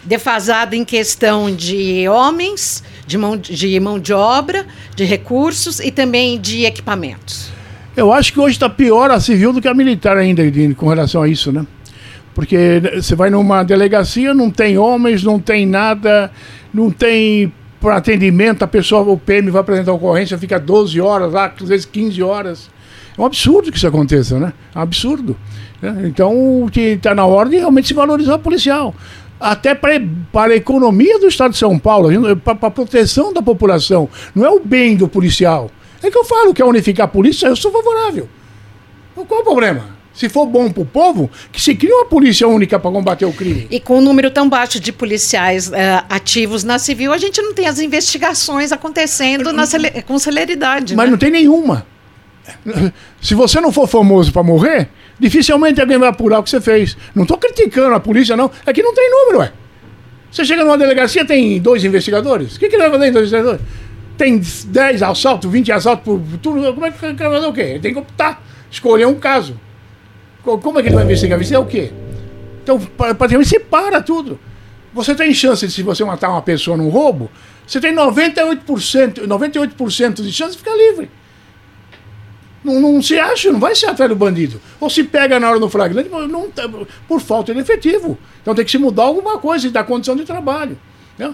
Defasada 0.05 0.74
em 0.74 0.85
questão 0.85 1.55
de 1.55 2.09
homens, 2.09 2.83
de 3.07 3.16
mão 3.18 3.37
de, 3.37 3.81
mão 3.81 3.98
de 3.98 4.12
obra, 4.12 4.66
de 4.94 5.05
recursos 5.05 5.81
e 5.81 5.90
também 5.90 6.40
de 6.40 6.64
equipamentos? 6.64 7.57
Eu 7.98 8.12
acho 8.12 8.32
que 8.32 8.38
hoje 8.38 8.52
está 8.52 8.70
pior 8.70 9.11
a 9.11 9.18
civil 9.18 9.52
do 9.52 9.61
que 9.61 9.66
a 9.66 9.74
militar 9.74 10.16
ainda 10.16 10.40
com 10.76 10.88
relação 10.88 11.20
a 11.20 11.28
isso, 11.28 11.50
né? 11.50 11.66
Porque 12.32 12.80
você 12.94 13.16
vai 13.16 13.28
numa 13.28 13.64
delegacia, 13.64 14.32
não 14.32 14.52
tem 14.52 14.78
homens, 14.78 15.24
não 15.24 15.40
tem 15.40 15.66
nada, 15.66 16.30
não 16.72 16.92
tem 16.92 17.52
para 17.80 17.96
atendimento, 17.96 18.62
a 18.62 18.68
pessoa, 18.68 19.02
o 19.02 19.18
PM 19.18 19.50
vai 19.50 19.62
apresentar 19.62 19.92
ocorrência, 19.92 20.38
fica 20.38 20.61
12 20.61 21.00
horas 21.00 21.32
lá, 21.32 21.52
às 21.61 21.68
vezes 21.68 21.87
15 21.87 22.22
horas. 22.22 22.70
É 23.16 23.20
um 23.20 23.24
absurdo 23.24 23.72
que 23.72 23.76
isso 23.76 23.88
aconteça, 23.88 24.38
né? 24.38 24.52
É 24.72 24.78
um 24.78 24.82
absurdo. 24.82 25.37
Né? 25.82 26.02
Então, 26.04 26.62
o 26.62 26.70
que 26.70 26.80
está 26.80 27.16
na 27.16 27.26
hora 27.26 27.48
de 27.48 27.56
realmente 27.56 27.88
se 27.88 27.94
valorizar 27.94 28.37
o 28.37 28.38
policial. 28.38 28.94
Até 29.40 29.74
para 29.74 29.90
a 30.44 30.54
economia 30.56 31.18
do 31.18 31.26
Estado 31.26 31.50
de 31.50 31.58
São 31.58 31.76
Paulo, 31.76 32.11
para 32.37 32.56
a 32.62 32.70
proteção 32.70 33.32
da 33.32 33.42
população. 33.42 34.08
Não 34.37 34.46
é 34.46 34.50
o 34.50 34.61
bem 34.61 34.94
do 34.94 35.08
policial. 35.08 35.68
É 36.02 36.11
que 36.11 36.18
eu 36.18 36.24
falo 36.24 36.54
que 36.54 36.62
é 36.62 36.64
unificar 36.64 37.06
a 37.06 37.08
polícia, 37.08 37.46
eu 37.46 37.56
sou 37.56 37.72
favorável. 37.72 38.28
Qual 39.14 39.40
é 39.40 39.42
o 39.42 39.44
problema? 39.44 39.98
Se 40.14 40.28
for 40.28 40.46
bom 40.46 40.70
para 40.70 40.82
o 40.82 40.87
povo, 40.87 41.30
que 41.52 41.61
se 41.61 41.74
crie 41.74 41.92
uma 41.92 42.06
polícia 42.06 42.46
única 42.46 42.78
para 42.78 42.90
combater 42.90 43.24
o 43.24 43.32
crime. 43.32 43.68
E 43.70 43.78
com 43.78 43.98
um 43.98 44.00
número 44.00 44.30
tão 44.30 44.48
baixo 44.48 44.80
de 44.80 44.92
policiais 44.92 45.68
uh, 45.68 45.72
ativos 46.08 46.64
na 46.64 46.78
civil, 46.78 47.12
a 47.12 47.18
gente 47.18 47.40
não 47.40 47.54
tem 47.54 47.66
as 47.66 47.78
investigações 47.78 48.72
acontecendo 48.72 49.52
na 49.52 49.64
com 50.06 50.18
celeridade. 50.18 50.96
Mas 50.96 51.06
né? 51.06 51.11
não 51.12 51.18
tem 51.18 51.30
nenhuma. 51.30 51.87
Se 53.20 53.34
você 53.34 53.61
não 53.61 53.70
for 53.70 53.87
famoso 53.87 54.32
para 54.32 54.42
morrer, 54.42 54.88
dificilmente 55.20 55.80
alguém 55.80 55.98
vai 55.98 56.08
apurar 56.08 56.40
o 56.40 56.42
que 56.42 56.50
você 56.50 56.61
fez. 56.61 56.96
Não 57.14 57.22
estou 57.22 57.37
criticando 57.37 57.94
a 57.94 58.00
polícia, 58.00 58.37
não. 58.37 58.50
É 58.66 58.72
que 58.72 58.82
não 58.82 58.94
tem 58.94 59.08
número, 59.11 59.38
ué. 59.38 59.52
Você 60.30 60.44
chega 60.44 60.62
numa 60.62 60.76
delegacia, 60.76 61.24
tem 61.24 61.61
dois 61.61 61.84
investigadores. 61.84 62.56
O 62.56 62.58
que, 62.58 62.68
que 62.68 62.76
ele 62.76 62.82
vai 62.82 62.90
fazer 62.90 63.08
em 63.08 63.12
dois 63.12 63.28
investigadores? 63.28 63.61
Tem 64.18 64.38
10 64.38 65.02
assaltos, 65.02 65.50
20 65.50 65.72
assaltos 65.72 66.04
por 66.04 66.20
tudo. 66.38 66.74
Como 66.74 66.85
é 66.85 66.90
que 66.90 67.04
ele 67.07 67.14
vai 67.14 67.31
fazer 67.31 67.46
o 67.46 67.52
quê? 67.52 67.61
Ele 67.61 67.78
tem 67.78 67.92
que 67.92 67.98
optar, 68.00 68.42
escolher 68.70 69.07
um 69.07 69.14
caso. 69.14 69.59
Como 70.42 70.78
é 70.78 70.83
que 70.83 70.88
ele 70.88 70.96
vai 70.96 71.04
investigar? 71.04 71.40
É 71.40 71.59
o 71.59 71.64
quê? 71.64 71.92
Então, 72.62 72.78
praticamente 72.78 73.48
você 73.48 73.61
para 73.61 74.02
tudo. 74.02 74.38
Você 74.92 75.14
tem 75.14 75.33
chance 75.33 75.66
de, 75.66 75.72
se 75.72 75.83
você 75.83 76.04
matar 76.04 76.31
uma 76.31 76.42
pessoa 76.42 76.76
num 76.76 76.88
roubo, 76.88 77.31
você 77.66 77.81
tem 77.81 77.94
98%, 77.94 79.26
98% 79.26 80.22
de 80.22 80.33
chance 80.33 80.52
de 80.52 80.59
ficar 80.59 80.74
livre. 80.74 81.09
Não, 82.64 82.81
não, 82.81 83.00
se 83.00 83.18
acha, 83.18 83.52
não 83.52 83.61
vai 83.61 83.74
ser 83.74 83.87
atrás 83.87 84.11
do 84.11 84.16
bandido. 84.16 84.61
Ou 84.81 84.90
se 84.90 85.04
pega 85.04 85.38
na 85.38 85.48
hora 85.48 85.61
do 85.61 85.68
flagrante, 85.68 86.09
não, 86.09 86.50
tá, 86.50 86.68
por 87.07 87.20
falta 87.20 87.54
de 87.54 87.61
efetivo. 87.61 88.18
Então 88.42 88.54
tem 88.54 88.64
que 88.64 88.70
se 88.70 88.78
mudar 88.78 89.04
alguma 89.04 89.38
coisa 89.38 89.70
dar 89.70 89.85
condição 89.85 90.16
de 90.16 90.24
trabalho. 90.24 90.76
Né? 91.16 91.33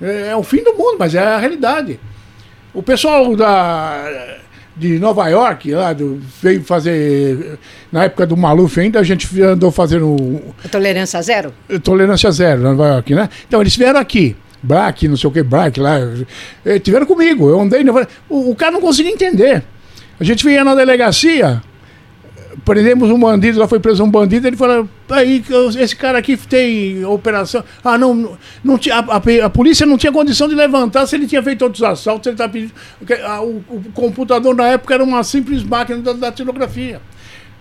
É, 0.00 0.28
é 0.28 0.36
o 0.36 0.42
fim 0.42 0.62
do 0.62 0.74
mundo, 0.74 0.96
mas 0.98 1.14
é 1.14 1.20
a 1.20 1.38
realidade. 1.38 1.98
O 2.76 2.82
pessoal 2.82 3.34
da, 3.34 4.36
de 4.76 4.98
Nova 4.98 5.26
York, 5.28 5.72
lá 5.72 5.94
do, 5.94 6.20
veio 6.42 6.62
fazer. 6.62 7.58
Na 7.90 8.04
época 8.04 8.26
do 8.26 8.36
Maluf 8.36 8.78
ainda, 8.78 9.00
a 9.00 9.02
gente 9.02 9.40
andou 9.40 9.70
fazendo. 9.70 10.42
Tolerância 10.70 11.22
zero? 11.22 11.54
Tolerância 11.82 12.30
zero, 12.30 12.60
Nova 12.60 12.86
York, 12.88 13.14
né? 13.14 13.30
Então 13.48 13.62
eles 13.62 13.74
vieram 13.74 13.98
aqui. 13.98 14.36
Black, 14.62 15.08
não 15.08 15.16
sei 15.16 15.30
o 15.30 15.32
que, 15.32 15.42
Black 15.42 15.80
lá. 15.80 15.96
Eh, 16.66 16.78
tiveram 16.78 17.06
comigo. 17.06 17.48
Eu 17.48 17.62
andei. 17.62 17.82
O, 18.28 18.50
o 18.50 18.54
cara 18.54 18.72
não 18.72 18.82
conseguia 18.82 19.10
entender. 19.12 19.64
A 20.20 20.24
gente 20.24 20.44
vinha 20.44 20.62
na 20.62 20.74
delegacia, 20.74 21.62
prendemos 22.64 23.10
um 23.10 23.18
bandido, 23.18 23.58
lá 23.58 23.68
foi 23.68 23.78
preso 23.78 24.02
um 24.02 24.10
bandido, 24.10 24.46
ele 24.46 24.56
falou, 24.56 24.88
aí, 25.10 25.44
esse 25.78 25.94
cara 25.94 26.18
aqui 26.18 26.36
tem 26.36 27.04
operação. 27.04 27.62
Ah, 27.84 27.98
não, 27.98 28.36
não 28.62 28.78
tinha, 28.78 28.96
a, 28.96 29.16
a, 29.16 29.46
a, 29.46 29.50
polícia 29.50 29.86
não 29.86 29.98
tinha 29.98 30.12
condição 30.12 30.48
de 30.48 30.54
levantar 30.54 31.06
se 31.06 31.16
ele 31.16 31.26
tinha 31.26 31.42
feito 31.42 31.62
outros 31.62 31.82
assaltos, 31.82 32.26
ele 32.26 32.36
tá 32.36 32.48
pedindo. 32.48 32.72
A, 33.24 33.42
o, 33.42 33.64
o, 33.68 33.84
computador 33.92 34.54
na 34.54 34.68
época 34.68 34.94
era 34.94 35.04
uma 35.04 35.22
simples 35.22 35.62
máquina 35.62 36.00
da, 36.00 36.12
da 36.12 36.32
tirografia. 36.32 37.00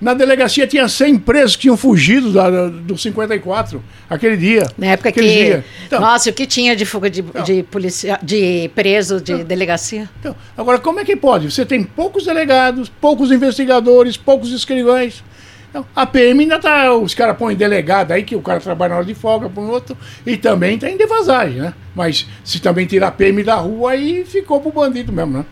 Na 0.06 0.14
delegacia 0.14 0.68
tinha 0.68 0.88
100 0.88 1.18
presos 1.18 1.56
que 1.56 1.64
tinham 1.64 1.76
fugido 1.76 2.32
da, 2.32 2.68
do 2.68 2.96
54, 2.96 3.82
aquele 4.08 4.38
dia. 4.38 4.68
Na 4.78 4.86
época 4.86 5.12
que. 5.12 5.20
Dia. 5.20 5.66
Então, 5.88 6.00
nossa, 6.00 6.30
o 6.30 6.34
que 6.34 6.46
tinha 6.46 6.76
de 6.76 6.86
fuga 6.86 7.10
de, 7.10 7.22
então, 7.22 7.44
de, 7.44 7.64
policia, 7.64 8.20
de 8.22 8.70
preso 8.76 9.20
de 9.20 9.34
então, 9.34 9.46
delegacia? 9.46 10.08
Então, 10.20 10.36
agora, 10.56 10.78
como 10.78 11.00
é 11.00 11.04
que 11.04 11.16
pode? 11.16 11.52
Você 11.52 11.66
tem 11.66 11.82
poucos 11.82 12.26
delegados, 12.26 12.88
poucos 12.88 13.32
investigadores, 13.32 14.16
poucos 14.16 14.52
escrivães. 14.52 15.24
Então, 15.72 15.84
a 15.96 16.06
PM 16.06 16.40
ainda 16.44 16.60
tá. 16.60 16.94
Os 16.94 17.16
caras 17.16 17.36
põem 17.36 17.56
delegado 17.56 18.12
aí, 18.12 18.22
que 18.22 18.36
o 18.36 18.42
cara 18.42 18.60
trabalha 18.60 18.90
na 18.90 18.96
hora 18.98 19.06
de 19.08 19.16
folga, 19.16 19.50
põe 19.50 19.66
outro. 19.66 19.98
E 20.24 20.38
também 20.38 20.78
tem 20.78 20.96
devasagem, 20.98 21.62
né? 21.62 21.74
Mas 21.96 22.28
se 22.44 22.60
também 22.60 22.86
tirar 22.86 23.08
a 23.08 23.12
PM 23.12 23.42
da 23.42 23.56
rua, 23.56 23.94
aí 23.94 24.24
ficou 24.24 24.62
pro 24.62 24.72
bandido 24.72 25.12
mesmo, 25.12 25.40
né? 25.40 25.46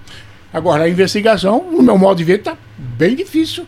Agora, 0.53 0.83
a 0.83 0.89
investigação, 0.89 1.71
no 1.71 1.81
meu 1.81 1.97
modo 1.97 2.19
de 2.19 2.23
ver, 2.23 2.43
tá 2.43 2.55
bem 2.77 3.15
difícil 3.15 3.65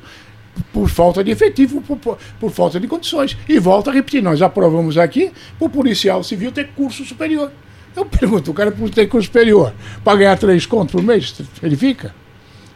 por 0.72 0.90
falta 0.90 1.24
de 1.24 1.32
efetivo, 1.32 1.82
por, 1.82 1.98
por, 1.98 2.18
por, 2.40 2.52
falta 2.52 2.80
de 2.80 2.88
condições. 2.88 3.38
E 3.48 3.60
volta 3.60 3.90
a 3.90 3.94
repetir, 3.94 4.22
nós 4.22 4.42
aprovamos 4.42 4.98
aqui 4.98 5.32
para 5.58 5.68
o 5.68 5.70
policial 5.70 6.24
civil 6.24 6.52
ter 6.52 6.70
curso 6.70 7.04
superior. 7.06 7.52
Eu 7.96 8.06
pergunto, 8.06 8.52
o 8.52 8.54
cara 8.54 8.74
ter 8.94 9.08
curso 9.08 9.28
superior, 9.28 9.74
para 10.04 10.18
ganhar 10.18 10.38
três 10.38 10.66
contos 10.66 10.92
por 10.92 11.02
mês, 11.02 11.34
ele 11.64 11.78
fica? 11.78 12.14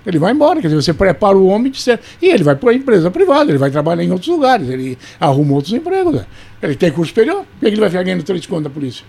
Ele 0.06 0.18
vai 0.18 0.32
embora, 0.32 0.62
quer 0.62 0.68
dizer, 0.68 0.82
você 0.82 0.94
prepara 0.94 1.38
o 1.38 1.48
homem 1.48 1.72
de 1.72 1.82
ser, 1.82 2.00
e 2.22 2.28
ele 2.28 2.44
vai 2.44 2.56
para 2.56 2.72
a 2.72 2.74
empresa 2.74 3.12
privada, 3.12 3.52
ele 3.52 3.58
vai 3.58 3.70
trabalhar 3.70 4.02
em 4.02 4.12
outros 4.12 4.30
lugares, 4.30 4.70
ele 4.70 4.98
arruma 5.20 5.56
outros 5.56 5.74
empregos. 5.74 6.16
Né? 6.16 6.26
Ele 6.64 6.76
tem 6.76 6.92
curso 6.92 7.10
superior, 7.10 7.44
por 7.44 7.60
que 7.60 7.66
ele 7.66 7.80
vai 7.80 7.90
ficar 7.90 8.04
ganhando 8.04 8.24
três 8.24 8.46
contos 8.46 8.64
da 8.64 8.70
polícia? 8.70 9.06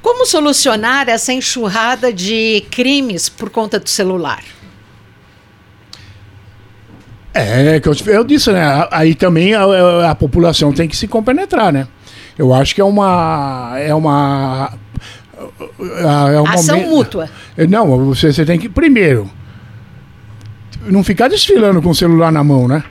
Como 0.00 0.24
solucionar 0.24 1.08
essa 1.08 1.32
enxurrada 1.32 2.12
de 2.12 2.64
crimes 2.70 3.28
por 3.28 3.50
conta 3.50 3.80
do 3.80 3.88
celular? 3.88 4.42
É, 7.38 7.80
que 7.80 7.88
eu, 7.88 7.94
eu 8.06 8.24
disse, 8.24 8.50
né? 8.52 8.88
Aí 8.90 9.14
também 9.14 9.54
a, 9.54 10.10
a, 10.10 10.14
população 10.14 10.72
tem 10.72 10.88
que 10.88 10.96
se 10.96 11.06
compenetrar, 11.06 11.72
né? 11.72 11.86
Eu 12.36 12.52
acho 12.52 12.74
que 12.74 12.80
é 12.80 12.84
uma. 12.84 13.74
É 13.78 13.94
uma. 13.94 14.72
É 15.78 16.40
uma 16.40 16.54
Ação 16.54 16.76
momento, 16.76 16.94
mútua. 16.94 17.30
É, 17.56 17.66
não, 17.66 17.86
você, 18.06 18.32
você 18.32 18.44
tem 18.44 18.58
que. 18.58 18.68
Primeiro, 18.68 19.30
não 20.86 21.04
ficar 21.04 21.28
desfilando 21.28 21.80
com 21.80 21.90
o 21.90 21.94
celular 21.94 22.32
na 22.32 22.42
mão, 22.42 22.66
né? 22.66 22.82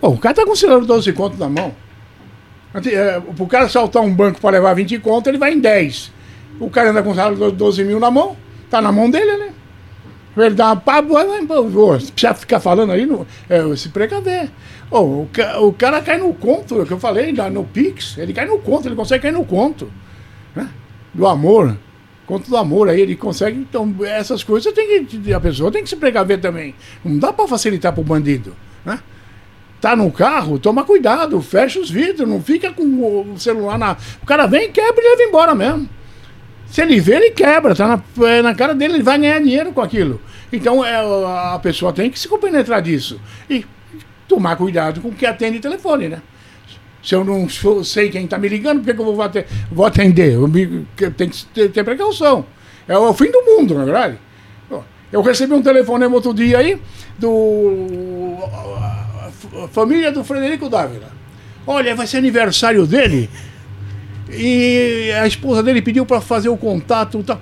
Pô, 0.00 0.08
o 0.08 0.18
cara 0.18 0.34
tá 0.34 0.44
com 0.44 0.52
o 0.52 0.56
celular 0.56 0.84
12 0.84 1.12
contos 1.12 1.38
na 1.38 1.48
mão. 1.48 1.72
É, 2.86 3.22
o 3.38 3.46
cara 3.46 3.68
saltar 3.68 4.02
um 4.02 4.12
banco 4.12 4.40
para 4.40 4.50
levar 4.50 4.74
20 4.74 4.98
contos, 4.98 5.28
ele 5.28 5.38
vai 5.38 5.52
em 5.52 5.60
10. 5.60 6.12
O 6.60 6.68
cara 6.68 6.90
anda 6.90 7.02
com 7.02 7.10
o 7.10 7.14
celular 7.14 7.50
12 7.50 7.84
mil 7.84 8.00
na 8.00 8.10
mão, 8.10 8.36
tá 8.68 8.82
na 8.82 8.92
mão 8.92 9.08
dele, 9.08 9.36
né? 9.36 9.50
Ele 10.36 10.54
dá 10.54 10.66
uma 10.66 10.76
pá, 10.76 11.02
precisa 11.02 12.34
ficar 12.34 12.58
falando 12.58 12.90
aí, 12.92 13.06
no, 13.06 13.26
é, 13.48 13.76
se 13.76 13.88
precaver. 13.88 14.50
Oh, 14.90 15.00
o, 15.00 15.28
o, 15.60 15.72
cara 15.72 16.02
cai 16.02 16.18
no 16.18 16.32
conto, 16.34 16.82
é 16.82 16.84
que 16.84 16.92
eu 16.92 16.98
falei, 16.98 17.32
no 17.32 17.64
Pix, 17.64 18.18
ele 18.18 18.32
cai 18.32 18.46
no 18.46 18.58
conto, 18.58 18.88
ele 18.88 18.96
consegue 18.96 19.22
cair 19.22 19.32
no 19.32 19.44
conto. 19.44 19.90
Né? 20.54 20.68
Do 21.12 21.26
amor. 21.26 21.76
Conto 22.26 22.48
do 22.48 22.56
amor 22.56 22.88
aí, 22.88 23.00
ele 23.00 23.14
consegue. 23.14 23.58
Então, 23.58 23.94
essas 24.02 24.42
coisas 24.42 24.72
tem 24.72 25.04
que. 25.04 25.32
A 25.32 25.40
pessoa 25.40 25.70
tem 25.70 25.82
que 25.82 25.88
se 25.88 25.96
precaver 25.96 26.40
também. 26.40 26.74
Não 27.04 27.18
dá 27.18 27.32
para 27.32 27.46
facilitar 27.46 27.92
pro 27.92 28.02
bandido. 28.02 28.56
Né? 28.84 28.98
Tá 29.80 29.94
no 29.94 30.10
carro, 30.10 30.58
toma 30.58 30.84
cuidado, 30.84 31.40
fecha 31.42 31.78
os 31.78 31.90
vidros, 31.90 32.26
não 32.26 32.40
fica 32.40 32.72
com 32.72 32.82
o 33.32 33.38
celular 33.38 33.78
na. 33.78 33.96
O 34.22 34.26
cara 34.26 34.46
vem, 34.46 34.72
quebra 34.72 35.04
e 35.04 35.08
leva 35.10 35.22
embora 35.22 35.54
mesmo. 35.54 35.88
Se 36.74 36.82
ele 36.82 36.98
vê, 36.98 37.14
ele 37.14 37.30
quebra, 37.30 37.72
tá 37.72 37.86
na, 37.86 38.26
é, 38.26 38.42
na 38.42 38.52
cara 38.52 38.74
dele, 38.74 38.94
ele 38.94 39.02
vai 39.04 39.16
ganhar 39.16 39.38
dinheiro 39.38 39.72
com 39.72 39.80
aquilo. 39.80 40.20
Então 40.52 40.84
é, 40.84 40.96
a 40.96 41.56
pessoa 41.62 41.92
tem 41.92 42.10
que 42.10 42.18
se 42.18 42.26
compenetrar 42.26 42.82
disso. 42.82 43.20
E 43.48 43.64
tomar 44.26 44.56
cuidado 44.56 45.00
com 45.00 45.06
o 45.06 45.14
que 45.14 45.24
atende 45.24 45.60
telefone, 45.60 46.08
né? 46.08 46.20
Se 47.00 47.14
eu 47.14 47.24
não 47.24 47.48
sei 47.84 48.10
quem 48.10 48.24
está 48.24 48.38
me 48.38 48.48
ligando, 48.48 48.82
por 48.82 48.92
que, 48.92 49.00
eu 49.00 49.14
vou, 49.70 49.86
atender? 49.86 50.32
Eu 50.32 50.50
tenho 51.12 51.30
que 51.30 51.44
ter, 51.46 51.70
ter, 51.70 51.84
precaução. 51.84 52.44
É 52.88 52.98
o 52.98 53.14
fim 53.14 53.30
do 53.30 53.40
mundo, 53.42 53.76
na 53.76 53.82
é 53.82 53.84
verdade. 53.84 54.18
Eu 55.12 55.22
recebi 55.22 55.54
um 55.54 55.62
telefonema 55.62 56.12
outro 56.12 56.34
dia 56.34 56.58
aí 56.58 56.76
do 57.16 58.36
a 59.62 59.68
família 59.68 60.10
do 60.10 60.24
Frederico 60.24 60.68
Dávila. 60.68 61.12
Olha, 61.64 61.94
vai 61.94 62.08
ser 62.08 62.16
aniversário 62.16 62.84
dele 62.84 63.30
e 64.36 65.12
a 65.12 65.26
esposa 65.26 65.62
dele 65.62 65.80
pediu 65.82 66.04
para 66.04 66.20
fazer 66.20 66.48
o 66.48 66.56
contato 66.56 67.20
e 67.20 67.22
tal. 67.22 67.40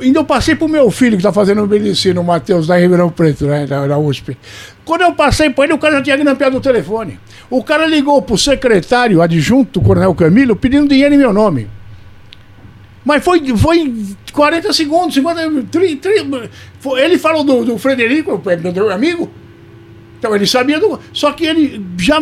Ainda 0.00 0.18
eu 0.18 0.24
passei 0.24 0.56
pro 0.56 0.68
meu 0.68 0.90
filho 0.90 1.12
que 1.12 1.18
está 1.18 1.32
fazendo 1.32 1.66
medicina, 1.68 2.20
o 2.20 2.24
Matheus, 2.24 2.66
da 2.66 2.76
Ribeirão 2.76 3.10
Preto, 3.10 3.46
né, 3.46 3.64
da 3.64 3.96
USP. 3.96 4.36
Quando 4.84 5.02
eu 5.02 5.12
passei 5.14 5.50
para 5.50 5.64
ele, 5.64 5.72
o 5.72 5.78
cara 5.78 5.96
já 5.96 6.02
tinha 6.02 6.16
grampeado 6.16 6.56
o 6.56 6.60
telefone. 6.60 7.18
O 7.48 7.62
cara 7.62 7.86
ligou 7.86 8.20
pro 8.20 8.36
secretário 8.36 9.22
adjunto, 9.22 9.80
Coronel 9.80 10.12
Camilo, 10.14 10.56
pedindo 10.56 10.88
dinheiro 10.88 11.14
em 11.14 11.18
meu 11.18 11.32
nome. 11.32 11.68
Mas 13.04 13.22
foi, 13.22 13.56
foi 13.56 13.94
40 14.32 14.72
segundos, 14.72 15.14
50, 15.14 15.66
30, 15.70 16.08
30 16.08 16.50
foi, 16.80 17.00
ele 17.00 17.16
falou 17.16 17.44
do, 17.44 17.64
do 17.64 17.78
Frederico, 17.78 18.42
meu 18.74 18.90
amigo. 18.90 19.30
Então 20.18 20.34
ele 20.34 20.46
sabia 20.46 20.80
do. 20.80 20.98
Só 21.12 21.32
que 21.32 21.44
ele 21.46 21.84
já, 21.98 22.20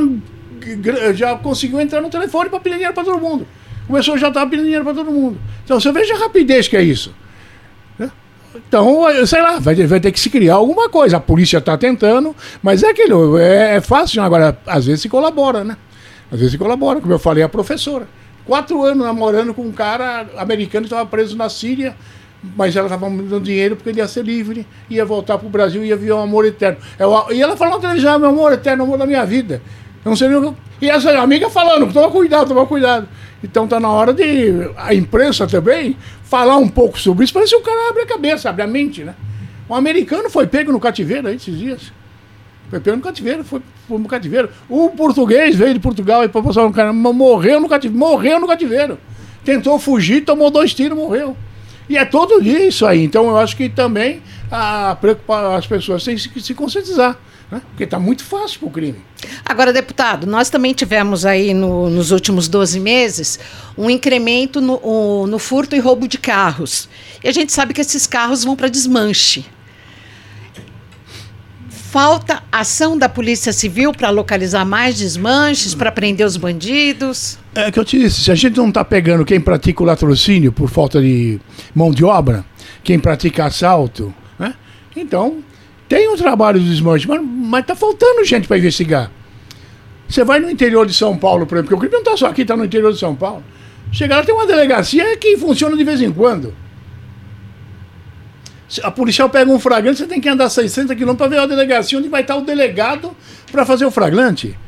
já 1.15 1.37
conseguiu 1.37 1.81
entrar 1.81 2.03
no 2.03 2.11
telefone 2.11 2.51
para 2.51 2.61
pedir 2.61 2.75
dinheiro 2.75 2.95
para 2.95 3.05
todo 3.05 3.19
mundo 3.19 3.47
começou 3.87 4.17
já 4.17 4.29
estar 4.29 4.47
pedindo 4.47 4.65
dinheiro 4.65 4.85
para 4.85 4.95
todo 4.95 5.11
mundo. 5.11 5.39
Então 5.65 5.79
você 5.79 5.93
veja 5.93 6.15
a 6.15 6.19
rapidez 6.19 6.69
que 6.69 6.77
é 6.77 6.83
isso. 6.83 7.15
Né? 7.99 8.11
Então, 8.55 9.07
sei 9.27 9.41
lá, 9.41 9.59
vai, 9.59 9.75
vai 9.75 10.01
ter 10.01 10.13
que 10.13 10.21
se 10.21 10.31
criar 10.31 10.55
alguma 10.55 10.89
coisa. 10.89 11.17
A 11.17 11.21
polícia 11.21 11.59
está 11.59 11.77
tentando, 11.77 12.35
mas 12.63 12.83
é 12.83 12.91
aquilo, 12.91 13.39
é, 13.39 13.77
é 13.77 13.81
fácil, 13.81 14.23
agora 14.23 14.59
às 14.67 14.87
vezes 14.87 15.03
se 15.03 15.09
colabora, 15.09 15.65
né? 15.65 15.77
Às 16.31 16.39
vezes 16.39 16.53
se 16.53 16.59
colabora, 16.59 17.01
como 17.01 17.13
eu 17.13 17.19
falei, 17.19 17.43
a 17.43 17.49
professora. 17.49 18.07
Quatro 18.47 18.83
anos 18.83 19.07
namorando 19.07 19.55
com 19.55 19.63
um 19.63 19.73
cara 19.73 20.27
americano 20.37 20.87
que 20.87 20.93
estava 20.93 21.09
preso 21.09 21.37
na 21.37 21.49
Síria, 21.49 21.95
mas 22.57 22.75
ela 22.75 22.87
estava 22.87 23.09
me 23.09 23.23
dando 23.23 23.45
dinheiro 23.45 23.77
porque 23.77 23.91
ele 23.91 23.99
ia 23.99 24.09
ser 24.09 24.25
livre, 24.25 24.67
ia 24.91 25.05
voltar 25.05 25.39
para 25.39 25.47
o 25.47 25.51
Brasil, 25.51 25.85
ia 25.85 25.97
viver 25.97 26.13
um 26.13 26.21
amor 26.21 26.45
eterno. 26.45 26.79
Eu, 26.99 27.27
e 27.31 27.41
ela 27.41 27.57
falou 27.57 27.79
televisão, 27.79 28.19
meu 28.19 28.31
amor 28.31 28.53
eterno, 28.53 28.83
amor 28.83 28.99
da 28.99 29.07
minha 29.07 29.25
vida. 29.25 29.63
Eu 30.05 30.09
não 30.09 30.17
sei 30.17 30.29
nem 30.29 30.57
E 30.81 30.91
essa 30.91 31.17
amiga 31.21 31.49
falando, 31.49 31.93
toma 31.93 32.11
cuidado, 32.11 32.49
toma 32.49 32.67
cuidado. 32.67 33.07
Então 33.43 33.67
tá 33.67 33.81
na 33.81 33.89
hora 33.89 34.13
de 34.13 34.71
a 34.77 34.95
imprensa 34.95 35.47
também 35.47 35.97
falar 36.23 36.57
um 36.57 36.69
pouco 36.69 36.99
sobre 36.99 37.25
isso, 37.25 37.33
para 37.33 37.47
se 37.47 37.55
o 37.57 37.61
cara 37.61 37.91
abre 37.91 38.03
a 38.03 38.07
cabeça, 38.07 38.49
abre 38.49 38.63
a 38.63 38.67
mente, 38.67 39.03
né? 39.03 39.15
Um 39.69 39.75
americano 39.75 40.31
foi 40.31 40.47
pego 40.47 40.71
no 40.71 40.79
cativeiro 40.79 41.29
aí 41.29 41.37
esses 41.37 41.57
dias. 41.57 41.93
Foi 42.71 42.81
pego 42.81 42.97
no 42.97 43.03
cativeiro, 43.03 43.45
foi, 43.45 43.61
no 43.89 44.09
cativeiro. 44.09 44.49
O 44.69 44.91
português 44.91 45.57
veio 45.57 45.75
de 45.75 45.81
Portugal 45.81 46.25
e 46.25 46.29
para 46.29 46.43
passar 46.43 46.63
no 46.63 46.73
cara, 46.73 46.93
morreu 46.93 47.61
no 47.61 47.69
cativeiro, 47.69 47.99
morreu 47.99 48.41
no 48.41 48.47
cativeiro. 48.47 48.99
Tentou 49.45 49.79
fugir, 49.79 50.25
tomou 50.25 50.51
dois 50.51 50.73
tiros, 50.73 50.97
morreu. 50.97 51.37
E 51.89 51.97
é 51.97 52.05
todo 52.05 52.43
dia 52.43 52.67
isso 52.67 52.87
aí. 52.87 53.03
Então 53.03 53.29
eu 53.29 53.37
acho 53.37 53.57
que 53.57 53.69
também 53.69 54.23
a 54.51 54.97
as 55.57 55.67
pessoas 55.67 56.05
têm 56.05 56.17
que 56.17 56.41
se 56.41 56.55
conscientizar. 56.55 57.19
Né? 57.53 57.61
Porque 57.69 57.85
está 57.85 57.99
muito 57.99 58.25
fácil 58.25 58.61
para 58.61 58.69
o 58.69 58.71
crime. 58.71 58.99
Agora, 59.45 59.75
deputado, 59.75 60.27
nós 60.27 60.49
também 60.49 60.73
tivemos 60.73 61.27
aí 61.27 61.53
no, 61.53 61.91
nos 61.91 62.11
últimos 62.11 62.49
12 62.49 62.81
meses 62.81 63.39
um 63.77 63.91
incremento 63.91 64.59
no, 64.59 64.81
o, 64.83 65.27
no 65.27 65.39
furto 65.39 65.77
e 65.77 65.79
roubo 65.79 66.09
de 66.09 66.17
carros. 66.17 66.89
E 67.23 67.29
a 67.29 67.33
gente 67.33 67.53
sabe 67.53 67.75
que 67.75 67.83
esses 67.83 68.07
carros 68.07 68.43
vão 68.43 68.57
para 68.57 68.69
desmanche. 68.69 69.45
Falta 71.69 72.43
ação 72.51 72.97
da 72.97 73.07
Polícia 73.07 73.53
Civil 73.53 73.93
para 73.93 74.09
localizar 74.09 74.65
mais 74.65 74.97
desmanches, 74.97 75.75
para 75.75 75.93
prender 75.93 76.27
os 76.27 76.39
bandidos? 76.39 77.39
É 77.55 77.71
que 77.71 77.79
eu 77.79 77.85
te 77.85 77.99
disse, 77.99 78.23
se 78.23 78.33
a 78.33 78.35
gente 78.35 78.57
não 78.57 78.71
está 78.71 78.83
pegando 78.83 79.27
quem 79.27 79.39
pratica 79.39 79.83
o 79.83 79.87
latrocínio 79.87 80.53
por 80.53 80.71
falta 80.71 81.03
de 81.03 81.39
mão 81.75 81.91
de 81.91 82.03
obra, 82.03 82.47
quem 82.83 82.99
pratica 82.99 83.45
assalto, 83.45 84.15
né? 84.39 84.55
então 84.97 85.45
tem 85.93 86.09
um 86.09 86.17
trabalho 86.17 86.59
de 86.59 86.71
desmanche, 86.71 87.07
mas 87.07 87.61
está 87.61 87.77
faltando 87.77 88.25
gente 88.25 88.49
para 88.49 88.57
investigar. 88.57 89.11
Você 90.09 90.25
vai 90.25 90.41
no 90.41 90.51
interior 90.51 90.87
de 90.87 90.95
São 90.95 91.19
Paulo, 91.19 91.45
por 91.45 91.57
exemplo, 91.57 91.69
porque 91.69 91.75
o 91.75 91.79
crime 91.79 91.93
não 91.93 92.01
está 92.01 92.17
só 92.17 92.33
aqui, 92.33 92.41
está 92.41 92.57
no 92.57 92.65
interior 92.65 92.95
de 92.95 92.99
São 92.99 93.15
Paulo. 93.15 93.45
Chega 93.93 94.17
lá, 94.17 94.25
tem 94.25 94.35
uma 94.35 94.47
delegacia 94.47 95.15
que 95.19 95.37
funciona 95.37 95.77
de 95.77 95.85
vez 95.85 96.01
em 96.01 96.11
quando. 96.11 96.55
A 98.83 98.91
policial 98.91 99.29
pega 99.29 99.51
um 99.51 99.61
flagrante, 99.61 99.99
você 99.99 100.07
tem 100.07 100.19
que 100.19 100.31
andar 100.31 100.49
600 100.49 100.97
quilômetros 100.97 101.19
para 101.19 101.29
ver 101.29 101.43
a 101.43 101.47
delegacia 101.47 101.99
onde 101.99 102.09
vai 102.09 102.23
estar 102.23 102.37
o 102.37 102.41
delegado 102.41 103.15
para 103.51 103.67
fazer 103.67 103.85
o 103.85 103.91
flagrante. 103.91 104.59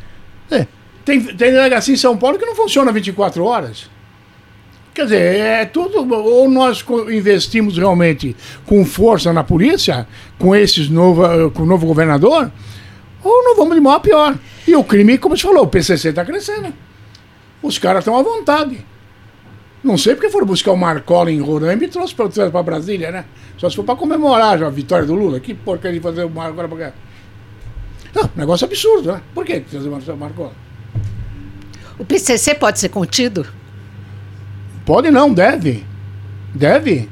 É, 0.51 0.66
tem, 1.07 1.22
tem 1.22 1.53
delegacia 1.53 1.95
em 1.95 1.97
São 1.97 2.18
Paulo 2.18 2.39
que 2.39 2.45
não 2.45 2.55
funciona 2.55 2.93
24 2.93 3.43
horas. 3.43 3.89
Quer 4.95 5.05
dizer, 5.05 5.40
é 5.40 5.64
tudo. 5.64 6.09
Ou 6.14 6.49
nós 6.49 6.84
investimos 7.11 7.76
realmente 7.76 8.36
com 8.64 8.84
força 8.84 9.32
na 9.32 9.42
polícia, 9.42 10.07
com 10.38 10.55
esses 10.55 10.88
novo, 10.88 11.51
com 11.51 11.64
o 11.64 11.66
novo 11.66 11.84
governador, 11.84 12.51
ou 13.22 13.42
não 13.42 13.57
vamos 13.57 13.74
de 13.74 13.80
mal 13.80 13.95
a 13.95 14.01
pior. 14.01 14.38
E 14.66 14.76
o 14.76 14.84
crime, 14.84 15.18
como 15.18 15.36
você 15.36 15.42
falou, 15.42 15.64
o 15.64 15.66
PCC 15.66 16.11
está 16.11 16.24
crescendo. 16.24 16.72
Os 17.61 17.76
caras 17.76 18.03
estão 18.03 18.16
à 18.16 18.22
vontade. 18.22 18.86
Não 19.82 19.99
sei 19.99 20.14
porque 20.14 20.30
foram 20.30 20.47
buscar 20.47 20.70
o 20.72 20.76
Marcola 20.76 21.30
em 21.30 21.40
Roraima 21.40 21.84
e 21.84 21.88
trouxe 21.88 22.14
para 22.14 22.62
Brasília, 22.62 23.11
né? 23.11 23.24
Só 23.59 23.68
se 23.68 23.76
for 23.76 23.84
para 23.84 23.97
comemorar 23.97 24.59
já 24.59 24.66
a 24.66 24.70
vitória 24.70 25.05
do 25.05 25.14
Lula. 25.14 25.40
Que 25.40 25.55
porcaria 25.55 25.99
de 25.99 26.03
fazer 26.03 26.24
o 26.24 26.30
Marcola 26.30 26.68
para 26.68 26.78
cá? 26.78 26.92
Não, 28.14 28.30
negócio 28.36 28.64
absurdo, 28.64 29.12
né? 29.12 29.20
Por 29.34 29.45
que 29.45 29.61
trazer 29.61 29.88
o 29.88 30.16
Marcola? 30.16 30.53
O 31.99 32.05
PCC 32.05 32.55
pode 32.55 32.78
ser 32.78 32.90
contido? 32.90 33.45
Pode 34.85 35.11
não, 35.11 35.32
deve. 35.32 35.85
Deve. 36.55 37.09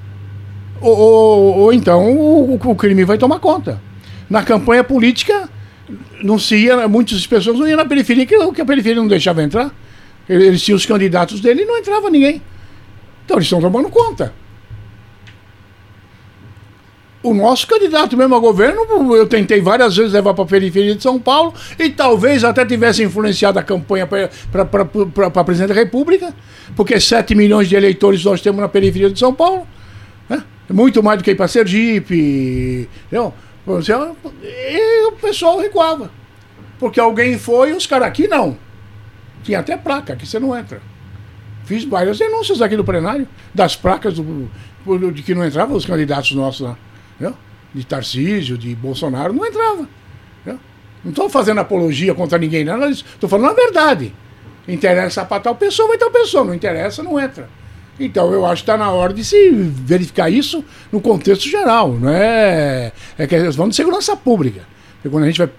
Ou, 0.81 0.99
ou, 0.99 1.59
ou 1.59 1.73
então 1.73 2.13
o, 2.13 2.55
o, 2.55 2.75
crime 2.75 3.05
vai 3.05 3.17
tomar 3.17 3.39
conta. 3.39 3.81
Na 4.29 4.43
campanha 4.43 4.83
política, 4.83 5.49
não 6.23 6.39
se 6.39 6.57
ia, 6.57 6.89
muitas 6.89 7.27
pessoas 7.27 7.59
não 7.59 7.69
iam 7.69 7.77
na 7.77 7.85
periferia, 7.85 8.27
que, 8.27 8.35
a 8.35 8.65
periferia 8.65 9.01
não 9.01 9.09
deixava 9.09 9.43
entrar. 9.43 9.73
Eles 10.29 10.63
tinham 10.63 10.77
os 10.77 10.87
candidatos 10.87 11.41
dele 11.41 11.63
e 11.63 11.65
não 11.65 11.79
entrava 11.79 12.11
ninguém. 12.11 12.43
Então 13.25 13.37
eles 13.37 13.47
estão 13.47 13.61
tomando 13.61 13.89
conta. 13.89 14.33
O 17.23 17.33
nosso 17.33 17.69
candidato 17.69 18.17
mesmo 18.17 18.35
a 18.35 18.39
governo, 18.41 19.15
eu 19.15 19.29
tentei 19.29 19.61
várias 19.61 19.97
vezes 19.97 20.13
levar 20.13 20.35
para 20.35 20.43
a 20.43 20.47
periferia 20.47 20.97
de 20.97 21.03
São 21.03 21.21
Paulo 21.21 21.55
e 21.79 21.89
talvez 21.89 22.43
até 22.43 22.65
tivesse 22.65 23.05
influenciado 23.05 23.61
a 23.61 23.63
campanha 23.63 24.09
para 24.09 25.45
presidente 25.45 25.69
da 25.69 25.75
República, 25.75 26.35
porque 26.75 26.99
7 26.99 27.33
milhões 27.37 27.69
de 27.69 27.77
eleitores 27.77 28.25
nós 28.25 28.41
temos 28.41 28.61
na 28.61 28.69
periferia 28.69 29.09
de 29.09 29.21
São 29.21 29.33
Paulo. 29.33 29.67
Né? 30.29 30.43
Muito 30.69 31.01
mais 31.01 31.19
do 31.19 31.25
que 31.25 31.31
ir 31.31 31.37
para 31.37 31.47
Sergipe. 31.47 32.89
Entendeu? 33.07 33.33
E 34.43 35.07
o 35.07 35.13
pessoal 35.13 35.61
recuava. 35.61 36.11
Porque 36.81 36.99
alguém 36.99 37.39
foi 37.39 37.71
e 37.71 37.73
os 37.75 37.87
caras 37.87 38.09
aqui 38.09 38.27
não. 38.27 38.59
Tinha 39.45 39.61
até 39.61 39.77
placa, 39.77 40.15
aqui 40.15 40.27
você 40.27 40.41
não 40.41 40.59
entra. 40.59 40.83
Fiz 41.65 41.85
várias 41.85 42.19
denúncias 42.19 42.61
aqui 42.61 42.77
no 42.77 42.83
plenário, 42.83 43.29
das 43.55 43.77
placas 43.77 44.15
do, 44.15 44.51
de 45.13 45.23
que 45.23 45.37
não 45.37 45.47
entravam 45.47 45.77
os 45.77 45.87
candidatos 45.87 46.33
nossos 46.33 46.63
lá. 46.63 46.77
De 47.75 47.87
Tarcísio, 47.87 48.59
de 48.59 48.75
Bolsonaro, 48.75 49.33
não 49.33 49.47
entrava. 49.47 49.89
Não 51.05 51.11
estou 51.11 51.29
fazendo 51.29 51.59
apologia 51.59 52.15
contra 52.15 52.39
ninguém, 52.39 52.65
não. 52.65 52.89
Estou 52.89 53.29
falando 53.29 53.51
a 53.51 53.55
verdade. 53.55 54.15
Interessa 54.69 55.25
para 55.25 55.41
tal 55.43 55.57
pessoa, 55.57 55.89
vai 55.89 55.99
tal 55.99 56.11
pessoa. 56.11 56.45
Não 56.45 56.55
interessa, 56.55 57.03
não 57.03 57.19
entra. 57.19 57.49
Então 57.99 58.33
eu 58.33 58.47
acho 58.47 58.63
que 58.63 58.71
está 58.71 58.77
na 58.77 58.91
hora 58.91 59.13
de 59.13 59.25
se 59.25 59.51
verificar 59.51 60.31
isso 60.31 60.65
no 60.91 61.01
contexto 61.01 61.49
geral. 61.49 61.93
Não 61.93 62.09
é, 62.09 62.93
é 63.19 63.27
que 63.27 63.37
vamos 63.51 63.71
de 63.71 63.77
segurança 63.77 64.17
pública. 64.17 64.63
Porque 64.95 65.09
quando 65.09 65.25
a 65.25 65.27
gente 65.27 65.39
vai. 65.39 65.51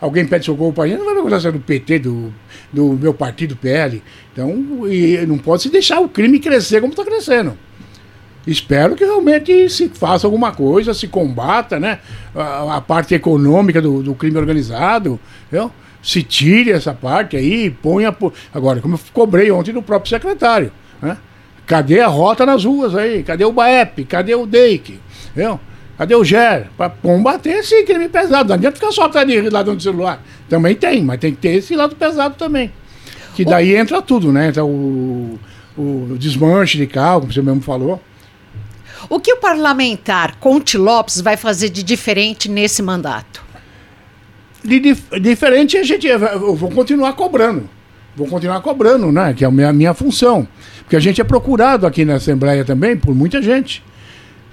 Alguém 0.00 0.26
pede 0.26 0.44
socorro 0.44 0.72
para 0.72 0.84
a 0.84 0.88
gente, 0.88 0.98
não 0.98 1.06
vai 1.06 1.14
perguntar 1.14 1.40
se 1.40 1.48
é 1.48 1.52
do 1.52 1.60
PT, 1.60 2.00
do, 2.00 2.34
do 2.70 2.92
meu 2.92 3.14
partido 3.14 3.56
PL. 3.56 4.02
Então, 4.30 4.54
não 5.26 5.38
pode 5.38 5.62
se 5.62 5.70
deixar 5.70 6.00
o 6.00 6.10
crime 6.10 6.38
crescer 6.40 6.80
como 6.82 6.92
está 6.92 7.02
crescendo. 7.02 7.56
Espero 8.46 8.94
que 8.94 9.04
realmente 9.04 9.70
se 9.70 9.88
faça 9.88 10.26
alguma 10.26 10.52
coisa, 10.52 10.92
se 10.92 11.08
combata 11.08 11.80
né, 11.80 11.98
a, 12.34 12.76
a 12.76 12.80
parte 12.80 13.14
econômica 13.14 13.80
do, 13.80 14.02
do, 14.02 14.14
crime 14.14 14.36
organizado, 14.36 15.18
viu? 15.50 15.70
se 16.02 16.22
tire 16.22 16.70
essa 16.70 16.92
parte 16.92 17.36
aí, 17.36 17.70
ponha. 17.70 18.14
Agora, 18.52 18.80
como 18.80 18.96
eu 18.96 19.00
cobrei 19.14 19.50
ontem 19.50 19.72
do 19.72 19.82
próprio 19.82 20.10
secretário, 20.10 20.70
né? 21.00 21.16
cadê 21.66 22.00
a 22.00 22.06
rota 22.06 22.44
nas 22.44 22.64
ruas 22.64 22.94
aí? 22.94 23.22
Cadê 23.22 23.44
o 23.46 23.52
BAEP? 23.52 24.04
Cadê 24.04 24.34
o 24.34 24.44
DEIC? 24.44 25.00
Viu? 25.34 25.58
Cadê 25.96 26.14
o 26.14 26.24
GER? 26.24 26.66
Para 26.76 26.90
combater 26.90 27.50
esse 27.50 27.84
crime 27.84 28.08
pesado. 28.08 28.48
Não 28.48 28.56
adianta 28.56 28.76
ficar 28.76 28.92
só 28.92 29.04
atrás 29.04 29.26
de 29.26 29.48
ladrão 29.48 29.76
de 29.76 29.82
celular. 29.82 30.22
Também 30.48 30.74
tem, 30.74 31.02
mas 31.02 31.20
tem 31.20 31.32
que 31.32 31.40
ter 31.40 31.56
esse 31.56 31.74
lado 31.74 31.96
pesado 31.96 32.34
também. 32.34 32.70
Que 33.34 33.44
daí 33.44 33.74
entra 33.74 34.02
tudo, 34.02 34.32
né? 34.32 34.48
Então, 34.48 34.68
o, 34.68 35.38
o 35.76 36.16
desmanche 36.18 36.76
de 36.76 36.86
carro, 36.86 37.20
como 37.20 37.32
você 37.32 37.40
mesmo 37.40 37.62
falou. 37.62 38.00
O 39.08 39.20
que 39.20 39.32
o 39.32 39.36
parlamentar 39.36 40.36
Conte 40.36 40.78
Lopes 40.78 41.20
vai 41.20 41.36
fazer 41.36 41.68
de 41.68 41.82
diferente 41.82 42.50
nesse 42.50 42.82
mandato? 42.82 43.42
De 44.62 44.80
dif 44.80 45.02
diferente 45.20 45.76
a 45.76 45.82
gente 45.82 46.06
eu 46.06 46.54
vou 46.54 46.70
continuar 46.70 47.12
cobrando. 47.12 47.68
Vou 48.16 48.26
continuar 48.26 48.60
cobrando, 48.60 49.10
né? 49.10 49.34
Que 49.34 49.44
é 49.44 49.48
a 49.48 49.50
minha, 49.50 49.72
minha 49.72 49.92
função. 49.92 50.46
Porque 50.80 50.96
a 50.96 51.00
gente 51.00 51.20
é 51.20 51.24
procurado 51.24 51.86
aqui 51.86 52.04
na 52.04 52.14
Assembleia 52.14 52.64
também 52.64 52.96
por 52.96 53.14
muita 53.14 53.42
gente. 53.42 53.82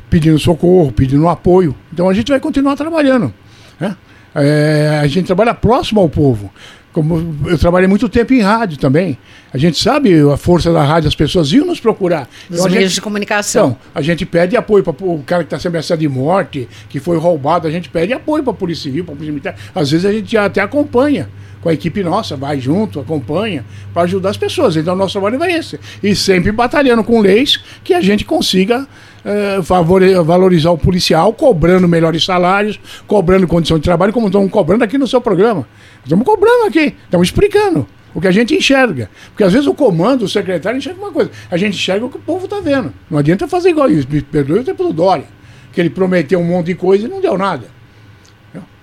Pedindo 0.10 0.38
socorro, 0.39 0.91
pedindo 0.91 1.28
apoio. 1.28 1.76
Então 1.93 2.10
a 2.10 2.14
gente 2.14 2.30
vai 2.30 2.39
continuar 2.39 2.76
trabalhando. 2.76 3.34
Né? 3.80 3.95
É, 4.34 4.99
a 5.02 5.08
gente 5.08 5.28
trabalha 5.28 5.54
próximo 5.54 6.02
ao 6.02 6.10
povo 6.10 6.52
como 6.94 7.36
eu 7.46 7.58
trabalhei 7.58 7.88
muito 7.88 8.10
tempo 8.10 8.34
em 8.34 8.42
rádio 8.42 8.78
também. 8.78 9.18
A 9.54 9.58
gente 9.58 9.82
sabe 9.82 10.14
a 10.30 10.38
força 10.38 10.72
da 10.72 10.84
rádio, 10.84 11.08
as 11.08 11.16
pessoas 11.16 11.52
iam 11.52 11.66
nos 11.66 11.80
procurar. 11.80 12.28
Os 12.50 12.60
então, 12.60 12.70
meios 12.70 12.84
gente, 12.84 12.96
de 12.96 13.02
comunicação. 13.02 13.70
Então, 13.70 13.78
a 13.94 14.02
gente 14.02 14.26
pede 14.26 14.56
apoio 14.58 14.84
para 14.84 14.94
o 15.06 15.24
cara 15.24 15.44
que 15.44 15.48
está 15.48 15.60
sendo 15.60 15.72
ameaçado 15.72 16.00
de 16.00 16.08
morte, 16.08 16.68
que 16.89 17.00
foi 17.00 17.18
roubado, 17.18 17.68
a 17.68 17.72
gente 17.72 17.89
pede 17.89 18.14
apoio 18.14 18.44
para 18.44 18.52
a 18.52 18.56
Polícia 18.56 18.84
Civil, 18.84 19.04
para 19.04 19.14
a 19.14 19.18
Polícia 19.18 19.34
Militar. 19.34 19.56
Às 19.74 19.92
vezes 19.92 20.06
a 20.06 20.12
gente 20.12 20.36
até 20.38 20.62
acompanha 20.62 21.30
com 21.62 21.70
a 21.70 21.74
equipe 21.74 22.04
nossa, 22.04 22.36
vai 22.36 22.60
junto, 22.60 23.00
acompanha, 23.00 23.64
para 23.94 24.04
ajudar 24.04 24.32
as 24.32 24.38
pessoas. 24.38 24.76
Então, 24.76 24.94
o 24.94 24.98
nosso 24.98 25.14
trabalho 25.14 25.38
vai 25.38 25.52
esse. 25.54 25.80
E 26.02 26.16
sempre 26.16 26.52
batalhando 26.52 27.04
com 27.04 27.22
leis 27.22 27.60
que 27.84 27.94
a 27.94 28.02
gente 28.02 28.26
consiga 28.26 28.88
é, 29.24 29.59
valorizar 29.61 30.72
o 30.72 30.78
policial, 30.78 31.34
cobrando 31.34 31.88
melhores 31.88 32.24
salários, 32.24 32.80
cobrando 33.07 33.47
condição 33.47 33.78
de 33.78 33.84
trabalho, 33.84 34.13
como 34.13 34.28
estamos 34.28 34.51
cobrando 34.51 34.84
aqui 34.84 34.97
no 34.97 35.07
seu 35.07 35.22
programa. 35.22 35.67
Estamos 36.03 36.26
cobrando 36.26 36.65
aqui, 36.65 36.95
estamos 37.05 37.28
explicando 37.28 37.88
o 38.13 38.19
que 38.19 38.28
a 38.28 38.32
gente 38.32 38.55
enxerga. 38.55 39.09
Porque 39.30 39.43
às 39.43 39.53
vezes 39.53 39.67
o 39.67 39.74
comando, 39.74 40.24
o 40.24 40.30
secretário 40.30 40.78
enxerga 40.78 40.99
uma 40.99 41.11
coisa, 41.11 41.32
a 41.49 41.57
gente 41.57 41.76
enxerga 41.76 42.05
o 42.05 42.09
que 42.09 42.17
o 42.17 42.22
povo 42.22 42.45
está 42.45 42.59
vendo. 42.59 42.93
Não 43.09 43.19
adianta 43.19 43.47
fazer 43.47 43.69
igual 43.69 43.89
isso. 43.89 44.07
Me 44.09 44.22
perdoe 44.22 44.59
o 44.59 44.63
tempo 44.63 44.84
do 44.84 44.93
Dória, 44.93 45.26
que 45.72 45.80
ele 45.80 45.89
prometeu 45.89 46.39
um 46.39 46.45
monte 46.45 46.67
de 46.67 46.76
coisa 46.76 47.05
e 47.05 47.09
não 47.09 47.22
deu 47.22 47.38
nada. 47.38 47.82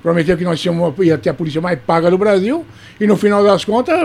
Prometeu 0.03 0.36
que 0.36 0.45
nós 0.45 0.61
tínhamos, 0.61 0.95
ia 1.01 1.18
ter 1.18 1.30
a 1.30 1.34
polícia 1.34 1.61
mais 1.61 1.78
paga 1.80 2.09
do 2.09 2.16
Brasil 2.16 2.64
e 3.01 3.07
no 3.07 3.16
final 3.16 3.43
das 3.43 3.64
contas 3.64 3.97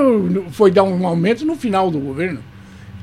foi 0.52 0.72
dar 0.72 0.84
um 0.84 1.06
aumento 1.06 1.46
no 1.46 1.56
final 1.56 1.92
do 1.92 2.00
governo. 2.00 2.40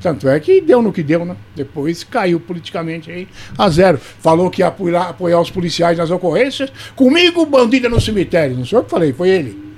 Tanto 0.01 0.27
é 0.27 0.39
que 0.39 0.61
deu 0.61 0.81
no 0.81 0.91
que 0.91 1.03
deu, 1.03 1.23
né? 1.23 1.35
Depois 1.55 2.03
caiu 2.03 2.39
politicamente 2.39 3.11
aí 3.11 3.27
a 3.57 3.69
zero. 3.69 3.99
Falou 3.99 4.49
que 4.49 4.61
ia 4.61 4.67
apoiar, 4.67 5.09
apoiar 5.09 5.39
os 5.39 5.51
policiais 5.51 5.97
nas 5.97 6.09
ocorrências. 6.09 6.71
Comigo, 6.95 7.45
bandida 7.45 7.87
no 7.87 8.01
cemitério. 8.01 8.57
Não 8.57 8.65
sou 8.65 8.79
eu 8.79 8.83
que 8.83 8.89
falei, 8.89 9.13
foi 9.13 9.29
ele. 9.29 9.71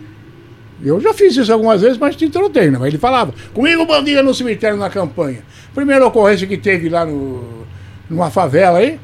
Eu 0.82 1.00
já 1.00 1.14
fiz 1.14 1.36
isso 1.36 1.52
algumas 1.52 1.82
vezes, 1.82 1.98
mas 1.98 2.16
te 2.16 2.30
trotei, 2.30 2.70
né? 2.70 2.78
Mas 2.78 2.88
ele 2.88 2.98
falava, 2.98 3.34
comigo 3.54 3.86
bandida 3.86 4.24
no 4.24 4.34
cemitério 4.34 4.78
na 4.78 4.90
campanha. 4.90 5.42
Primeira 5.74 6.06
ocorrência 6.06 6.48
que 6.48 6.58
teve 6.58 6.90
lá 6.90 7.06
no, 7.06 7.66
numa 8.10 8.30
favela 8.30 8.80
aí, 8.80 9.00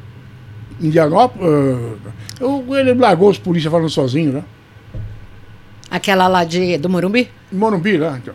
em 0.80 0.86
Indianópolis, 0.86 1.46
uh, 2.40 2.76
ele 2.76 2.94
largou 2.94 3.30
os 3.30 3.38
polícias 3.38 3.70
falando 3.70 3.88
sozinho, 3.88 4.32
né? 4.32 4.44
Aquela 5.90 6.28
lá 6.28 6.44
de, 6.44 6.78
do 6.78 6.88
Morumbi? 6.88 7.30
Morumbi, 7.50 7.98
né? 7.98 8.20
Então. 8.22 8.34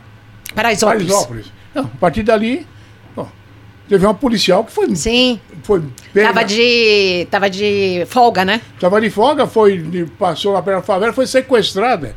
Paraisópolis. 0.54 1.08
Paraisópolis. 1.08 1.52
Não, 1.74 1.84
a 1.84 1.98
partir 2.00 2.24
dali, 2.24 2.66
Teve 3.88 4.06
uma 4.06 4.14
policial 4.14 4.64
que 4.64 4.72
foi. 4.72 4.96
Sim. 4.96 5.40
Foi 5.64 5.82
pega. 6.14 6.28
Tava 6.28 6.44
de. 6.46 7.28
Tava 7.30 7.50
de 7.50 8.06
folga, 8.08 8.44
né? 8.44 8.62
Tava 8.80 9.00
de 9.00 9.10
folga, 9.10 9.46
foi. 9.46 10.08
Passou 10.18 10.54
lá 10.54 10.62
pela 10.62 10.82
favela, 10.82 11.14
foi 11.14 11.28
sequestrada. 11.28 12.16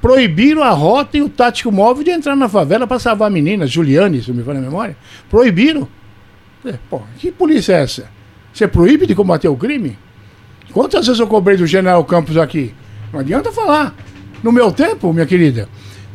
Proibiram 0.00 0.62
a 0.62 0.70
rota 0.70 1.16
e 1.16 1.22
o 1.22 1.28
tático 1.28 1.70
móvel 1.70 2.02
de 2.02 2.10
entrar 2.10 2.34
na 2.34 2.48
favela 2.48 2.86
para 2.86 2.98
salvar 2.98 3.28
a 3.28 3.30
menina, 3.30 3.66
Juliane, 3.66 4.22
se 4.22 4.32
me 4.32 4.42
fala 4.42 4.58
a 4.58 4.62
memória. 4.62 4.96
Proibiram. 5.30 5.88
Pô, 6.90 7.02
que 7.18 7.30
polícia 7.30 7.74
é 7.74 7.82
essa? 7.82 8.10
Você 8.52 8.68
proíbe 8.68 9.06
de 9.06 9.14
combater 9.14 9.48
o 9.48 9.56
crime? 9.56 9.96
Quantas 10.72 11.06
vezes 11.06 11.20
eu 11.20 11.26
cobrei 11.26 11.56
do 11.56 11.66
General 11.66 12.04
Campos 12.04 12.36
aqui? 12.36 12.74
Não 13.12 13.20
adianta 13.20 13.52
falar. 13.52 13.94
No 14.42 14.50
meu 14.50 14.72
tempo, 14.72 15.12
minha 15.12 15.26
querida, 15.26 15.68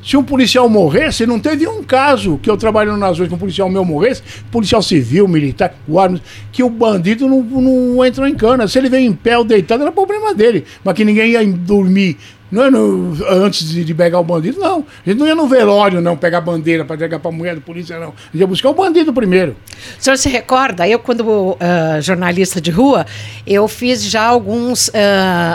se 0.08 0.16
um 0.16 0.24
policial 0.24 0.70
morresse, 0.70 1.26
não 1.26 1.38
teve 1.38 1.68
um 1.68 1.84
caso 1.84 2.40
que 2.42 2.50
eu 2.50 2.56
trabalhando 2.56 2.98
nas 2.98 3.18
ruas 3.18 3.28
que 3.28 3.36
um 3.36 3.38
policial 3.38 3.68
meu 3.68 3.84
morresse, 3.84 4.24
policial 4.50 4.82
civil, 4.82 5.28
militar, 5.28 5.76
guarda, 5.86 6.22
que 6.50 6.64
o 6.64 6.70
bandido 6.70 7.28
não, 7.28 7.42
não 7.44 8.06
entrou 8.06 8.26
em 8.26 8.34
cana. 8.34 8.70
Se 8.70 8.80
ele 8.80 8.88
veio 8.88 9.06
em 9.06 9.12
pé 9.12 9.38
ou 9.38 9.44
deitado, 9.44 9.82
era 9.82 9.92
problema 9.92 10.34
dele. 10.34 10.64
Mas 10.82 10.94
que 10.94 11.04
ninguém 11.04 11.32
ia 11.32 11.46
dormir 11.46 12.16
não 12.50 12.64
é 12.64 12.72
no, 12.72 13.18
antes 13.28 13.68
de, 13.68 13.84
de, 13.84 13.94
pegar 13.94 14.22
o 14.22 14.24
bandido, 14.24 14.62
não. 14.62 14.86
A 15.06 15.10
gente 15.10 15.20
não 15.20 15.28
ia 15.28 15.36
no 15.36 15.46
velório, 15.46 16.00
não, 16.00 16.16
pegar 16.16 16.40
bandeira 16.40 16.86
para 16.86 16.96
entregar 16.96 17.20
para 17.20 17.30
a 17.30 17.34
mulher 17.34 17.56
da 17.56 17.60
polícia, 17.60 18.00
não. 18.00 18.08
A 18.08 18.32
gente 18.32 18.40
ia 18.40 18.48
buscar 18.48 18.70
o 18.70 18.74
bandido 18.74 19.12
primeiro. 19.12 19.58
O 20.00 20.02
senhor 20.02 20.16
se 20.16 20.30
recorda? 20.30 20.88
Eu, 20.88 21.00
quando 21.00 21.28
uh, 21.28 21.58
jornalista 22.00 22.62
de 22.62 22.72
rua, 22.72 23.06
eu 23.46 23.68
fiz 23.68 24.02
já 24.06 24.24
alguns 24.24 24.88
uh, 24.88 24.94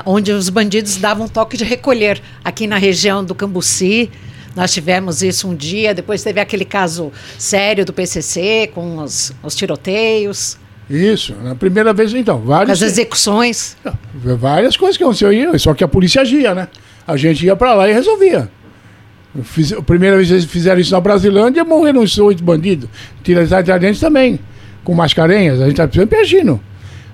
onde 0.05 0.30
os 0.30 0.50
bandidos 0.50 0.98
davam 0.98 1.26
toque 1.26 1.57
de 1.57 1.64
recolher 1.64 2.20
aqui 2.44 2.66
na 2.66 2.76
região 2.76 3.24
do 3.24 3.34
Cambuci. 3.34 4.11
Nós 4.55 4.72
tivemos 4.72 5.22
isso 5.22 5.48
um 5.48 5.55
dia, 5.55 5.94
depois 5.94 6.22
teve 6.22 6.40
aquele 6.40 6.64
caso 6.64 7.11
sério 7.38 7.84
do 7.84 7.92
PCC 7.92 8.70
com 8.74 8.98
os, 8.98 9.32
os 9.42 9.55
tiroteios. 9.55 10.59
Isso, 10.90 11.34
na 11.42 11.55
primeira 11.55 11.92
vez, 11.92 12.12
então, 12.12 12.38
várias... 12.40 12.82
As 12.82 12.90
execuções. 12.90 13.76
Várias 14.14 14.76
coisas 14.76 14.96
que 14.96 15.03
aconteceram, 15.03 15.59
só 15.59 15.72
que 15.72 15.82
a 15.82 15.88
polícia 15.88 16.20
agia, 16.20 16.55
né? 16.55 16.68
A 17.07 17.16
gente 17.16 17.46
ia 17.46 17.57
para 17.57 17.74
lá 17.74 17.88
e 17.88 17.92
resolvia. 17.92 18.50
Fiz, 19.44 19.72
a 19.72 19.80
primeira 19.80 20.16
vez 20.16 20.28
que 20.28 20.34
eles 20.34 20.44
fizeram 20.44 20.78
isso 20.80 20.92
na 20.92 21.00
Brasilândia, 21.00 21.64
morreram 21.64 22.03
uns 22.03 22.18
oito 22.18 22.44
bandidos. 22.44 22.90
Tiradentes 23.22 23.98
também, 23.98 24.38
com 24.84 24.94
mascarenhas, 24.94 25.61
a 25.61 25.64
gente 25.64 25.80
está 25.80 25.90
sempre 25.90 26.18
agindo. 26.18 26.61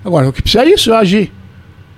Agora, 0.03 0.27
o 0.27 0.33
que 0.33 0.41
precisa 0.41 0.65
é 0.65 0.69
isso, 0.69 0.93
agir. 0.93 1.31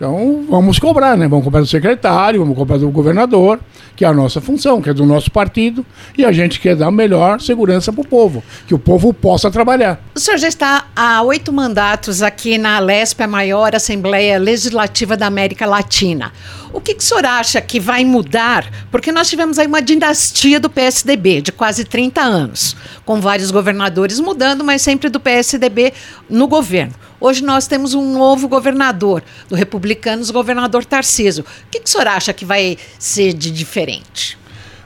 Então, 0.01 0.43
vamos 0.49 0.79
cobrar, 0.79 1.15
né? 1.15 1.27
Vamos 1.27 1.45
cobrar 1.45 1.59
do 1.61 1.67
secretário, 1.67 2.39
vamos 2.39 2.57
cobrar 2.57 2.79
do 2.79 2.89
governador, 2.89 3.59
que 3.95 4.03
é 4.03 4.07
a 4.07 4.11
nossa 4.11 4.41
função, 4.41 4.81
que 4.81 4.89
é 4.89 4.93
do 4.95 5.05
nosso 5.05 5.29
partido, 5.29 5.85
e 6.17 6.25
a 6.25 6.31
gente 6.31 6.59
quer 6.59 6.75
dar 6.75 6.89
melhor 6.89 7.39
segurança 7.39 7.93
para 7.93 8.01
o 8.01 8.07
povo, 8.07 8.43
que 8.65 8.73
o 8.73 8.79
povo 8.79 9.13
possa 9.13 9.51
trabalhar. 9.51 10.01
O 10.15 10.19
senhor 10.19 10.39
já 10.39 10.47
está 10.47 10.85
há 10.95 11.21
oito 11.21 11.53
mandatos 11.53 12.23
aqui 12.23 12.57
na 12.57 12.79
Lesp, 12.79 13.21
a 13.21 13.27
maior 13.27 13.75
Assembleia 13.75 14.39
Legislativa 14.39 15.15
da 15.15 15.27
América 15.27 15.67
Latina. 15.67 16.33
O 16.73 16.81
que, 16.81 16.95
que 16.95 17.03
o 17.03 17.05
senhor 17.05 17.23
acha 17.23 17.61
que 17.61 17.79
vai 17.79 18.03
mudar? 18.03 18.65
Porque 18.89 19.11
nós 19.11 19.29
tivemos 19.29 19.59
aí 19.59 19.67
uma 19.67 19.83
dinastia 19.83 20.59
do 20.59 20.67
PSDB 20.67 21.43
de 21.43 21.51
quase 21.51 21.85
30 21.85 22.19
anos, 22.19 22.75
com 23.05 23.21
vários 23.21 23.51
governadores 23.51 24.19
mudando, 24.19 24.63
mas 24.63 24.81
sempre 24.81 25.11
do 25.11 25.19
PSDB 25.19 25.93
no 26.27 26.47
governo. 26.47 26.95
Hoje 27.21 27.43
nós 27.43 27.67
temos 27.67 27.93
um 27.93 28.17
novo 28.17 28.47
governador, 28.47 29.21
do 29.47 29.53
Republicanos, 29.53 30.31
o 30.31 30.33
governador 30.33 30.83
Tarciso. 30.83 31.41
O 31.41 31.45
que, 31.69 31.79
que 31.79 31.87
o 31.87 31.89
senhor 31.89 32.07
acha 32.07 32.33
que 32.33 32.43
vai 32.43 32.75
ser 32.97 33.31
de 33.31 33.51
diferente? 33.51 34.39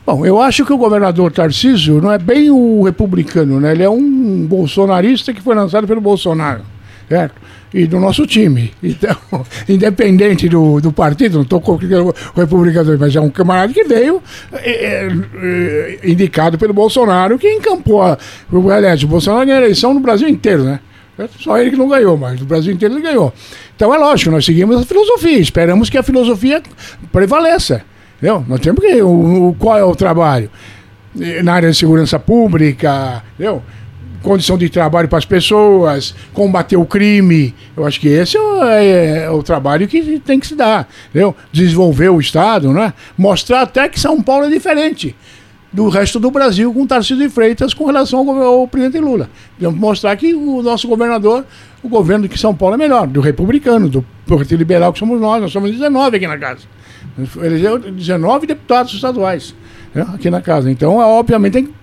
Bom, 0.06 0.26
eu 0.26 0.42
acho 0.42 0.66
que 0.66 0.74
o 0.74 0.78
governador 0.78 1.32
Tarcísio 1.32 2.02
não 2.02 2.12
é 2.12 2.18
bem 2.18 2.52
o 2.52 2.84
republicano, 2.84 3.60
né? 3.60 3.72
Ele 3.72 3.84
é 3.84 3.90
um 3.90 4.46
bolsonarista 4.46 5.34
que 5.34 5.42
foi 5.42 5.56
lançado 5.56 5.88
pelo 5.88 6.02
Bolsonaro, 6.02 6.62
certo? 7.08 7.42
E 7.74 7.88
do 7.88 8.00
nosso 8.02 8.28
time. 8.28 8.72
Então, 8.84 9.16
independente 9.68 10.50
do, 10.50 10.82
do 10.82 10.92
partido, 10.92 11.36
não 11.36 11.44
estou 11.44 11.62
colocando 11.62 12.14
o 12.36 12.40
republicano, 12.40 12.98
mas 13.00 13.16
é 13.16 13.22
um 13.22 13.30
camarada 13.30 13.74
que 13.74 13.84
veio 13.86 14.22
é, 14.54 15.08
é, 15.42 16.00
indicado 16.04 16.58
pelo 16.58 16.74
Bolsonaro, 16.74 17.40
que 17.40 17.50
encampou. 17.50 18.04
A, 18.04 18.18
aliás, 18.74 19.02
o 19.02 19.08
Bolsonaro 19.08 19.46
ganhou 19.46 19.62
a 19.62 19.64
eleição 19.64 19.94
no 19.94 20.02
Brasil 20.02 20.28
inteiro, 20.28 20.66
né? 20.66 20.82
Só 21.40 21.58
ele 21.58 21.72
que 21.72 21.78
não 21.78 21.88
ganhou, 21.88 22.18
mas 22.18 22.42
o 22.42 22.46
Brasil 22.46 22.74
inteiro 22.74 22.96
ele 22.96 23.02
ganhou. 23.02 23.34
Então 23.76 23.94
é 23.94 23.98
lógico, 23.98 24.32
nós 24.32 24.46
seguimos 24.46 24.82
a 24.82 24.86
filosofia, 24.86 25.40
esperamos 25.40 25.90
que 25.90 25.98
a 25.98 26.04
filosofia 26.04 26.62
prevaleça. 27.12 27.84
Entendeu? 28.18 28.44
Nós 28.48 28.60
temos 28.60 28.84
que. 28.84 29.02
O, 29.02 29.50
o, 29.50 29.56
qual 29.56 29.78
é 29.78 29.84
o 29.84 29.96
trabalho? 29.96 30.50
Na 31.44 31.54
área 31.54 31.72
de 31.72 31.78
segurança 31.78 32.20
pública, 32.20 33.24
entendeu? 33.36 33.64
condição 34.22 34.58
de 34.58 34.68
trabalho 34.70 35.08
para 35.08 35.20
as 35.20 35.26
pessoas, 35.26 36.16
combater 36.34 36.76
o 36.76 36.86
crime. 36.86 37.54
Eu 37.78 37.86
acho 37.86 38.00
que 38.00 38.08
esse 38.08 38.36
é, 38.38 39.26
é, 39.26 39.30
o 39.30 39.44
trabalho 39.44 39.88
que 39.88 40.20
tem 40.20 40.40
que 40.40 40.48
se 40.48 40.56
dar. 40.56 40.90
Entendeu? 41.10 41.36
Desenvolver 41.52 42.10
o 42.10 42.20
Estado, 42.20 42.74
né? 42.74 42.92
mostrar 43.16 43.62
até 43.62 43.88
que 43.88 44.00
São 44.00 44.22
Paulo 44.22 44.46
é 44.46 44.50
diferente 44.50 45.16
do 45.76 45.90
resto 45.90 46.22
do 46.22 46.32
Brasil 46.32 46.74
com 46.74 46.88
Tarcísio 46.88 47.18
de 47.18 47.28
Freitas 47.28 47.74
com 47.74 47.86
relação 47.86 48.30
ao, 48.30 48.42
ao 48.42 48.68
presidente 48.68 49.04
Lula. 49.04 49.30
Vamos 49.60 49.78
mostrar 49.78 50.16
que 50.16 50.34
o 50.34 50.62
nosso 50.64 50.88
governador, 50.88 51.46
o 51.84 51.90
governo 51.90 52.30
de 52.30 52.40
São 52.40 52.56
Paulo 52.56 52.76
é 52.76 52.78
melhor, 52.78 53.06
do 53.06 53.20
republicano, 53.20 53.90
do 53.90 54.06
Partido 54.26 54.58
Liberal 54.58 54.94
que 54.94 55.00
somos 55.00 55.20
nós, 55.20 55.42
nós 55.42 55.52
somos 55.52 55.70
19 55.70 56.16
aqui 56.16 56.28
na 56.28 56.38
casa. 56.38 56.62
Elegeu 57.44 57.78
19 57.78 58.48
deputados 58.48 58.94
estaduais 58.94 59.54
né, 59.96 60.06
aqui 60.14 60.30
na 60.30 60.42
casa. 60.42 60.70
Então, 60.70 61.02
é, 61.02 61.06
obviamente, 61.06 61.54
tem 61.54 61.66
que 61.66 61.74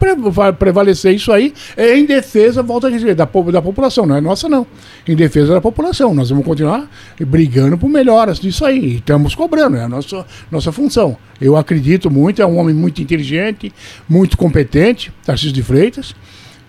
prevalecer 0.58 1.14
isso 1.14 1.32
aí 1.32 1.54
em 1.78 2.04
defesa, 2.04 2.62
volta 2.62 2.88
a 2.88 2.90
dizer, 2.90 3.14
da, 3.14 3.24
da 3.24 3.62
população. 3.62 4.04
Não 4.04 4.16
é 4.16 4.20
nossa, 4.20 4.50
não. 4.50 4.66
Em 5.08 5.16
defesa 5.16 5.54
da 5.54 5.60
população. 5.60 6.14
Nós 6.14 6.28
vamos 6.28 6.44
continuar 6.44 6.88
brigando 7.18 7.78
por 7.78 7.88
melhoras 7.88 8.38
disso 8.38 8.66
aí. 8.66 8.78
E 8.78 8.94
estamos 8.96 9.34
cobrando, 9.34 9.78
é 9.78 9.84
a 9.84 9.88
nossa, 9.88 10.26
nossa 10.50 10.70
função. 10.70 11.16
Eu 11.40 11.56
acredito 11.56 12.10
muito, 12.10 12.42
é 12.42 12.46
um 12.46 12.58
homem 12.58 12.74
muito 12.74 13.00
inteligente, 13.00 13.72
muito 14.06 14.36
competente, 14.36 15.10
Tarcísio 15.24 15.54
de 15.54 15.62
Freitas. 15.62 16.14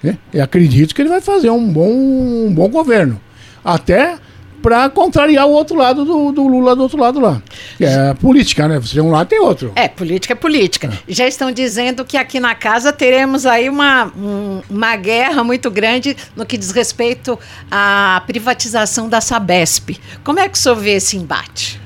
Né? 0.01 0.17
E 0.33 0.39
acredito 0.39 0.95
que 0.95 1.01
ele 1.01 1.09
vai 1.09 1.21
fazer 1.21 1.49
um 1.49 1.71
bom, 1.71 1.91
um 1.91 2.53
bom 2.53 2.69
governo. 2.69 3.19
Até 3.63 4.17
para 4.64 4.89
contrariar 4.89 5.45
o 5.45 5.51
outro 5.51 5.76
lado 5.76 6.05
do, 6.05 6.32
do, 6.32 6.47
Lula 6.47 6.74
do 6.74 6.84
outro 6.84 6.97
lado 6.97 7.20
lá. 7.20 7.43
Que 7.78 7.84
é 7.84 8.14
política, 8.14 8.66
né? 8.66 8.80
Você 8.80 8.93
tem 8.93 9.03
um 9.03 9.11
lado 9.11 9.28
tem 9.28 9.39
outro. 9.41 9.74
É, 9.76 9.89
política 9.89 10.32
é 10.32 10.36
política. 10.36 10.88
É. 10.88 11.14
Já 11.14 11.28
estão 11.28 11.51
dizendo 11.51 12.05
que 12.05 12.16
aqui 12.16 12.39
na 12.39 12.55
casa 12.55 12.93
teremos 12.93 13.45
aí 13.45 13.70
uma, 13.70 14.05
um, 14.18 14.61
uma 14.70 14.95
guerra 14.95 15.43
muito 15.43 15.70
grande 15.70 16.16
no 16.34 16.45
que 16.45 16.57
diz 16.57 16.72
respeito 16.72 17.38
à 17.70 18.24
privatização 18.26 19.09
da 19.09 19.20
Sabesp. 19.20 19.99
Como 20.24 20.39
é 20.39 20.47
que 20.47 20.57
o 20.57 20.61
senhor 20.61 20.76
vê 20.76 20.91
esse 20.91 21.18
embate? 21.18 21.82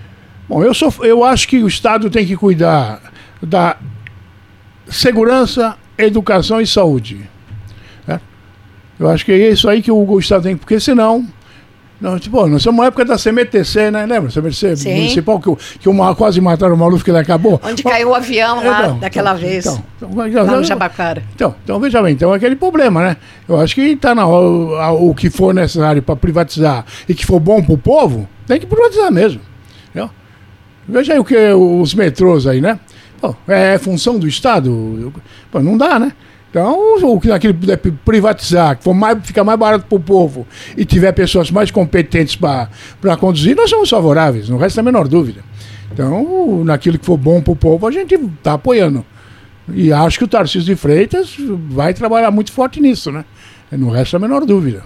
Bom, 0.47 0.63
eu, 0.63 0.73
sou, 0.75 0.93
eu 1.01 1.23
acho 1.23 1.47
que 1.47 1.63
o 1.63 1.67
Estado 1.67 2.11
tem 2.11 2.27
que 2.27 2.37
cuidar 2.37 3.01
da 3.41 3.75
segurança, 4.87 5.75
educação 5.97 6.61
e 6.61 6.67
saúde. 6.67 7.27
Né? 8.05 8.21
Eu 8.99 9.09
acho 9.09 9.25
que 9.25 9.31
é 9.31 9.49
isso 9.49 9.67
aí 9.67 9.81
que 9.81 9.91
o, 9.91 9.97
o 9.97 10.19
Estado 10.19 10.43
tem, 10.43 10.55
porque 10.55 10.79
senão 10.79 11.27
não, 11.99 12.19
tipo, 12.19 12.45
nós 12.45 12.61
somos 12.61 12.79
uma 12.79 12.87
época 12.87 13.03
da 13.03 13.17
CMTC, 13.17 13.89
né? 13.89 14.05
Lembra? 14.05 14.29
CMTC 14.31 14.75
Sim. 14.75 14.95
municipal, 14.95 15.39
que, 15.39 15.79
que 15.79 15.89
uma, 15.89 16.13
quase 16.15 16.39
mataram 16.39 16.75
o 16.75 16.77
Maluf 16.77 17.03
que 17.03 17.09
ele 17.09 17.17
acabou. 17.17 17.59
Onde 17.63 17.83
Mas, 17.83 17.93
caiu 17.93 18.09
o 18.09 18.13
avião 18.13 18.63
lá 18.63 18.81
então, 18.81 18.99
daquela 18.99 19.31
então, 19.31 19.41
vez. 19.41 19.65
Então, 19.65 19.83
então, 19.97 20.09
lá 20.15 20.27
no. 20.45 20.63
Então, 21.33 21.55
então, 21.63 21.79
veja 21.79 22.01
bem, 22.03 22.13
então 22.13 22.33
é 22.33 22.37
aquele 22.37 22.55
problema, 22.55 23.01
né? 23.01 23.17
Eu 23.49 23.59
acho 23.59 23.73
que 23.73 23.81
está 23.81 24.13
na 24.13 24.27
hora, 24.27 24.91
o 24.91 25.15
que 25.15 25.31
for 25.31 25.53
necessário 25.55 26.03
para 26.03 26.15
privatizar 26.15 26.85
e 27.09 27.15
que 27.15 27.25
for 27.25 27.39
bom 27.39 27.63
para 27.63 27.73
o 27.73 27.77
povo, 27.77 28.29
tem 28.45 28.59
que 28.59 28.67
privatizar 28.67 29.11
mesmo. 29.11 29.41
Entendeu? 29.89 30.11
Veja 30.87 31.13
aí 31.13 31.19
o 31.19 31.25
que 31.25 31.35
os 31.35 31.95
metrôs 31.95 32.45
aí, 32.45 32.61
né? 32.61 32.79
Pô, 33.19 33.35
é 33.47 33.79
função 33.79 34.19
do 34.19 34.27
Estado? 34.27 35.11
Pô, 35.51 35.59
não 35.59 35.75
dá, 35.75 35.97
né? 35.97 36.13
Então, 36.49 36.95
o 37.03 37.19
que 37.19 37.29
aquilo 37.29 37.53
puder 37.53 37.77
privatizar, 37.77 38.77
que 38.77 38.83
for 38.83 38.93
mais, 38.93 39.17
ficar 39.23 39.43
mais 39.43 39.59
barato 39.59 39.85
para 39.85 39.95
o 39.95 39.99
povo 39.99 40.47
e 40.75 40.85
tiver 40.85 41.11
pessoas 41.11 41.51
mais 41.51 41.69
competentes 41.69 42.35
para 42.35 43.17
conduzir, 43.19 43.55
nós 43.55 43.69
somos 43.69 43.89
favoráveis, 43.89 44.49
não 44.49 44.57
resta 44.57 44.79
a 44.79 44.83
menor 44.83 45.07
dúvida. 45.07 45.41
Então, 45.91 46.63
naquilo 46.63 46.97
que 46.97 47.05
for 47.05 47.17
bom 47.17 47.41
para 47.41 47.53
o 47.53 47.55
povo, 47.55 47.85
a 47.85 47.91
gente 47.91 48.15
está 48.15 48.53
apoiando. 48.53 49.05
E 49.73 49.91
acho 49.91 50.17
que 50.17 50.23
o 50.23 50.27
Tarcísio 50.27 50.63
de 50.63 50.75
Freitas 50.75 51.35
vai 51.69 51.93
trabalhar 51.93 52.31
muito 52.31 52.51
forte 52.51 52.79
nisso, 52.79 53.11
né? 53.11 53.25
Não 53.71 53.89
resta 53.89 54.17
a 54.17 54.19
menor 54.19 54.45
dúvida 54.45 54.83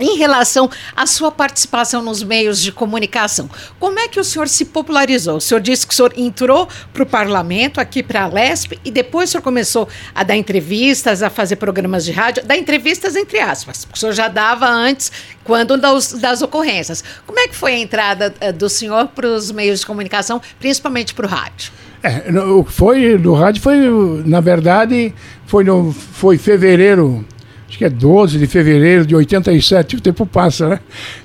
em 0.00 0.16
relação 0.16 0.70
à 0.96 1.06
sua 1.06 1.30
participação 1.30 2.02
nos 2.02 2.22
meios 2.22 2.60
de 2.60 2.72
comunicação. 2.72 3.48
Como 3.78 3.98
é 3.98 4.08
que 4.08 4.18
o 4.18 4.24
senhor 4.24 4.48
se 4.48 4.64
popularizou? 4.64 5.36
O 5.36 5.40
senhor 5.40 5.60
disse 5.60 5.86
que 5.86 5.92
o 5.92 5.96
senhor 5.96 6.12
entrou 6.16 6.68
para 6.92 7.02
o 7.02 7.06
parlamento, 7.06 7.80
aqui 7.80 8.02
para 8.02 8.22
a 8.22 8.26
LESP, 8.26 8.78
e 8.84 8.90
depois 8.90 9.28
o 9.28 9.32
senhor 9.32 9.42
começou 9.42 9.88
a 10.14 10.22
dar 10.22 10.36
entrevistas, 10.36 11.22
a 11.22 11.30
fazer 11.30 11.56
programas 11.56 12.04
de 12.04 12.12
rádio, 12.12 12.44
dar 12.44 12.56
entrevistas 12.56 13.16
entre 13.16 13.38
aspas, 13.40 13.86
o 13.92 13.98
senhor 13.98 14.12
já 14.12 14.28
dava 14.28 14.68
antes, 14.68 15.12
quando 15.44 15.76
das, 15.76 16.12
das 16.12 16.42
ocorrências. 16.42 17.02
Como 17.26 17.38
é 17.38 17.48
que 17.48 17.54
foi 17.54 17.74
a 17.74 17.78
entrada 17.78 18.34
uh, 18.40 18.52
do 18.52 18.68
senhor 18.68 19.08
para 19.08 19.26
os 19.26 19.50
meios 19.50 19.80
de 19.80 19.86
comunicação, 19.86 20.40
principalmente 20.58 21.14
para 21.14 21.26
o 21.26 21.28
rádio? 21.28 21.72
É, 22.02 22.24
foi 22.66 23.18
do 23.18 23.34
rádio 23.34 23.60
foi, 23.60 23.76
na 24.24 24.40
verdade, 24.40 25.14
foi 25.46 25.64
no 25.64 25.92
foi 25.92 26.38
fevereiro 26.38 27.24
acho 27.70 27.78
que 27.78 27.84
é 27.84 27.88
12 27.88 28.36
de 28.36 28.46
fevereiro 28.48 29.06
de 29.06 29.14
87, 29.14 29.96
o 29.96 30.00
tempo 30.00 30.26
passa, 30.26 30.68
né? 30.68 30.80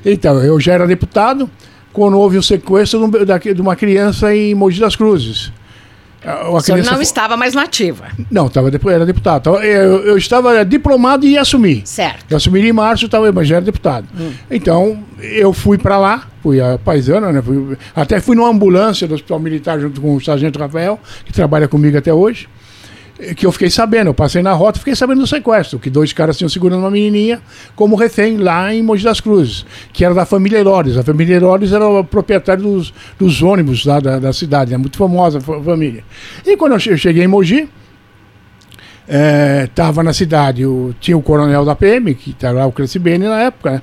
Então, 0.05 0.41
eu 0.43 0.59
já 0.59 0.73
era 0.73 0.85
deputado 0.85 1.49
quando 1.91 2.19
houve 2.19 2.37
o 2.37 2.43
sequestro 2.43 3.09
de 3.53 3.61
uma 3.61 3.75
criança 3.75 4.33
em 4.33 4.53
Mogi 4.53 4.79
das 4.79 4.95
Cruzes. 4.95 5.51
O 6.49 6.59
senhor 6.59 6.83
não 6.83 7.01
estava 7.01 7.37
mais 7.37 7.53
nativa? 7.53 8.05
Não, 8.31 8.49
tava, 8.49 8.71
era 8.91 9.05
deputado. 9.05 9.57
Eu, 9.57 10.05
eu 10.05 10.17
estava 10.17 10.63
diplomado 10.65 11.25
e 11.25 11.31
ia 11.31 11.41
assumir. 11.41 11.83
Certo. 11.85 12.25
Eu 12.31 12.37
assumiria 12.37 12.69
em 12.69 12.73
março, 12.73 13.07
tava, 13.07 13.31
mas 13.31 13.47
já 13.47 13.57
era 13.57 13.65
deputado. 13.65 14.07
Hum. 14.19 14.31
Então, 14.49 15.03
eu 15.19 15.53
fui 15.53 15.77
para 15.77 15.99
lá, 15.99 16.27
fui 16.41 16.59
a 16.59 16.79
paisana, 16.79 17.31
né? 17.31 17.41
Fui, 17.43 17.77
até 17.95 18.19
fui 18.19 18.35
numa 18.35 18.49
ambulância 18.49 19.07
do 19.07 19.13
Hospital 19.13 19.39
Militar 19.39 19.79
junto 19.79 20.01
com 20.01 20.15
o 20.15 20.21
Sargento 20.21 20.57
Rafael, 20.57 20.99
que 21.25 21.31
trabalha 21.31 21.67
comigo 21.67 21.95
até 21.95 22.13
hoje 22.13 22.47
que 23.35 23.45
eu 23.45 23.51
fiquei 23.51 23.69
sabendo, 23.69 24.07
eu 24.07 24.13
passei 24.13 24.41
na 24.41 24.51
rota 24.51 24.77
e 24.77 24.79
fiquei 24.79 24.95
sabendo 24.95 25.21
do 25.21 25.27
sequestro, 25.27 25.79
que 25.79 25.89
dois 25.89 26.11
caras 26.11 26.37
tinham 26.37 26.49
segurando 26.49 26.81
uma 26.81 26.91
menininha 26.91 27.41
como 27.73 27.95
refém 27.95 28.37
lá 28.37 28.73
em 28.73 28.81
Mogi 28.81 29.05
das 29.05 29.21
Cruzes, 29.21 29.65
que 29.93 30.03
era 30.03 30.13
da 30.13 30.25
família 30.25 30.59
Herodes. 30.59 30.97
A 30.97 31.03
família 31.03 31.35
Herodes 31.35 31.71
era 31.71 31.87
o 31.87 32.03
proprietário 32.03 32.63
dos, 32.63 32.93
dos 33.17 33.41
ônibus 33.41 33.85
lá 33.85 34.01
da, 34.01 34.19
da 34.19 34.33
cidade, 34.33 34.73
é 34.73 34.77
muito 34.77 34.97
famosa 34.97 35.37
a 35.37 35.41
família. 35.41 36.03
E 36.45 36.57
quando 36.57 36.73
eu 36.73 36.97
cheguei 36.97 37.23
em 37.23 37.27
Mogi, 37.27 37.69
estava 39.63 40.01
é, 40.01 40.03
na 40.03 40.11
cidade, 40.11 40.65
o, 40.65 40.93
tinha 40.99 41.17
o 41.17 41.21
coronel 41.21 41.63
da 41.63 41.75
PM, 41.75 42.13
que 42.15 42.31
estava 42.31 42.65
o 42.65 42.71
Crescibene 42.71 43.25
na 43.25 43.43
época, 43.43 43.71
né? 43.71 43.81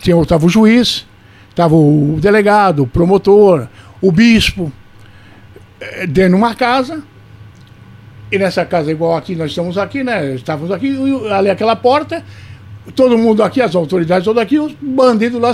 tinha, 0.00 0.20
estava 0.20 0.46
o 0.46 0.48
juiz, 0.48 1.04
estava 1.50 1.74
o 1.74 2.16
delegado, 2.20 2.84
o 2.84 2.86
promotor, 2.86 3.66
o 4.00 4.12
bispo, 4.12 4.72
é, 5.80 6.06
dentro 6.06 6.30
de 6.30 6.36
uma 6.36 6.54
casa 6.54 7.02
e 8.32 8.38
nessa 8.38 8.64
casa, 8.64 8.90
igual 8.90 9.14
aqui, 9.14 9.36
nós 9.36 9.50
estamos 9.50 9.76
aqui, 9.76 10.02
né? 10.02 10.34
Estávamos 10.34 10.70
aqui, 10.70 10.96
ali 11.30 11.50
aquela 11.50 11.76
porta, 11.76 12.24
todo 12.96 13.18
mundo 13.18 13.42
aqui, 13.42 13.60
as 13.60 13.74
autoridades 13.74 14.24
todas 14.24 14.42
aqui, 14.42 14.58
os 14.58 14.72
bandidos 14.80 15.38
lá, 15.38 15.52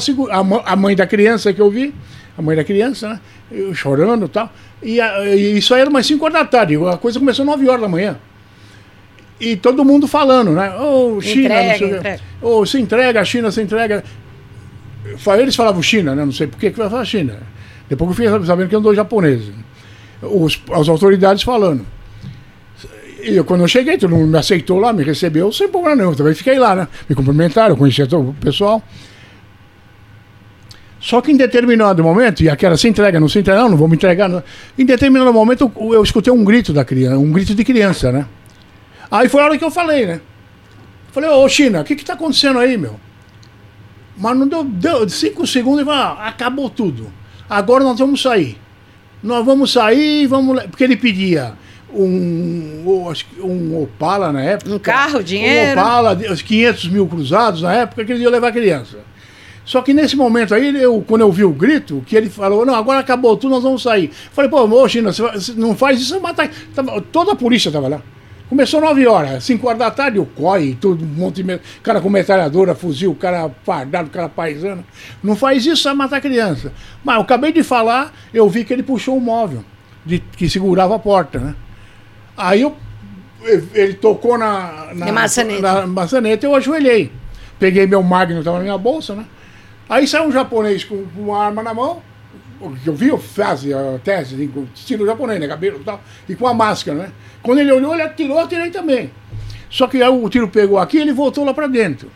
a 0.64 0.76
mãe 0.76 0.95
da 0.95 1.05
criança 1.05 1.53
que 1.53 1.61
eu 1.61 1.68
vi, 1.68 1.93
a 2.39 2.41
mãe 2.41 2.57
da 2.57 2.62
criança, 2.62 3.09
né? 3.09 3.20
Eu 3.51 3.74
chorando 3.74 4.26
e 4.26 4.29
tal. 4.29 4.53
E, 4.81 5.01
e 5.01 5.59
isso 5.59 5.74
aí 5.74 5.81
era 5.81 5.91
umas 5.91 6.07
5 6.07 6.24
horas 6.24 6.39
da 6.39 6.45
tarde, 6.45 6.76
a 6.76 6.97
coisa 6.97 7.18
começou 7.18 7.45
9 7.45 7.68
horas 7.68 7.81
da 7.81 7.89
manhã. 7.89 8.16
E 9.41 9.57
todo 9.57 9.85
mundo 9.85 10.07
falando, 10.07 10.53
né? 10.53 10.72
Ô, 10.76 11.16
oh, 11.16 11.20
China, 11.20 11.47
entrega, 11.47 11.70
não 11.70 11.79
sei 11.79 11.89
entrega. 11.99 12.20
Oh, 12.41 12.66
se 12.66 12.81
entrega, 12.81 13.20
a 13.20 13.24
China 13.24 13.51
se 13.51 13.61
entrega. 13.61 14.05
Eles 15.37 15.57
falavam 15.57 15.83
China, 15.83 16.14
né? 16.14 16.24
Não 16.24 16.33
sei 16.33 16.47
por 16.47 16.61
que 16.61 16.70
que 16.70 16.76
falar 16.76 17.05
China. 17.05 17.39
Depois 17.89 18.11
eu 18.11 18.14
fui 18.14 18.47
sabendo 18.47 18.68
que 18.68 18.74
eram 18.76 18.83
dois 18.83 18.97
japoneses. 18.97 19.53
Os, 20.22 20.62
as 20.72 20.89
autoridades 20.89 21.43
falando. 21.43 21.85
E 23.29 23.37
eu, 23.37 23.45
quando 23.45 23.61
eu 23.61 23.68
cheguei, 23.68 23.99
todo 23.99 24.16
mundo 24.16 24.26
me 24.26 24.39
aceitou 24.39 24.79
lá, 24.79 24.91
me 24.91 25.05
recebeu, 25.05 25.53
sem 25.53 25.68
problema 25.68 25.97
nenhum. 25.97 26.14
Também 26.14 26.35
fiquei 26.35 26.59
lá, 26.59 26.74
né? 26.74 26.89
Me 27.07 27.14
cumprimentaram, 27.14 27.76
conheci 27.76 28.07
todo 28.07 28.31
o 28.31 28.35
pessoal. 28.35 28.83
Só 30.99 31.20
que 31.20 31.31
em 31.31 31.37
determinado 31.37 32.03
momento, 32.03 32.43
e 32.43 32.49
aquela 32.49 32.76
se 32.76 32.89
entrega, 32.89 33.20
não 33.20 33.29
se 33.29 33.39
entrega, 33.39 33.61
não, 33.61 33.70
não 33.70 33.76
vou 33.76 33.87
me 33.87 33.97
entregar. 33.97 34.29
Não. 34.29 34.43
Em 34.79 34.85
determinado 34.85 35.31
momento 35.33 35.70
eu, 35.76 36.03
escutei 36.03 36.33
um 36.33 36.43
grito 36.43 36.72
da 36.72 36.87
criança, 36.87 37.18
um 37.18 37.31
grito 37.31 37.55
de 37.55 37.62
criança, 37.64 38.11
né? 38.11 38.26
Aí 39.11 39.29
foi 39.29 39.43
a 39.43 39.45
hora 39.45 39.59
que 39.59 39.64
eu 39.64 39.70
falei, 39.70 40.07
né? 40.07 40.20
Falei, 41.12 41.29
ô 41.29 41.47
China, 41.49 41.83
o 41.83 41.85
que 41.85 41.97
que 41.97 42.05
tá 42.05 42.14
acontecendo 42.14 42.59
aí, 42.59 42.79
meu? 42.79 42.99
Mas 44.16 44.37
não 44.37 44.49
deu, 44.49 44.64
deu 44.64 45.09
cinco 45.09 45.47
segundos 45.47 45.83
e 45.83 45.85
falou, 45.85 46.01
ah, 46.01 46.26
acabou 46.26 46.70
tudo. 46.70 47.12
Agora 47.49 47.85
nós 47.85 47.99
vamos 47.99 48.22
sair. 48.22 48.59
Nós 49.22 49.45
vamos 49.45 49.72
sair, 49.72 50.26
vamos. 50.26 50.62
Porque 50.64 50.85
ele 50.85 50.97
pedia 50.97 51.55
um, 51.93 53.05
um 53.41 53.82
Opala 53.82 54.32
na 54.32 54.43
época. 54.43 54.74
Um 54.74 54.78
carro, 54.78 55.22
dinheiro. 55.22 55.78
Um 55.78 55.82
Opala, 55.82 56.18
os 56.30 56.43
500 56.43 56.89
mil 56.89 57.07
cruzados 57.07 57.62
na 57.62 57.72
época, 57.72 58.05
que 58.05 58.12
ele 58.12 58.22
ia 58.22 58.30
levar 58.30 58.49
a 58.49 58.53
criança. 58.53 58.99
Só 59.64 59.82
que 59.82 59.93
nesse 59.93 60.16
momento 60.16 60.55
aí, 60.55 60.74
eu, 60.82 61.05
quando 61.07 61.20
eu 61.20 61.30
vi 61.30 61.45
o 61.45 61.51
grito, 61.51 62.03
que 62.07 62.16
ele 62.16 62.30
falou, 62.30 62.64
não, 62.64 62.74
agora 62.74 63.01
acabou 63.01 63.36
tudo, 63.36 63.51
nós 63.51 63.62
vamos 63.62 63.82
sair. 63.82 64.11
Falei, 64.32 64.51
pô, 64.51 64.64
ô 64.64 64.89
China, 64.89 65.12
você 65.12 65.53
não 65.57 65.76
faz 65.76 66.01
isso, 66.01 66.18
mata. 66.20 66.51
Toda 67.12 67.32
a 67.32 67.36
polícia 67.36 67.68
estava 67.68 67.86
lá. 67.86 68.01
Começou 68.49 68.80
9 68.80 69.07
horas, 69.07 69.45
5 69.45 69.66
horas 69.66 69.78
da 69.78 69.91
tarde, 69.91 70.18
o 70.18 70.24
COI, 70.24 70.78
tudo, 70.80 71.05
um 71.05 71.09
monte 71.09 71.43
de. 71.43 71.61
cara 71.82 72.01
com 72.01 72.09
metralhadora, 72.09 72.74
fuzil, 72.74 73.14
cara 73.14 73.51
fardado, 73.62 74.09
cara 74.09 74.30
paisano. 74.30 74.82
Não 75.22 75.36
faz 75.36 75.66
isso, 75.66 75.84
vai 75.84 75.93
matar 75.93 76.18
criança. 76.22 76.72
Mas 77.05 77.16
eu 77.16 77.22
acabei 77.22 77.53
de 77.53 77.62
falar, 77.62 78.11
eu 78.32 78.49
vi 78.49 78.64
que 78.64 78.72
ele 78.72 78.82
puxou 78.82 79.18
um 79.18 79.20
móvel 79.20 79.62
de, 80.05 80.18
que 80.18 80.49
segurava 80.49 80.97
a 80.97 80.99
porta, 80.99 81.39
né? 81.39 81.55
Aí 82.39 82.62
eu, 82.62 82.76
ele 83.74 83.95
tocou 83.95 84.39
na, 84.39 84.95
na, 84.95 85.12
maçaneta. 85.12 85.61
na 85.61 85.86
maçaneta 85.89 86.47
eu 86.47 86.55
ajoelhei. 86.55 87.11
Peguei 87.59 87.84
meu 87.84 88.01
magno, 88.01 88.39
estava 88.39 88.59
na 88.59 88.62
minha 88.62 88.78
bolsa, 88.78 89.16
né? 89.16 89.24
Aí 89.89 90.07
saiu 90.07 90.28
um 90.28 90.32
japonês 90.32 90.84
com 90.84 91.05
uma 91.16 91.45
arma 91.45 91.64
na 91.64 91.74
mão, 91.74 92.01
que 92.84 92.89
eu 92.89 92.95
vi, 92.95 93.09
eu 93.09 93.18
fazia 93.18 93.76
a 93.76 93.99
tese, 93.99 94.36
assim, 94.36 94.47
com 94.47 94.66
estilo 94.72 95.05
japonês, 95.05 95.41
né? 95.41 95.49
Cabelo 95.49 95.80
e 95.80 95.84
tal, 95.84 96.01
e 96.28 96.36
com 96.36 96.47
a 96.47 96.55
máscara, 96.55 96.97
né? 96.97 97.12
Quando 97.43 97.59
ele 97.59 97.72
olhou, 97.72 97.93
ele 97.93 98.03
atirou, 98.03 98.39
atirei 98.39 98.70
também. 98.70 99.11
Só 99.68 99.89
que 99.89 100.01
aí 100.01 100.09
o 100.09 100.28
tiro 100.28 100.47
pegou 100.47 100.78
aqui 100.78 100.99
e 100.99 101.01
ele 101.01 101.12
voltou 101.12 101.45
lá 101.45 101.53
para 101.53 101.66
dentro. 101.66 102.09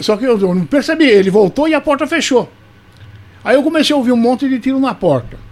Só 0.00 0.16
que 0.16 0.24
eu 0.24 0.38
não 0.38 0.64
percebi, 0.64 1.06
ele 1.06 1.28
voltou 1.28 1.66
e 1.66 1.74
a 1.74 1.80
porta 1.80 2.06
fechou. 2.06 2.48
Aí 3.42 3.56
eu 3.56 3.62
comecei 3.64 3.92
a 3.92 3.96
ouvir 3.96 4.12
um 4.12 4.16
monte 4.16 4.48
de 4.48 4.60
tiro 4.60 4.78
na 4.78 4.94
porta. 4.94 5.45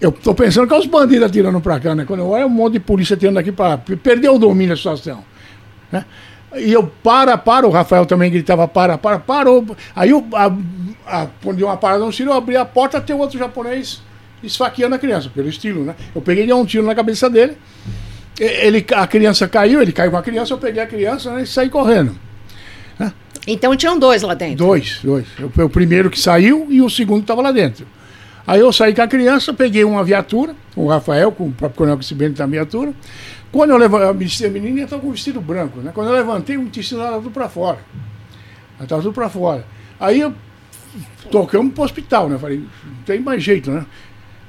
Eu 0.00 0.12
tô 0.12 0.34
pensando 0.34 0.66
que 0.68 0.74
é 0.74 0.78
os 0.78 0.86
bandidos 0.86 1.26
atirando 1.26 1.60
pra 1.60 1.80
cá, 1.80 1.94
né? 1.94 2.04
Quando 2.04 2.20
eu 2.20 2.28
olho, 2.28 2.42
é 2.42 2.46
um 2.46 2.50
monte 2.50 2.74
de 2.74 2.80
polícia 2.80 3.14
atirando 3.14 3.38
aqui 3.38 3.50
pra 3.50 3.78
perder 3.78 4.28
o 4.28 4.38
domínio 4.38 4.70
da 4.70 4.76
situação. 4.76 5.24
Né? 5.90 6.04
E 6.56 6.72
eu, 6.72 6.84
para, 7.02 7.36
para, 7.38 7.66
o 7.66 7.70
Rafael 7.70 8.04
também 8.04 8.30
gritava, 8.30 8.68
para, 8.68 8.98
para, 8.98 9.18
parou. 9.18 9.64
Aí 9.94 10.10
eu, 10.10 10.26
a, 10.34 10.52
a, 11.06 11.26
quando 11.42 11.56
deu 11.56 11.66
uma 11.66 11.76
parada 11.76 12.04
no 12.04 12.10
tiro, 12.10 12.30
eu 12.30 12.34
abri 12.34 12.56
a 12.56 12.64
porta, 12.64 13.00
tem 13.00 13.16
outro 13.16 13.38
japonês 13.38 14.02
esfaqueando 14.42 14.94
a 14.94 14.98
criança, 14.98 15.30
pelo 15.34 15.48
estilo, 15.48 15.84
né? 15.84 15.94
Eu 16.14 16.20
peguei 16.20 16.50
um 16.52 16.64
tiro 16.64 16.86
na 16.86 16.94
cabeça 16.94 17.28
dele, 17.28 17.56
ele, 18.38 18.84
a 18.94 19.06
criança 19.06 19.48
caiu, 19.48 19.80
ele 19.80 19.92
caiu 19.92 20.10
com 20.10 20.16
a 20.16 20.22
criança, 20.22 20.52
eu 20.52 20.58
peguei 20.58 20.82
a 20.82 20.86
criança 20.86 21.32
né, 21.32 21.42
e 21.42 21.46
saí 21.46 21.70
correndo. 21.70 22.14
Né? 22.98 23.12
Então 23.46 23.74
tinham 23.74 23.98
dois 23.98 24.22
lá 24.22 24.34
dentro? 24.34 24.56
Dois, 24.56 25.00
dois. 25.02 25.26
Eu, 25.38 25.64
o 25.64 25.70
primeiro 25.70 26.10
que 26.10 26.20
saiu 26.20 26.66
e 26.70 26.82
o 26.82 26.90
segundo 26.90 27.22
estava 27.22 27.40
lá 27.40 27.50
dentro. 27.50 27.86
Aí 28.46 28.60
eu 28.60 28.72
saí 28.72 28.94
com 28.94 29.02
a 29.02 29.08
criança, 29.08 29.52
peguei 29.52 29.84
uma 29.84 30.04
viatura, 30.04 30.54
o 30.76 30.86
Rafael, 30.86 31.32
com 31.32 31.48
o 31.48 31.52
próprio 31.52 31.78
Coronel 31.78 32.00
Cibene 32.02 32.34
da 32.34 32.46
viatura. 32.46 32.94
Quando 33.50 33.70
eu 33.70 33.76
levantei, 33.76 34.46
a 34.46 34.50
menina 34.50 34.82
estava 34.82 35.02
com 35.02 35.08
um 35.08 35.12
vestido 35.12 35.40
branco, 35.40 35.80
né? 35.80 35.90
Quando 35.92 36.08
eu 36.08 36.14
levantei, 36.14 36.56
o 36.56 36.62
intestino 36.62 37.00
estava 37.00 37.16
tudo 37.16 37.30
para 37.30 37.48
fora. 37.48 37.78
Estava 38.80 39.02
tudo 39.02 39.14
para 39.14 39.28
fora. 39.28 39.64
Aí 39.98 40.20
eu 40.20 40.32
tocamos 41.30 41.72
para 41.72 41.82
o 41.82 41.84
hospital, 41.84 42.28
né? 42.28 42.38
Falei, 42.38 42.58
não 42.58 43.02
tem 43.04 43.18
mais 43.18 43.42
jeito, 43.42 43.70
né? 43.70 43.84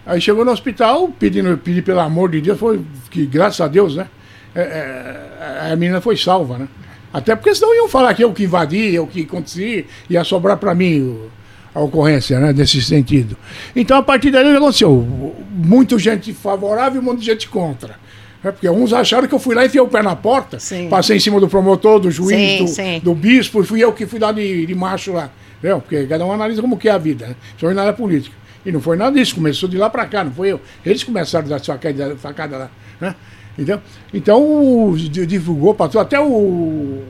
Aí 0.06 0.22
chegou 0.22 0.46
no 0.46 0.52
hospital, 0.52 1.10
pedindo, 1.10 1.58
pedi 1.58 1.82
pelo 1.82 2.00
amor 2.00 2.32
de 2.32 2.42
Deus, 2.42 2.60
foi 2.60 2.82
que 3.10 3.26
graças 3.26 3.60
a 3.62 3.68
Deus, 3.68 3.96
né? 3.96 4.08
É, 4.56 4.62
é, 4.62 5.72
a 5.72 5.76
menina 5.76 6.02
foi 6.02 6.16
salva, 6.16 6.58
né? 6.58 6.68
Até 7.12 7.36
porque 7.36 7.54
senão 7.56 7.76
iam 7.76 7.88
falar 7.88 8.14
que 8.14 8.24
eu 8.24 8.32
que 8.32 8.44
invadi, 8.44 8.94
eu 8.94 9.08
que 9.08 9.24
aconteci, 9.24 9.86
ia 10.10 10.24
sobrar 10.24 10.58
para 10.58 10.76
mim 10.76 11.02
o, 11.02 11.32
a 11.74 11.80
ocorrência, 11.80 12.40
né, 12.40 12.54
nesse 12.54 12.82
sentido. 12.82 13.38
Então, 13.76 13.98
a 13.98 14.04
partir 14.04 14.32
daí, 14.32 14.56
aconteceu? 14.56 15.06
Muita 15.52 15.98
gente 16.00 16.34
favorável 16.34 17.02
e 17.02 17.04
muita 17.04 17.22
gente 17.22 17.48
contra. 17.48 17.96
Né, 18.44 18.52
porque 18.52 18.70
uns 18.70 18.94
acharam 18.94 19.28
que 19.28 19.34
eu 19.34 19.40
fui 19.40 19.56
lá 19.56 19.64
e 19.64 19.68
enfiei 19.68 19.82
o 19.82 19.88
pé 19.88 20.02
na 20.02 20.16
porta, 20.16 20.60
sim. 20.60 20.90
passei 20.90 21.18
em 21.18 21.20
cima 21.20 21.40
do 21.40 21.48
promotor, 21.48 22.00
do 22.00 22.12
juiz, 22.12 22.30
sim, 22.38 22.66
do, 22.66 22.68
sim. 22.68 23.02
do, 23.04 23.16
bispo, 23.16 23.62
e 23.62 23.66
fui 23.66 23.84
eu 23.84 23.92
que 23.94 24.06
fui 24.06 24.20
lá 24.20 24.32
de, 24.32 24.66
de 24.66 24.76
macho 24.76 25.14
lá. 25.14 25.32
Entendeu? 25.58 25.82
Porque 25.82 26.06
cada 26.06 26.26
um 26.26 26.32
analisa 26.32 26.62
como 26.62 26.78
que 26.78 26.88
é 26.88 26.92
a 26.92 26.98
vida, 26.98 27.28
né? 27.28 27.36
Só 27.60 27.72
na 27.74 27.82
área 27.82 27.94
política. 27.94 28.36
E 28.66 28.72
não 28.72 28.82
foi 28.82 28.98
nada 28.98 29.18
disso, 29.18 29.36
começou 29.36 29.68
de 29.68 29.78
lá 29.78 29.90
para 29.90 30.06
cá, 30.06 30.24
não 30.24 30.32
foi 30.32 30.52
eu. 30.52 30.62
Eles 30.86 31.04
começaram 31.04 31.46
a 31.46 31.50
dar 31.50 31.60
facada, 31.60 32.16
facada 32.18 32.58
lá. 32.58 32.72
Né? 33.00 33.16
Então, 33.58 33.82
então 34.14 34.94
divulgou 34.96 35.74
para 35.74 36.02
até 36.02 36.20
o, 36.20 37.02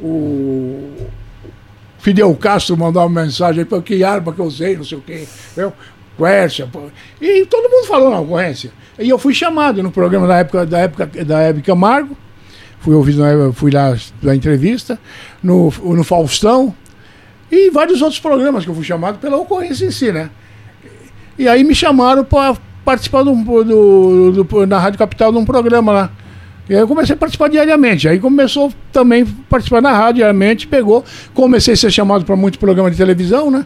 o 0.00 1.08
Fidel 1.98 2.34
Castro 2.36 2.76
mandou 2.76 3.02
uma 3.02 3.22
mensagem 3.22 3.64
para 3.64 3.82
que 3.82 4.02
arma 4.04 4.32
que 4.32 4.40
eu 4.40 4.44
usei, 4.44 4.76
não 4.76 4.84
sei 4.84 4.98
o 4.98 5.00
quê. 5.00 5.26
Eu, 5.56 5.72
Quércia, 6.16 6.68
e 7.20 7.46
todo 7.46 7.70
mundo 7.70 7.86
falou 7.86 8.10
na 8.10 8.18
ocorrência. 8.18 8.72
E 8.98 9.08
eu 9.08 9.18
fui 9.18 9.32
chamado 9.32 9.82
no 9.82 9.92
programa 9.92 10.26
da 10.26 10.38
época 10.38 10.66
da 10.66 10.78
época 10.80 11.06
da 11.24 11.40
Hebe 11.40 11.62
Camargo, 11.62 12.16
fui 12.80 12.94
ouvido, 12.94 13.22
fui 13.52 13.70
lá 13.70 13.96
da 14.20 14.34
entrevista, 14.34 14.98
no, 15.40 15.72
no 15.80 16.02
Faustão, 16.02 16.74
e 17.50 17.70
vários 17.70 18.02
outros 18.02 18.20
programas 18.20 18.64
que 18.64 18.70
eu 18.70 18.74
fui 18.74 18.84
chamado 18.84 19.18
pela 19.18 19.36
ocorrência 19.36 19.86
em 19.86 19.92
si, 19.92 20.10
né? 20.10 20.28
E 21.38 21.46
aí 21.46 21.62
me 21.62 21.74
chamaram 21.74 22.24
para 22.24 22.56
participar 22.84 23.22
do, 23.22 23.32
do, 23.64 24.44
do, 24.44 24.66
na 24.66 24.78
Rádio 24.78 24.98
Capital 24.98 25.30
de 25.30 25.38
um 25.38 25.44
programa 25.44 25.92
lá. 25.92 26.12
E 26.68 26.74
aí 26.74 26.80
eu 26.80 26.88
comecei 26.88 27.14
a 27.14 27.16
participar 27.16 27.48
diariamente. 27.48 28.08
Aí 28.08 28.18
começou 28.18 28.72
também 28.92 29.22
a 29.22 29.26
participar 29.48 29.80
na 29.80 29.92
rádio 29.92 30.16
diariamente, 30.16 30.66
pegou. 30.66 31.04
Comecei 31.32 31.74
a 31.74 31.76
ser 31.76 31.90
chamado 31.90 32.24
para 32.24 32.36
muitos 32.36 32.58
programas 32.58 32.92
de 32.92 32.98
televisão, 32.98 33.50
né? 33.50 33.64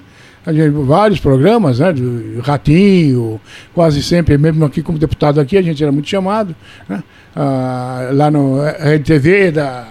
vários 0.84 1.20
programas, 1.20 1.78
né? 1.78 1.94
Ratinho, 2.42 3.40
quase 3.72 4.02
sempre, 4.02 4.36
mesmo 4.36 4.64
aqui 4.64 4.82
como 4.82 4.98
deputado 4.98 5.40
aqui, 5.40 5.56
a 5.56 5.62
gente 5.62 5.80
era 5.80 5.92
muito 5.92 6.08
chamado, 6.08 6.54
né? 6.88 7.02
Ah, 7.34 8.08
lá 8.12 8.30
no 8.30 8.60
Rede 8.60 9.04
TV 9.04 9.52
da. 9.52 9.86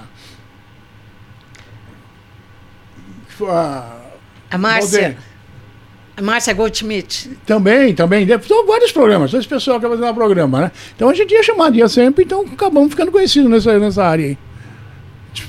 A, 3.47 3.97
a 4.51 4.57
Márcia. 4.57 5.17
Márcia 6.19 6.53
Goldschmidt. 6.53 7.29
Também, 7.45 7.93
também. 7.93 8.27
São 8.47 8.65
vários 8.65 8.91
programas. 8.91 9.33
Esse 9.33 9.47
pessoal 9.47 9.79
que 9.79 9.87
vai 9.87 9.97
fazer 9.97 10.09
o 10.09 10.13
programa, 10.13 10.61
né? 10.61 10.71
Então 10.95 11.09
a 11.09 11.13
gente 11.13 11.31
ia 11.31 11.43
chamar 11.43 11.71
dia 11.71 11.87
sempre, 11.87 12.23
então 12.23 12.41
acabamos 12.51 12.89
ficando 12.89 13.11
conhecidos 13.11 13.49
nessa, 13.49 13.79
nessa 13.79 14.03
área 14.03 14.25
aí. 14.25 14.37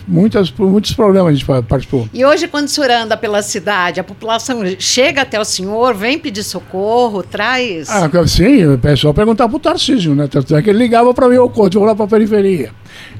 Muitas, 0.07 0.53
muitos 0.53 0.93
programas 0.93 1.33
a 1.33 1.35
gente 1.35 1.45
participou. 1.65 2.09
E 2.13 2.25
hoje, 2.25 2.47
quando 2.47 2.67
o 2.67 2.71
senhor 2.71 2.91
anda 2.91 3.17
pela 3.17 3.43
cidade, 3.43 3.99
a 3.99 4.05
população 4.05 4.63
chega 4.79 5.23
até 5.23 5.41
o 5.41 5.45
senhor, 5.45 5.95
vem 5.95 6.19
pedir 6.19 6.45
socorro, 6.45 7.23
traz. 7.23 7.89
Ah, 7.91 8.09
sim, 8.27 8.65
o 8.67 8.79
pessoal 8.79 9.13
perguntava 9.13 9.51
pro 9.51 9.59
Tarcísio, 9.59 10.15
né? 10.15 10.29
Tanto 10.29 10.55
é 10.55 10.63
que 10.63 10.71
ele 10.71 10.79
ligava 10.79 11.13
para 11.13 11.29
mim, 11.29 11.35
eu 11.35 11.49
vou 11.49 11.85
lá 11.85 11.95
para 11.95 12.05
a 12.05 12.09
periferia. 12.09 12.71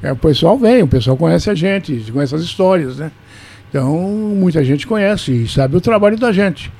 É, 0.01 0.11
o 0.11 0.15
pessoal 0.15 0.57
vem, 0.57 0.83
o 0.83 0.87
pessoal 0.87 1.17
conhece 1.17 1.49
a 1.49 1.55
gente, 1.55 2.09
conhece 2.11 2.33
as 2.33 2.41
histórias, 2.41 2.97
né? 2.97 3.11
Então, 3.69 3.97
muita 3.97 4.63
gente 4.63 4.85
conhece 4.85 5.31
e 5.31 5.47
sabe 5.47 5.75
o 5.75 5.81
trabalho 5.81 6.17
da 6.17 6.31
gente. 6.31 6.71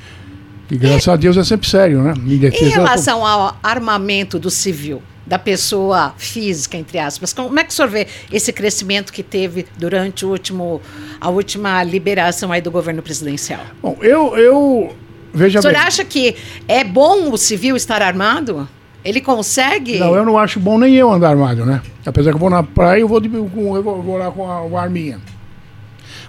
E 0.71 0.77
graças 0.77 1.05
e, 1.05 1.09
a 1.09 1.15
Deus 1.15 1.37
é 1.37 1.43
sempre 1.43 1.67
sério, 1.67 2.01
né? 2.01 2.13
Em, 2.25 2.33
em 2.45 2.69
relação 2.69 3.25
ao 3.25 3.57
armamento 3.61 4.39
do 4.39 4.49
civil, 4.49 5.01
da 5.25 5.37
pessoa 5.37 6.13
física, 6.17 6.77
entre 6.77 6.99
aspas, 6.99 7.33
como 7.33 7.57
é 7.59 7.63
que 7.63 7.69
o 7.69 7.73
senhor 7.73 7.89
vê 7.89 8.07
esse 8.31 8.51
crescimento 8.51 9.11
que 9.11 9.23
teve 9.23 9.65
durante 9.77 10.25
o 10.25 10.29
último, 10.29 10.81
a 11.19 11.29
última 11.29 11.83
liberação 11.83 12.51
aí 12.51 12.61
do 12.61 12.71
governo 12.71 13.01
presidencial? 13.01 13.61
Bom, 13.81 13.97
eu, 14.01 14.35
eu 14.37 14.95
veja 15.33 15.59
O 15.59 15.61
senhor 15.61 15.73
bem. 15.73 15.83
acha 15.83 16.03
que 16.03 16.35
é 16.67 16.83
bom 16.83 17.31
o 17.31 17.37
civil 17.37 17.75
estar 17.75 18.01
armado? 18.01 18.67
Ele 19.03 19.19
consegue? 19.19 19.99
Não, 19.99 20.15
eu 20.15 20.25
não 20.25 20.37
acho 20.37 20.59
bom 20.61 20.77
nem 20.77 20.95
eu 20.95 21.11
andar 21.11 21.29
armado, 21.31 21.65
né? 21.65 21.81
Apesar 22.05 22.31
que 22.31 22.35
eu 22.35 22.39
vou 22.39 22.49
na 22.49 22.63
praia, 22.63 23.01
eu 23.01 23.07
vou, 23.07 23.19
de, 23.19 23.33
eu 23.33 23.45
vou 23.47 24.17
lá 24.17 24.31
com 24.31 24.49
a, 24.49 24.61
com 24.69 24.77
a 24.77 24.81
arminha. 24.81 25.19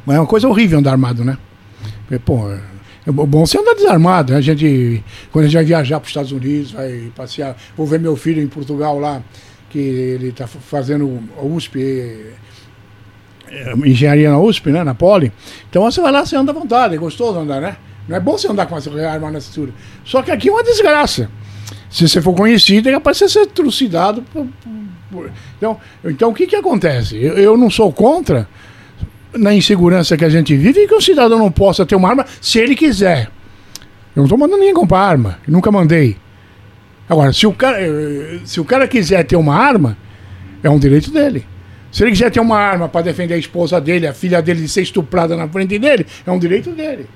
Mas 0.04 0.16
é 0.16 0.20
uma 0.20 0.26
coisa 0.26 0.48
horrível 0.48 0.78
andar 0.80 0.90
armado, 0.90 1.24
né? 1.24 1.38
Porque, 2.06 2.18
pô, 2.18 2.52
é 3.06 3.12
bom 3.12 3.44
você 3.44 3.58
andar 3.58 3.74
desarmado, 3.74 4.32
né? 4.32 4.38
A 4.38 4.40
gente, 4.40 5.04
quando 5.30 5.44
a 5.44 5.48
gente 5.48 5.56
vai 5.56 5.64
viajar 5.64 6.00
para 6.00 6.04
os 6.04 6.10
Estados 6.10 6.32
Unidos, 6.32 6.72
vai 6.72 7.12
passear. 7.14 7.56
Vou 7.76 7.86
ver 7.86 8.00
meu 8.00 8.16
filho 8.16 8.40
em 8.40 8.48
Portugal 8.48 8.98
lá, 8.98 9.22
que 9.68 9.78
ele 9.78 10.28
está 10.28 10.46
fazendo 10.46 11.22
USP, 11.42 12.32
é, 13.48 13.72
engenharia 13.84 14.30
na 14.30 14.38
USP, 14.38 14.70
né? 14.70 14.82
Na 14.82 14.94
Poli. 14.94 15.30
Então 15.68 15.82
você 15.82 16.00
vai 16.00 16.10
lá, 16.10 16.24
você 16.24 16.34
anda 16.34 16.50
à 16.50 16.54
vontade, 16.54 16.94
é 16.94 16.98
gostoso 16.98 17.38
andar, 17.38 17.60
né? 17.60 17.76
Não 18.08 18.16
é 18.16 18.20
bom 18.20 18.38
você 18.38 18.48
andar 18.48 18.66
com 18.66 18.76
essa 18.76 18.90
arma 19.06 19.30
na 19.30 19.40
cintura. 19.40 19.72
Só 20.04 20.22
que 20.22 20.30
aqui 20.30 20.48
é 20.48 20.52
uma 20.52 20.62
desgraça. 20.62 21.30
Se 21.90 22.08
você 22.08 22.22
for 22.22 22.34
conhecido, 22.34 22.88
é 22.88 22.92
capaz 22.92 23.18
de 23.18 23.28
ser 23.28 23.46
trucidado. 23.46 24.24
Então, 25.56 25.78
então 26.04 26.30
o 26.30 26.34
que, 26.34 26.46
que 26.46 26.56
acontece? 26.56 27.16
Eu, 27.22 27.34
eu 27.34 27.56
não 27.56 27.70
sou 27.70 27.92
contra 27.92 28.48
na 29.36 29.54
insegurança 29.54 30.16
que 30.16 30.24
a 30.24 30.28
gente 30.28 30.56
vive 30.56 30.86
que 30.86 30.94
o 30.94 31.00
cidadão 31.00 31.38
não 31.38 31.50
possa 31.50 31.84
ter 31.84 31.94
uma 31.94 32.08
arma 32.08 32.26
se 32.40 32.58
ele 32.58 32.74
quiser. 32.74 33.30
Eu 34.14 34.20
não 34.20 34.24
estou 34.24 34.38
mandando 34.38 34.60
ninguém 34.60 34.74
comprar 34.74 35.00
arma, 35.00 35.38
nunca 35.46 35.70
mandei. 35.70 36.16
Agora, 37.08 37.32
se 37.32 37.46
o, 37.46 37.52
cara, 37.52 37.80
eh, 37.80 38.40
se 38.44 38.60
o 38.60 38.64
cara 38.64 38.86
quiser 38.86 39.24
ter 39.24 39.36
uma 39.36 39.54
arma, 39.54 39.96
é 40.62 40.70
um 40.70 40.78
direito 40.78 41.10
dele. 41.10 41.44
Se 41.92 42.02
ele 42.02 42.12
quiser 42.12 42.30
ter 42.30 42.40
uma 42.40 42.58
arma 42.58 42.88
para 42.88 43.02
defender 43.02 43.34
a 43.34 43.38
esposa 43.38 43.80
dele, 43.80 44.06
a 44.06 44.14
filha 44.14 44.40
dele 44.40 44.62
de 44.62 44.68
ser 44.68 44.82
estuprada 44.82 45.36
na 45.36 45.48
frente 45.48 45.78
dele, 45.78 46.06
é 46.26 46.30
um 46.30 46.38
direito 46.38 46.70
dele. 46.70 47.06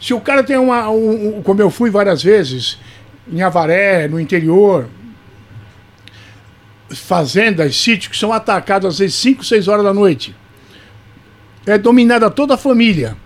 Se 0.00 0.12
o 0.12 0.20
cara 0.20 0.42
tem 0.42 0.56
uma. 0.56 0.90
Um, 0.90 1.38
um, 1.38 1.42
como 1.42 1.60
eu 1.60 1.70
fui 1.70 1.90
várias 1.90 2.22
vezes, 2.22 2.78
em 3.30 3.42
Avaré, 3.42 4.08
no 4.08 4.20
interior, 4.20 4.88
fazendas, 6.90 7.76
sítios 7.76 8.08
que 8.08 8.16
são 8.16 8.32
atacados 8.32 8.94
às 8.94 8.98
vezes 8.98 9.14
5, 9.16 9.44
6 9.44 9.68
horas 9.68 9.84
da 9.84 9.94
noite 9.94 10.34
é 11.66 11.78
dominada 11.78 12.30
toda 12.30 12.54
a 12.54 12.58
família. 12.58 13.16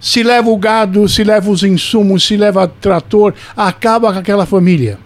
Se 0.00 0.22
leva 0.22 0.50
o 0.50 0.56
gado, 0.56 1.08
se 1.08 1.22
leva 1.22 1.48
os 1.50 1.62
insumos, 1.62 2.26
se 2.26 2.36
leva 2.36 2.66
trator, 2.66 3.34
acaba 3.56 4.12
com 4.12 4.18
aquela 4.18 4.44
família. 4.44 4.98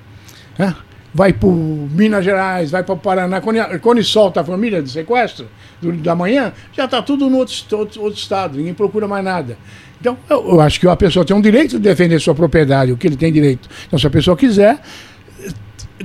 É? 0.59 0.73
Vai 1.13 1.33
para 1.33 1.49
Minas 1.49 2.25
Gerais, 2.25 2.71
vai 2.71 2.83
para 2.83 2.97
Paraná. 2.97 3.41
Quando, 3.41 3.81
quando 3.81 4.03
solta 4.03 4.41
a 4.41 4.45
família 4.45 4.83
de 4.83 4.91
sequestro, 4.91 5.47
do, 5.81 5.93
da 5.93 6.15
manhã, 6.15 6.53
já 6.73 6.87
está 6.87 7.03
tudo 7.03 7.29
no 7.29 7.39
outro, 7.39 7.55
outro, 7.73 8.03
outro, 8.03 8.19
estado, 8.19 8.57
ninguém 8.57 8.75
procura 8.75 9.07
mais 9.07 9.25
nada. 9.25 9.59
Então, 10.01 10.17
eu, 10.29 10.49
eu 10.51 10.61
acho 10.61 10.79
que 10.81 10.89
a 10.89 10.97
pessoa 10.97 11.25
tem 11.25 11.37
um 11.37 11.41
direito 11.41 11.73
de 11.73 11.79
defender 11.79 12.21
sua 12.21 12.35
propriedade, 12.35 12.93
o 12.93 12.97
que 12.97 13.07
ele 13.07 13.17
tem 13.17 13.33
direito. 13.33 13.69
Então, 13.87 13.99
se 13.99 14.07
a 14.07 14.11
pessoa 14.11 14.37
quiser, 14.37 14.81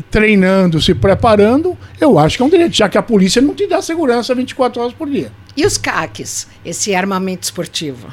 treinando, 0.09 0.81
se 0.81 0.93
preparando, 0.93 1.77
eu 1.99 2.17
acho 2.17 2.37
que 2.37 2.43
é 2.43 2.45
um 2.45 2.49
direito, 2.49 2.75
já 2.75 2.87
que 2.87 2.97
a 2.97 3.01
polícia 3.01 3.41
não 3.41 3.53
te 3.53 3.67
dá 3.67 3.81
segurança 3.81 4.33
24 4.33 4.81
horas 4.81 4.93
por 4.93 5.09
dia. 5.09 5.31
E 5.55 5.65
os 5.65 5.77
CACs, 5.77 6.47
esse 6.63 6.95
armamento 6.95 7.43
esportivo? 7.43 8.07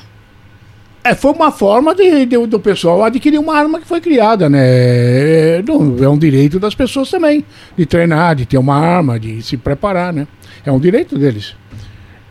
É, 1.05 1.15
foi 1.15 1.33
uma 1.33 1.53
forma 1.53 1.95
de, 1.95 2.27
de, 2.27 2.47
do 2.47 2.59
pessoal 2.59 3.03
adquirir 3.05 3.39
uma 3.39 3.57
arma 3.57 3.81
que 3.81 3.87
foi 3.87 4.01
criada, 4.01 4.49
né? 4.49 4.61
É, 4.61 5.65
é 6.03 6.09
um 6.09 6.19
direito 6.19 6.59
das 6.59 6.75
pessoas 6.75 7.11
também, 7.11 7.45
de 7.77 7.87
treinar, 7.87 8.35
de 8.35 8.45
ter 8.45 8.59
uma 8.59 8.77
arma, 8.77 9.19
de 9.19 9.41
se 9.43 9.57
preparar, 9.57 10.13
né? 10.13 10.27
É 10.67 10.73
um 10.73 10.81
direito 10.81 11.17
deles. 11.17 11.55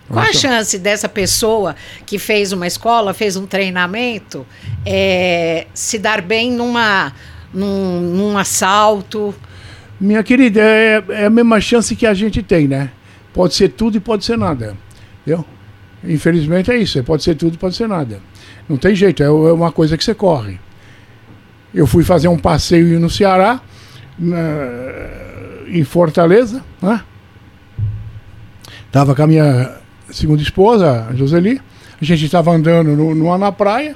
Qual 0.09 0.23
a 0.23 0.31
chance 0.31 0.77
dessa 0.79 1.09
pessoa 1.09 1.75
que 2.05 2.17
fez 2.17 2.53
uma 2.53 2.65
escola, 2.65 3.13
fez 3.13 3.35
um 3.35 3.45
treinamento, 3.45 4.45
é, 4.85 5.67
se 5.73 5.97
dar 5.97 6.21
bem 6.21 6.51
numa, 6.51 7.11
num, 7.53 8.01
num 8.01 8.37
assalto? 8.37 9.33
Minha 9.99 10.23
querida, 10.23 10.61
é, 10.61 11.03
é, 11.09 11.25
a 11.25 11.29
mesma 11.29 11.59
chance 11.59 11.95
que 11.95 12.05
a 12.05 12.13
gente 12.13 12.43
tem, 12.43 12.67
né? 12.67 12.91
Pode 13.33 13.55
ser 13.55 13.69
tudo 13.69 13.97
e 13.97 13.99
pode 13.99 14.25
ser 14.25 14.37
nada. 14.37 14.75
Entendeu? 15.21 15.43
Infelizmente 16.03 16.71
é 16.71 16.77
isso, 16.77 17.03
pode 17.03 17.23
ser 17.23 17.35
tudo 17.35 17.55
e 17.55 17.57
pode 17.57 17.75
ser 17.75 17.87
nada. 17.87 18.19
Não 18.69 18.77
tem 18.77 18.95
jeito, 18.95 19.23
é, 19.23 19.25
é 19.25 19.29
uma 19.29 19.71
coisa 19.71 19.97
que 19.97 20.03
você 20.03 20.13
corre. 20.13 20.59
Eu 21.73 21.87
fui 21.87 22.03
fazer 22.03 22.27
um 22.27 22.37
passeio 22.37 22.99
no 22.99 23.09
Ceará, 23.09 23.59
na, 24.17 24.37
em 25.67 25.83
Fortaleza, 25.83 26.63
né? 26.81 27.01
Tava 28.91 29.13
com 29.13 29.21
a 29.21 29.27
minha 29.27 29.77
segunda 30.09 30.41
esposa, 30.41 31.07
a 31.09 31.15
Joseli. 31.15 31.61
A 31.99 32.05
gente 32.05 32.25
estava 32.25 32.51
andando 32.51 32.95
no, 32.95 33.13
no, 33.13 33.37
na 33.37 33.51
praia. 33.51 33.95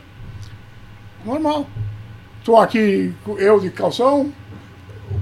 Normal. 1.25 1.67
Estou 2.41 2.57
aqui, 2.57 3.13
eu 3.37 3.59
de 3.59 3.69
calção, 3.69 4.33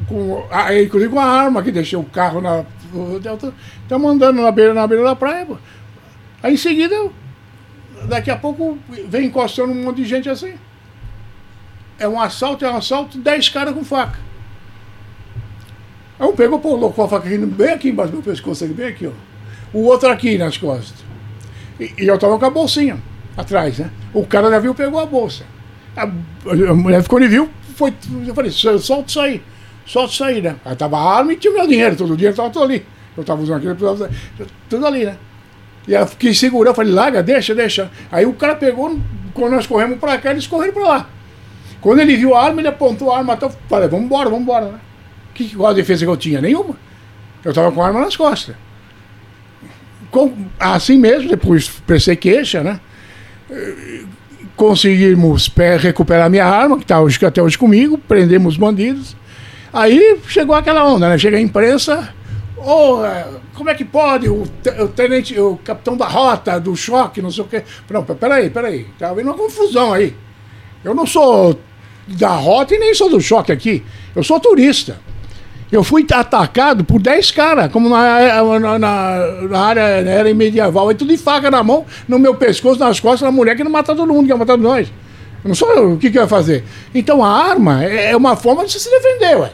com, 0.07 0.41
inclusive 0.82 1.11
com 1.11 1.20
a 1.20 1.26
arma 1.26 1.61
que 1.61 1.70
deixei 1.70 1.99
o 1.99 2.03
carro 2.05 2.39
na. 2.39 2.63
Estamos 3.84 4.09
andando 4.09 4.41
na 4.41 4.49
beira, 4.49 4.74
na 4.74 4.88
beira 4.88 5.03
da 5.03 5.15
praia. 5.17 5.45
Aí 6.41 6.53
em 6.53 6.57
seguida, 6.57 6.95
daqui 8.05 8.32
a 8.32 8.38
pouco 8.38 8.80
vem 9.09 9.26
encostando 9.26 9.74
um 9.74 9.84
monte 9.84 9.97
de 9.97 10.05
gente 10.05 10.30
assim. 10.30 10.53
É 11.99 12.07
um 12.07 12.17
assalto, 12.22 12.63
é 12.63 12.72
um 12.72 12.78
assalto, 12.78 13.17
dez 13.17 13.49
caras 13.49 13.74
com 13.74 13.84
faca. 13.84 14.17
Aí 16.17 16.26
um 16.26 16.34
pegou, 16.34 16.57
colocou 16.61 17.03
a 17.03 17.09
faca 17.09 17.28
aqui, 17.28 17.38
bem 17.38 17.72
aqui 17.72 17.89
embaixo 17.89 18.13
do 18.13 18.20
meu 18.20 18.24
pescoço, 18.24 18.65
bem 18.67 18.88
aqui, 18.88 19.07
ó. 19.07 19.11
O 19.74 19.84
outro 19.84 20.09
aqui 20.09 20.38
nas 20.38 20.57
costas. 20.57 21.03
E, 21.78 21.93
e 21.97 22.07
eu 22.07 22.17
tava 22.17 22.39
com 22.39 22.45
a 22.45 22.49
bolsinha 22.49 22.97
atrás, 23.36 23.78
né? 23.78 23.91
O 24.13 24.26
cara 24.26 24.49
já 24.49 24.59
viu, 24.59 24.74
pegou 24.74 25.01
a 25.01 25.05
bolsa. 25.05 25.59
A, 25.95 26.03
a 26.03 26.73
mulher 26.73 27.03
ficou, 27.03 27.19
viu, 27.19 27.49
foi. 27.75 27.93
Eu 28.25 28.33
falei, 28.33 28.51
solta 28.51 29.05
isso 29.07 29.19
aí. 29.19 29.41
Solta 29.85 30.13
isso 30.13 30.23
aí, 30.23 30.41
né? 30.41 30.55
Aí 30.63 30.75
tava 30.75 30.97
a 30.97 31.17
arma 31.17 31.33
e 31.33 31.35
tinha 31.35 31.51
o 31.51 31.57
meu 31.57 31.67
dinheiro, 31.67 31.95
todo 31.95 32.13
o 32.13 32.15
dinheiro 32.15 32.35
tava 32.35 32.49
todo 32.49 32.63
ali. 32.63 32.85
Eu 33.17 33.23
tava 33.23 33.41
usando 33.41 33.57
aquilo, 33.57 34.09
tudo 34.69 34.85
ali, 34.85 35.05
né? 35.05 35.17
E 35.87 35.95
ela 35.95 36.05
quis 36.05 36.37
segurar, 36.39 36.69
eu 36.71 36.75
falei, 36.75 36.93
larga, 36.93 37.23
deixa, 37.23 37.55
deixa. 37.55 37.89
Aí 38.11 38.25
o 38.25 38.33
cara 38.33 38.55
pegou, 38.55 38.99
quando 39.33 39.53
nós 39.53 39.65
corremos 39.65 39.97
pra 39.97 40.17
cá, 40.17 40.31
eles 40.31 40.45
correram 40.45 40.73
pra 40.73 40.87
lá. 40.87 41.09
Quando 41.81 41.99
ele 41.99 42.15
viu 42.15 42.35
a 42.35 42.45
arma, 42.45 42.61
ele 42.61 42.67
apontou 42.67 43.11
a 43.11 43.17
arma, 43.17 43.33
então, 43.33 43.51
falei, 43.67 43.87
vamos 43.87 44.05
embora, 44.05 44.29
vamos 44.29 44.43
embora, 44.43 44.71
né? 44.71 44.79
Que, 45.33 45.55
qual 45.55 45.71
a 45.71 45.73
defesa 45.73 46.05
que 46.05 46.11
eu 46.11 46.17
tinha? 46.17 46.41
Nenhuma. 46.41 46.75
Eu 47.43 47.53
tava 47.53 47.71
com 47.71 47.81
a 47.81 47.87
arma 47.87 48.01
nas 48.01 48.15
costas. 48.15 48.55
Com, 50.11 50.33
assim 50.59 50.97
mesmo, 50.97 51.29
depois 51.29 51.69
prestei 51.87 52.15
queixa, 52.15 52.63
né? 52.63 52.79
Conseguimos 54.60 55.49
recuperar 55.80 56.30
minha 56.30 56.45
arma, 56.45 56.76
que 56.76 56.84
está 56.84 56.99
hoje, 56.99 57.26
até 57.26 57.41
hoje 57.41 57.57
comigo, 57.57 57.97
prendemos 57.97 58.57
bandidos. 58.57 59.16
Aí 59.72 60.20
chegou 60.28 60.53
aquela 60.53 60.84
onda, 60.86 61.07
né? 61.07 61.18
Chega 61.18 61.38
a 61.38 61.39
imprensa, 61.39 62.14
oh, 62.57 62.97
como 63.53 63.70
é 63.70 63.74
que 63.74 63.86
pode? 63.86 64.28
O, 64.28 64.43
o, 64.43 64.88
tenente, 64.89 65.39
o 65.39 65.55
capitão 65.64 65.95
da 65.95 66.05
rota, 66.05 66.60
do 66.60 66.76
choque, 66.76 67.22
não 67.22 67.32
sei 67.32 67.45
o 67.45 67.47
quê. 67.47 67.64
Não, 67.89 68.03
peraí, 68.03 68.49
peraí. 68.49 68.86
Tá 68.99 69.12
havendo 69.12 69.30
uma 69.30 69.38
confusão 69.38 69.93
aí. 69.93 70.14
Eu 70.84 70.93
não 70.93 71.07
sou 71.07 71.57
da 72.05 72.32
rota 72.32 72.76
e 72.76 72.80
nem 72.80 72.93
sou 72.93 73.10
do 73.10 73.22
choque 73.22 73.53
aqui. 73.53 73.82
Eu 74.14 74.26
sou 74.26 74.41
turista. 74.41 74.99
Eu 75.72 75.84
fui 75.84 76.05
atacado 76.11 76.84
por 76.84 76.99
10 76.99 77.30
caras, 77.32 77.72
como 77.72 77.89
na, 77.89 78.59
na, 78.59 78.80
na, 78.80 79.59
área, 79.59 80.01
na 80.01 80.11
era 80.11 80.34
medieval. 80.34 80.89
Aí 80.89 80.95
tudo 80.95 81.09
de 81.09 81.17
faca 81.17 81.51
na 81.51 81.61
mão, 81.61 81.86
no 82.07 82.17
meu 82.17 82.34
pescoço, 82.34 82.80
nas 82.80 82.99
costas 82.99 83.22
da 83.22 83.32
mulher 83.32 83.55
que 83.55 83.63
não 83.63 83.72
matou 83.72 83.95
todo 83.95 84.11
mundo, 84.11 84.26
que 84.26 84.32
ia 84.32 84.38
matar 84.38 84.57
nós. 84.57 84.91
Eu 85.43 85.47
não 85.47 85.55
sou 85.55 85.93
o 85.93 85.97
que, 85.97 86.09
que 86.09 86.17
eu 86.17 86.24
ia 86.24 86.28
fazer. 86.28 86.63
Então 86.93 87.24
a 87.24 87.30
arma 87.30 87.84
é, 87.86 88.11
é 88.11 88.17
uma 88.17 88.36
forma 88.36 88.65
de 88.65 88.80
se 88.80 88.89
defender, 88.89 89.38
ué. 89.38 89.51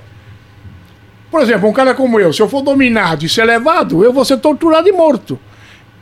Por 1.30 1.41
exemplo, 1.41 1.68
um 1.68 1.74
cara 1.74 1.93
como 1.93 2.18
eu, 2.18 2.32
se 2.32 2.41
eu 2.41 2.47
for 2.47 2.61
dominado 2.61 3.26
e 3.26 3.30
ser 3.30 3.43
levado, 3.43 4.01
eu 4.03 4.13
vou 4.13 4.24
ser 4.24 4.38
torturado 4.38 4.88
e 4.88 4.91
morto. 4.93 5.38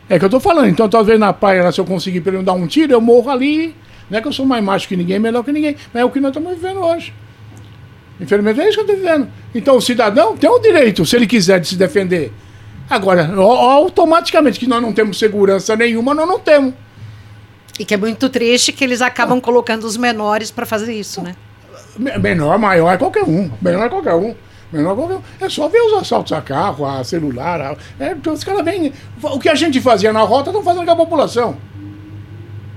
É 0.08 0.20
que 0.20 0.26
eu 0.26 0.30
tô 0.30 0.40
falando. 0.40 0.68
Então, 0.68 0.88
talvez 0.88 1.20
na 1.20 1.34
praia, 1.34 1.72
se 1.72 1.82
eu 1.82 1.86
conseguir 1.86 2.22
não 2.32 2.44
dar 2.44 2.54
um 2.54 2.68
tiro, 2.68 2.94
eu 2.94 3.02
morro 3.02 3.32
ali. 3.32 3.76
Não 4.10 4.20
é 4.20 4.22
que 4.22 4.28
eu 4.28 4.34
sou 4.34 4.46
mais 4.46 4.64
macho 4.64 4.88
que 4.88 4.96
ninguém, 4.96 5.18
melhor 5.18 5.44
que 5.44 5.52
ninguém. 5.52 5.76
Mas 5.92 6.02
é 6.02 6.06
o 6.06 6.12
que 6.12 6.20
nós 6.20 6.30
estamos 6.30 6.54
vivendo 6.54 6.82
hoje. 6.82 7.12
Infelizmente 8.20 8.62
é 8.62 8.70
isso 8.70 8.84
que 8.84 8.92
eu 8.92 8.96
estou 8.96 8.96
vivendo. 8.96 9.28
Então 9.54 9.78
o 9.78 9.82
cidadão 9.82 10.38
tem 10.38 10.50
o 10.50 10.60
direito, 10.60 11.06
se 11.06 11.16
ele 11.16 11.28
quiser, 11.28 11.60
de 11.60 11.68
se 11.68 11.76
defender. 11.76 12.32
Agora, 12.90 13.34
automaticamente 13.36 14.60
que 14.60 14.68
nós 14.68 14.82
não 14.82 14.94
temos 14.94 15.18
segurança 15.18 15.76
nenhuma, 15.76 16.14
nós 16.14 16.28
não 16.28 16.40
temos. 16.40 16.74
E 17.80 17.86
que 17.86 17.94
é 17.94 17.98
muito 17.98 18.30
triste 18.30 18.72
que 18.72 18.84
eles 18.84 19.02
acabam 19.02 19.42
colocando 19.42 19.86
os 19.86 19.98
menores 19.98 20.52
para 20.52 20.66
fazer 20.66 20.94
isso, 20.94 21.22
né? 21.22 21.36
Menor, 21.98 22.58
maior 22.60 22.94
é 22.94 22.98
qualquer 22.98 23.24
um. 23.24 23.50
Menor 23.62 23.86
é 23.86 23.90
qualquer 23.90 24.14
um. 24.14 24.36
Menor 24.72 24.92
é 24.92 24.96
qualquer 24.96 25.16
um. 25.16 25.22
É 25.42 25.50
só 25.50 25.68
ver 25.68 25.82
os 25.82 25.94
assaltos 25.94 26.32
a 26.34 26.42
carro, 26.42 26.86
a 26.86 27.04
celular. 27.04 27.62
A... 27.62 27.76
É, 28.00 28.16
os 28.30 28.44
caras 28.44 28.64
vêm. 28.64 28.94
O 29.22 29.40
que 29.40 29.50
a 29.50 29.56
gente 29.56 29.82
fazia 29.82 30.14
na 30.14 30.22
rota, 30.22 30.50
estão 30.50 30.64
fazendo 30.64 30.86
com 30.86 30.92
a 30.92 30.96
população. 30.96 31.58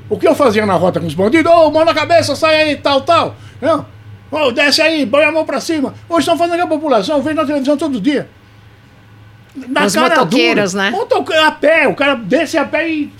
O 0.09 0.17
que 0.17 0.27
eu 0.27 0.35
fazia 0.35 0.65
na 0.65 0.75
rota 0.75 1.01
com 1.01 1.07
os 1.07 1.15
bandidos? 1.15 1.51
Ô, 1.51 1.67
oh, 1.67 1.71
mão 1.71 1.85
na 1.85 1.93
cabeça, 1.93 2.37
sai 2.37 2.63
aí, 2.63 2.77
tal, 2.77 3.01
tal. 3.01 3.35
Não. 3.61 3.85
Oh, 4.31 4.51
desce 4.51 4.83
aí, 4.83 5.07
põe 5.07 5.25
a 5.25 5.33
mão 5.33 5.45
pra 5.45 5.61
cima. 5.61 5.95
Hoje 6.09 6.21
estão 6.21 6.37
fazendo 6.37 6.63
a 6.63 6.67
população, 6.67 7.17
eu 7.17 7.23
vejo 7.23 7.37
na 7.37 7.45
televisão 7.45 7.77
todo 7.77 8.01
dia. 8.01 8.29
Na 9.69 9.87
Os 9.87 9.97
motoqueiros, 9.97 10.73
dura. 10.73 10.91
né? 10.91 10.99
A 11.43 11.51
pé, 11.53 11.89
o 11.89 11.95
cara 11.95 12.15
desce 12.15 12.59
a 12.59 12.65
pé 12.65 12.89
e 12.91 13.11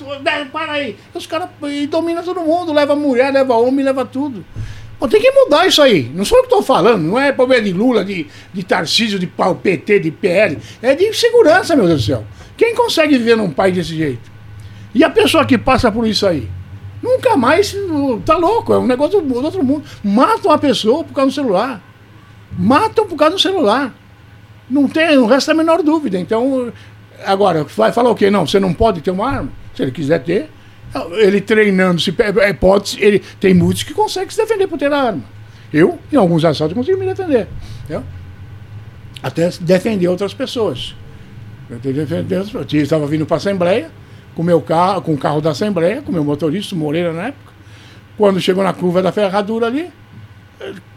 para 0.53 0.73
aí. 0.73 0.97
Os 1.15 1.27
caras 1.27 1.49
dominam 1.89 2.23
todo 2.23 2.41
mundo, 2.43 2.73
leva 2.73 2.95
mulher, 2.95 3.33
leva 3.33 3.55
homem, 3.55 3.85
leva 3.85 4.05
tudo. 4.05 4.45
Pô, 4.99 5.09
tem 5.09 5.21
que 5.21 5.31
mudar 5.31 5.67
isso 5.67 5.81
aí. 5.81 6.11
Não 6.15 6.25
sou 6.25 6.39
eu 6.39 6.43
que 6.43 6.49
estou 6.49 6.63
falando, 6.63 7.03
não 7.03 7.19
é 7.19 7.33
problema 7.33 7.63
de 7.63 7.73
Lula, 7.73 8.05
de, 8.05 8.27
de 8.53 8.63
Tarcísio, 8.63 9.19
de 9.19 9.27
PT, 9.27 10.01
de 10.01 10.11
PL. 10.11 10.59
É 10.83 10.95
de 10.95 11.13
segurança, 11.15 11.77
meu 11.77 11.87
Deus 11.87 12.03
do 12.03 12.07
céu. 12.07 12.25
Quem 12.57 12.75
consegue 12.75 13.17
viver 13.17 13.37
num 13.37 13.51
país 13.51 13.75
desse 13.75 13.95
jeito? 13.95 14.31
E 14.95 15.05
a 15.05 15.11
pessoa 15.11 15.45
que 15.45 15.59
passa 15.59 15.93
por 15.93 16.07
isso 16.07 16.27
aí? 16.27 16.49
Nunca 17.07 17.37
mais. 17.37 17.73
Tá 18.25 18.37
louco, 18.37 18.73
é 18.73 18.79
um 18.79 18.87
negócio 18.87 19.23
do 19.23 19.37
outro 19.37 19.63
mundo. 19.63 19.85
Matam 20.03 20.51
a 20.51 20.59
pessoa 20.59 21.05
por 21.05 21.15
causa 21.15 21.31
do 21.31 21.35
celular. 21.35 21.81
Matam 22.59 23.07
por 23.07 23.17
causa 23.17 23.37
do 23.37 23.41
celular. 23.41 23.95
Não 24.69 24.89
tem, 24.89 25.15
não 25.15 25.27
resta 25.27 25.53
a 25.53 25.55
menor 25.55 25.85
dúvida. 25.85 26.19
Então, 26.19 26.73
agora, 27.25 27.63
vai 27.63 27.93
falar 27.93 28.11
o 28.11 28.15
quê? 28.17 28.29
Não, 28.29 28.45
você 28.45 28.59
não 28.59 28.75
pode 28.75 29.01
ter 29.03 29.13
uma 29.13 29.31
arma. 29.31 29.53
Se 29.73 29.83
ele 29.83 29.93
quiser 29.93 30.19
ter, 30.25 30.51
ele 31.13 31.41
treinando, 31.41 32.01
se 32.01 32.13
é, 32.41 32.53
pode, 32.53 32.99
ele 33.01 33.23
tem 33.39 33.55
muitos 33.55 33.85
que 33.85 33.95
conseguem 33.95 34.31
se 34.31 34.39
defender 34.39 34.67
por 34.67 34.77
ter 34.77 34.93
a 34.93 34.99
arma. 35.01 35.23
Eu, 35.73 36.01
em 36.13 36.17
alguns 36.17 36.45
assaltos, 36.45 36.77
consigo 36.77 36.99
me 36.99 37.07
defender. 37.07 37.47
Entendeu? 37.85 38.03
Até 39.23 39.49
defender 39.61 40.09
outras 40.09 40.35
pessoas. 40.35 40.97
Eu 41.71 42.83
estava 42.83 43.07
vindo 43.07 43.25
para 43.25 43.37
a 43.37 43.39
Assembleia 43.39 43.91
com 44.37 44.43
meu 44.43 44.61
carro, 44.61 45.01
com 45.01 45.15
o 45.15 45.19
carro 45.19 45.41
da 45.41 45.51
Assembleia, 45.51 46.03
com 46.03 46.13
meu 46.13 46.23
motorista, 46.23 46.77
Moreira 46.77 47.11
na 47.13 47.29
época. 47.29 47.53
Quando 48.19 48.39
chegou 48.39 48.63
na 48.63 48.75
curva 48.75 49.03
da 49.03 49.11
ferradura 49.11 49.67
ali, 49.67 49.89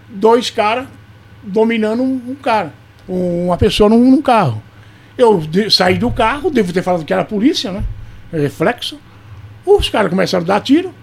dois 0.09 0.49
caras 0.49 0.85
dominando 1.41 2.03
um, 2.03 2.35
cara 2.35 2.73
uma 3.07 3.57
pessoa 3.57 3.89
num, 3.89 4.11
num 4.11 4.21
carro. 4.21 4.61
Eu 5.17 5.39
de, 5.39 5.71
saí 5.71 5.97
do 5.97 6.11
carro, 6.11 6.51
devo 6.51 6.73
ter 6.73 6.83
falado 6.83 7.05
que 7.05 7.13
era 7.13 7.23
polícia, 7.23 7.71
né? 7.71 7.83
Reflexo. 8.31 8.99
Os 9.65 9.87
caras 9.89 10.09
começaram 10.09 10.43
a 10.43 10.47
dar 10.47 10.59
tiro, 10.59 10.93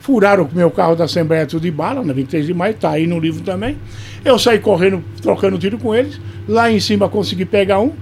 furaram 0.00 0.44
o 0.44 0.54
meu 0.54 0.70
carro 0.70 0.96
da 0.96 1.04
Assembleia 1.04 1.46
tudo 1.46 1.62
de 1.62 1.70
bala, 1.70 2.02
na 2.04 2.12
23 2.12 2.44
de 2.44 2.54
maio, 2.54 2.74
tá 2.74 2.90
aí 2.90 3.06
no 3.06 3.20
livro 3.20 3.42
também. 3.42 3.78
Eu 4.24 4.36
saí 4.38 4.58
correndo, 4.58 5.02
trocando 5.22 5.58
tiro 5.58 5.78
com 5.78 5.94
eles. 5.94 6.20
Lá 6.48 6.70
em 6.70 6.80
cima 6.80 7.08
consegui 7.08 7.44
pegar 7.44 7.78
um, 7.78 7.92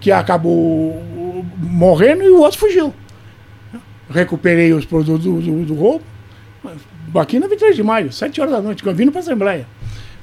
que 0.00 0.10
acabou 0.10 1.02
morrendo, 1.58 2.22
e 2.22 2.30
o 2.30 2.40
outro 2.40 2.58
fugiu. 2.58 2.94
Recuperei 4.10 4.72
os 4.72 4.84
produtos 4.84 5.24
do, 5.24 5.40
do, 5.40 5.64
do 5.66 5.74
roubo. 5.74 6.04
Aqui 7.14 7.38
na 7.38 7.46
23 7.46 7.76
de 7.76 7.82
maio, 7.82 8.12
7 8.12 8.40
horas 8.40 8.52
da 8.52 8.60
noite, 8.60 8.82
vindo 8.92 9.10
para 9.10 9.20
a 9.20 9.22
Assembleia 9.22 9.66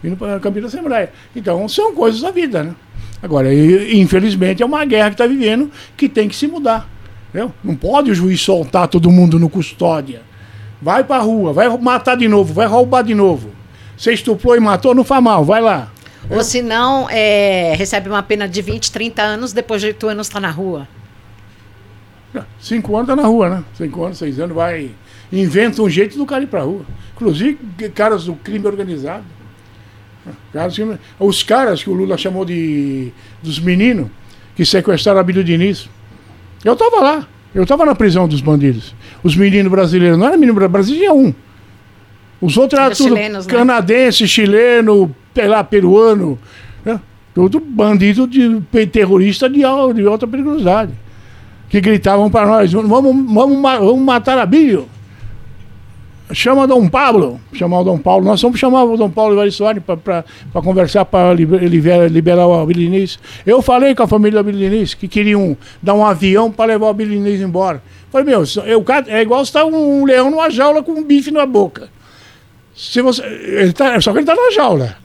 vindo 0.05 0.15
para 0.15 0.35
a 0.35 0.39
Campina 0.39 0.67
Assembleia. 0.67 1.11
Então, 1.35 1.67
são 1.67 1.93
coisas 1.95 2.21
da 2.21 2.29
vida, 2.29 2.63
né? 2.63 2.75
Agora, 3.21 3.51
infelizmente, 3.53 4.61
é 4.61 4.65
uma 4.65 4.85
guerra 4.85 5.09
que 5.09 5.15
está 5.15 5.25
vivendo 5.25 5.71
que 5.97 6.07
tem 6.07 6.29
que 6.29 6.35
se 6.35 6.47
mudar. 6.47 6.87
Entendeu? 7.29 7.51
Não 7.63 7.75
pode 7.75 8.11
o 8.11 8.15
juiz 8.15 8.39
soltar 8.39 8.87
todo 8.87 9.09
mundo 9.09 9.39
no 9.39 9.49
custódia. 9.49 10.21
Vai 10.81 11.03
para 11.03 11.17
a 11.17 11.19
rua, 11.21 11.51
vai 11.51 11.67
matar 11.77 12.15
de 12.15 12.27
novo, 12.27 12.53
vai 12.53 12.67
roubar 12.67 13.03
de 13.03 13.15
novo. 13.15 13.49
Você 13.97 14.13
estuprou 14.13 14.55
e 14.55 14.59
matou, 14.59 14.93
não 14.93 15.03
faz 15.03 15.23
mal, 15.23 15.43
vai 15.43 15.61
lá. 15.61 15.91
Ou 16.29 16.43
se 16.43 16.61
não, 16.61 17.09
é, 17.09 17.73
recebe 17.75 18.09
uma 18.09 18.21
pena 18.21 18.47
de 18.47 18.61
20, 18.61 18.91
30 18.91 19.21
anos, 19.21 19.53
depois 19.53 19.81
de 19.81 19.87
8 19.87 20.07
anos 20.07 20.27
está 20.27 20.39
na 20.39 20.51
rua. 20.51 20.87
Cinco 22.59 22.95
anos 22.95 23.09
está 23.09 23.21
na 23.21 23.27
rua, 23.27 23.49
né? 23.49 23.63
Cinco 23.75 24.03
anos, 24.03 24.17
seis 24.17 24.39
anos, 24.39 24.55
vai. 24.55 24.91
Inventa 25.31 25.81
um 25.81 25.89
jeito 25.89 26.17
do 26.17 26.25
cara 26.25 26.43
ir 26.43 26.47
para 26.47 26.61
a 26.61 26.63
rua. 26.63 26.85
Inclusive, 27.15 27.57
caras 27.93 28.25
do 28.25 28.35
crime 28.35 28.65
organizado. 28.67 29.23
Os 31.19 31.43
caras 31.43 31.83
que 31.83 31.89
o 31.89 31.93
Lula 31.93 32.17
chamou 32.17 32.45
de 32.45 33.11
dos 33.43 33.59
meninos 33.59 34.07
que 34.55 34.65
sequestraram 34.65 35.19
a 35.19 35.23
Bíblia 35.23 35.43
Diniz. 35.43 35.89
Eu 36.63 36.73
estava 36.73 36.99
lá. 37.01 37.27
Eu 37.53 37.63
estava 37.63 37.85
na 37.85 37.95
prisão 37.95 38.27
dos 38.27 38.41
bandidos. 38.41 38.93
Os 39.23 39.35
meninos 39.35 39.71
brasileiros. 39.71 40.17
Não 40.17 40.27
era 40.27 40.37
menino 40.37 40.69
brasileiro, 40.69 41.05
tinha 41.05 41.13
um. 41.13 41.33
Os 42.41 42.57
outros 42.57 42.79
eram 42.79 42.93
tudo 42.93 43.07
chilenos, 43.09 43.47
né? 43.47 43.53
canadense, 43.53 44.27
chileno, 44.27 45.15
lá, 45.47 45.63
peruano. 45.63 46.37
Né? 46.83 46.99
Tudo 47.33 47.59
bandido 47.59 48.27
de 48.27 48.61
terrorista 48.91 49.49
de, 49.49 49.59
de 49.59 50.07
alta 50.07 50.27
periculosidade. 50.27 50.93
Que 51.75 51.81
gritavam 51.81 52.31
para 52.31 52.45
nós: 52.45 52.71
vamos, 52.71 52.89
vamos, 52.89 53.61
vamos 53.61 53.99
matar 53.99 54.37
a 54.37 54.45
Bíblia 54.45 54.85
chama 56.31 56.65
Dom 56.65 56.87
Pablo, 56.87 57.39
chamar 57.53 57.81
o 57.81 57.83
Dom 57.83 57.97
Paulo. 57.99 58.23
Nós 58.25 58.41
vamos 58.41 58.57
chamar 58.57 58.85
o 58.85 58.95
Dom 58.97 59.09
Paulo 59.09 59.35
Evaristo 59.35 59.57
Soares 59.57 59.83
para 59.83 60.23
conversar, 60.53 61.03
para 61.05 61.33
liberar, 61.33 62.09
liberar 62.09 62.47
o 62.47 62.53
Abiliniz. 62.53 63.19
Eu 63.45 63.61
falei 63.61 63.93
com 63.93 64.03
a 64.03 64.07
família 64.07 64.41
do 64.41 64.49
Abiliniz 64.49 64.93
que 64.93 65.07
queriam 65.07 65.55
dar 65.83 65.93
um 65.93 66.05
avião 66.05 66.49
para 66.49 66.71
levar 66.71 66.87
o 66.87 66.89
Abiliniz 66.89 67.41
embora. 67.41 67.83
Falei, 68.09 68.25
meu, 68.25 68.43
eu, 68.65 68.83
é 69.07 69.21
igual 69.21 69.43
estar 69.43 69.65
um 69.65 70.05
leão 70.05 70.31
numa 70.31 70.49
jaula 70.49 70.81
com 70.81 70.93
um 70.93 71.03
bife 71.03 71.29
na 71.29 71.45
boca. 71.45 71.89
Se 72.73 73.01
você, 73.01 73.21
ele 73.21 73.73
tá, 73.73 73.99
só 73.99 74.11
que 74.13 74.19
ele 74.19 74.23
está 74.23 74.33
na 74.33 74.49
jaula. 74.49 74.95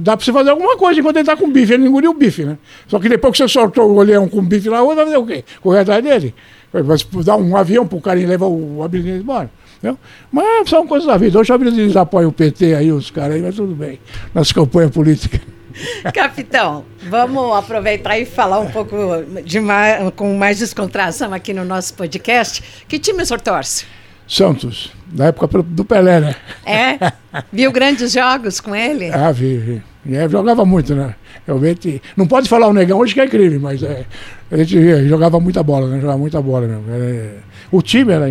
Dá 0.00 0.16
para 0.16 0.24
você 0.24 0.32
fazer 0.32 0.50
alguma 0.50 0.76
coisa 0.76 1.00
enquanto 1.00 1.16
ele 1.16 1.22
está 1.22 1.36
com 1.36 1.50
bife. 1.50 1.74
Ele 1.74 1.86
engoliu 1.86 2.10
o 2.10 2.14
bife, 2.14 2.44
né? 2.44 2.58
Só 2.86 2.98
que 2.98 3.08
depois 3.08 3.32
que 3.32 3.38
você 3.38 3.48
soltou 3.48 3.90
o 3.90 4.02
leão 4.02 4.28
com 4.28 4.42
bife 4.42 4.68
na 4.68 4.80
rua, 4.80 4.94
vai 4.94 5.04
fazer 5.04 5.16
o 5.18 5.26
quê? 5.26 5.44
Correr 5.60 5.80
atrás 5.80 6.02
dele? 6.02 6.34
Vai 6.72 6.96
dar 7.24 7.36
um 7.36 7.56
avião 7.56 7.86
para 7.86 7.98
o 7.98 8.00
cara 8.00 8.18
e 8.18 8.26
levar 8.26 8.46
o 8.46 8.82
Abiliniz 8.82 9.20
embora. 9.20 9.50
Entendeu? 9.76 9.98
Mas 10.32 10.68
são 10.68 10.86
coisas 10.86 11.06
da 11.06 11.16
vida. 11.16 11.38
Hoje 11.38 11.52
a 11.52 11.56
vida 11.56 11.70
eles 11.70 11.96
apoiam 11.96 12.30
o 12.30 12.32
PT 12.32 12.74
aí, 12.74 12.90
os 12.90 13.10
caras 13.10 13.36
aí, 13.36 13.42
mas 13.42 13.54
tudo 13.54 13.74
bem. 13.74 14.00
Nossa 14.34 14.52
campanha 14.52 14.88
política. 14.88 15.40
Capitão, 16.14 16.84
vamos 17.08 17.56
aproveitar 17.56 18.18
e 18.18 18.24
falar 18.24 18.60
um 18.60 18.70
pouco 18.70 18.96
de 19.44 19.60
mais, 19.60 20.12
com 20.14 20.34
mais 20.34 20.58
descontração 20.58 21.32
aqui 21.32 21.52
no 21.52 21.64
nosso 21.64 21.94
podcast. 21.94 22.62
Que 22.88 22.98
time 22.98 23.22
o 23.22 23.26
senhor 23.26 23.40
torce? 23.40 23.84
Santos, 24.26 24.92
na 25.12 25.26
época 25.26 25.62
do 25.62 25.84
Pelé, 25.84 26.20
né? 26.20 26.36
É? 26.64 27.12
Viu 27.52 27.70
grandes 27.70 28.12
jogos 28.12 28.60
com 28.60 28.74
ele? 28.74 29.10
Ah, 29.12 29.32
vi, 29.32 29.56
vi. 29.58 29.82
É, 30.10 30.28
jogava 30.28 30.64
muito, 30.64 30.94
né? 30.94 31.14
Realmente. 31.46 32.02
Não 32.16 32.26
pode 32.26 32.48
falar 32.48 32.68
o 32.68 32.72
negão 32.72 32.98
hoje 32.98 33.14
que 33.14 33.20
é 33.20 33.26
crime, 33.26 33.58
mas 33.58 33.82
é, 33.82 34.04
a 34.50 34.56
gente 34.56 35.08
jogava 35.08 35.40
muita 35.40 35.62
bola, 35.62 35.88
né? 35.88 36.00
Jogava 36.00 36.18
muita 36.18 36.40
bola 36.40 36.66
mesmo. 36.66 36.90
Era, 36.90 37.36
o 37.70 37.82
time 37.82 38.12
era 38.12 38.28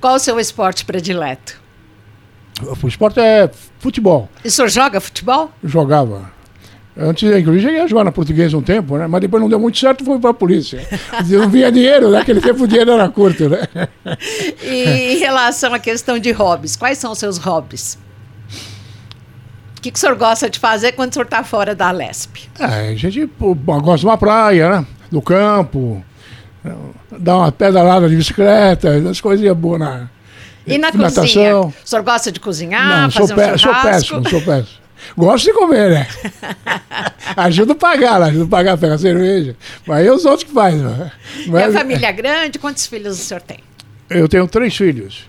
qual 0.00 0.14
o 0.14 0.18
seu 0.18 0.38
esporte 0.38 0.84
predileto? 0.84 1.60
O 2.82 2.88
esporte 2.88 3.18
é 3.20 3.50
futebol. 3.78 4.28
E 4.44 4.48
o 4.48 4.50
senhor 4.50 4.68
joga 4.68 5.00
futebol? 5.00 5.50
Jogava. 5.64 6.30
Antes, 6.98 7.30
inclusive, 7.30 7.62
cheguei 7.62 7.80
a 7.82 7.86
jogar 7.86 8.04
na 8.04 8.12
portuguesa 8.12 8.56
um 8.56 8.62
tempo, 8.62 8.96
né? 8.96 9.06
Mas 9.06 9.20
depois 9.20 9.42
não 9.42 9.50
deu 9.50 9.60
muito 9.60 9.78
certo, 9.78 10.02
fui 10.02 10.18
para 10.18 10.30
a 10.30 10.34
polícia. 10.34 10.80
não 11.28 11.48
vinha 11.48 11.70
dinheiro, 11.70 12.10
né? 12.10 12.20
Naquele 12.20 12.40
tempo 12.40 12.64
o 12.64 12.66
dinheiro 12.66 12.90
era 12.90 13.08
curto, 13.08 13.50
né? 13.50 13.68
E 14.62 15.14
em 15.14 15.18
relação 15.18 15.74
à 15.74 15.78
questão 15.78 16.18
de 16.18 16.32
hobbies, 16.32 16.74
quais 16.74 16.96
são 16.96 17.12
os 17.12 17.18
seus 17.18 17.36
hobbies? 17.36 17.98
O 19.76 19.80
que, 19.82 19.90
que 19.90 19.98
o 19.98 20.00
senhor 20.00 20.16
gosta 20.16 20.48
de 20.48 20.58
fazer 20.58 20.92
quando 20.92 21.10
o 21.10 21.14
senhor 21.14 21.26
está 21.26 21.44
fora 21.44 21.74
da 21.74 21.90
Lesp? 21.90 22.48
É, 22.58 22.88
a 22.88 22.94
gente 22.94 23.28
gosta 23.36 23.98
de 23.98 24.06
uma 24.06 24.16
praia, 24.16 24.80
né? 24.80 24.86
Do 25.12 25.20
campo, 25.20 26.02
dar 27.18 27.36
uma 27.36 27.52
pedalada 27.52 28.08
de 28.08 28.16
bicicleta, 28.16 28.90
as 29.10 29.20
coisinhas 29.20 29.56
boas 29.56 29.80
na. 29.80 30.08
E 30.66 30.78
na 30.78 30.90
natação. 30.90 31.24
cozinha? 31.24 31.58
O 31.58 31.72
senhor 31.84 32.02
gosta 32.02 32.32
de 32.32 32.40
cozinhar? 32.40 33.02
Não, 33.02 33.10
fazer 33.10 33.34
sou, 33.34 33.54
um 33.54 33.58
sou 33.58 33.74
péssimo, 33.82 34.28
sou 34.30 34.40
péssimo. 34.40 34.85
Gosto 35.16 35.44
de 35.46 35.52
comer, 35.52 35.90
né? 35.90 36.06
ajuda 37.36 37.72
a 37.72 37.76
pagar, 37.76 38.22
ajuda 38.22 38.44
a 38.44 38.48
pagar, 38.48 38.78
pegar 38.78 38.98
cerveja. 38.98 39.56
Mas 39.86 39.98
aí 39.98 40.10
os 40.10 40.24
outros 40.24 40.44
que 40.44 40.52
fazem. 40.52 40.80
Né? 40.80 41.12
Mas... 41.48 41.74
A 41.74 41.78
família 41.80 42.12
grande? 42.12 42.58
Quantos 42.58 42.86
filhos 42.86 43.18
o 43.18 43.22
senhor 43.22 43.40
tem? 43.40 43.58
Eu 44.08 44.28
tenho 44.28 44.46
três 44.46 44.76
filhos. 44.76 45.28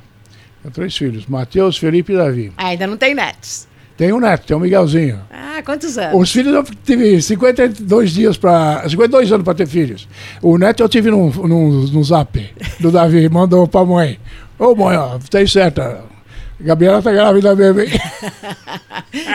Tenho 0.61 0.73
três 0.73 0.95
filhos, 0.95 1.25
Matheus, 1.25 1.77
Felipe 1.77 2.13
e 2.13 2.17
Davi. 2.17 2.53
Ah, 2.57 2.67
ainda 2.67 2.87
não 2.87 2.97
tem 2.97 3.13
netos? 3.13 3.67
Tem 3.97 4.13
um 4.13 4.19
neto, 4.19 4.45
tem 4.45 4.55
um 4.55 4.59
Miguelzinho. 4.59 5.19
Ah, 5.31 5.59
quantos 5.65 5.97
anos? 5.97 6.21
Os 6.21 6.31
filhos 6.31 6.53
eu 6.53 6.63
tive 6.85 7.19
52 7.19 8.11
dias 8.11 8.37
para. 8.37 8.87
52 8.87 9.31
anos 9.31 9.43
para 9.43 9.55
ter 9.55 9.65
filhos. 9.65 10.07
O 10.39 10.55
neto 10.55 10.83
eu 10.83 10.89
tive 10.89 11.09
no, 11.09 11.31
no, 11.31 11.87
no 11.87 12.03
zap 12.03 12.47
do 12.79 12.91
Davi, 12.91 13.27
mandou 13.27 13.67
pra 13.67 13.83
mãe. 13.83 14.19
Ô 14.59 14.75
mãe, 14.75 14.95
ó, 14.97 15.17
tem 15.31 15.47
certo. 15.47 15.81
Gabriela 16.59 17.01
tá 17.01 17.11
grávida 17.11 17.55
mesmo, 17.55 17.81
hein? 17.81 17.89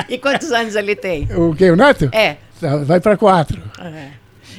e 0.09 0.19
quantos 0.19 0.51
anos 0.53 0.75
ele 0.75 0.97
tem? 0.97 1.29
O 1.37 1.55
que? 1.55 1.71
O 1.71 1.77
neto? 1.77 2.09
É. 2.13 2.37
Vai 2.85 3.01
para 3.01 3.17
quatro. 3.17 3.61
É. 3.81 4.09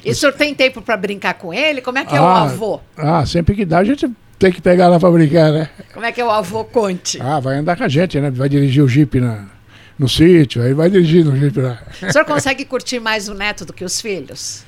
E 0.03 0.11
o 0.11 0.15
senhor 0.15 0.33
tem 0.33 0.53
tempo 0.53 0.81
para 0.81 0.97
brincar 0.97 1.33
com 1.35 1.53
ele? 1.53 1.81
Como 1.81 1.97
é 1.97 2.05
que 2.05 2.15
é 2.15 2.19
o 2.19 2.23
Ah, 2.25 2.41
avô? 2.43 2.79
Ah, 2.97 3.25
sempre 3.25 3.55
que 3.55 3.63
dá, 3.65 3.79
a 3.79 3.83
gente 3.83 4.09
tem 4.37 4.51
que 4.51 4.61
pegar 4.61 4.89
lá 4.89 4.99
para 4.99 5.09
brincar, 5.11 5.51
né? 5.51 5.69
Como 5.93 6.05
é 6.05 6.11
que 6.11 6.19
é 6.19 6.25
o 6.25 6.29
avô? 6.29 6.65
Conte. 6.65 7.21
Ah, 7.21 7.39
vai 7.39 7.57
andar 7.57 7.77
com 7.77 7.83
a 7.83 7.87
gente, 7.87 8.19
né? 8.19 8.29
Vai 8.29 8.49
dirigir 8.49 8.83
o 8.83 8.87
Jeep 8.87 9.19
na, 9.21 9.45
no 9.97 10.09
sítio, 10.09 10.61
aí 10.61 10.73
vai 10.73 10.89
dirigir 10.89 11.23
no 11.23 11.35
Jeep 11.37 11.57
lá. 11.59 11.81
O 12.01 12.11
senhor 12.11 12.25
consegue 12.25 12.65
curtir 12.65 12.99
mais 12.99 13.29
o 13.29 13.33
neto 13.33 13.63
do 13.65 13.71
que 13.71 13.85
os 13.85 14.01
filhos? 14.01 14.65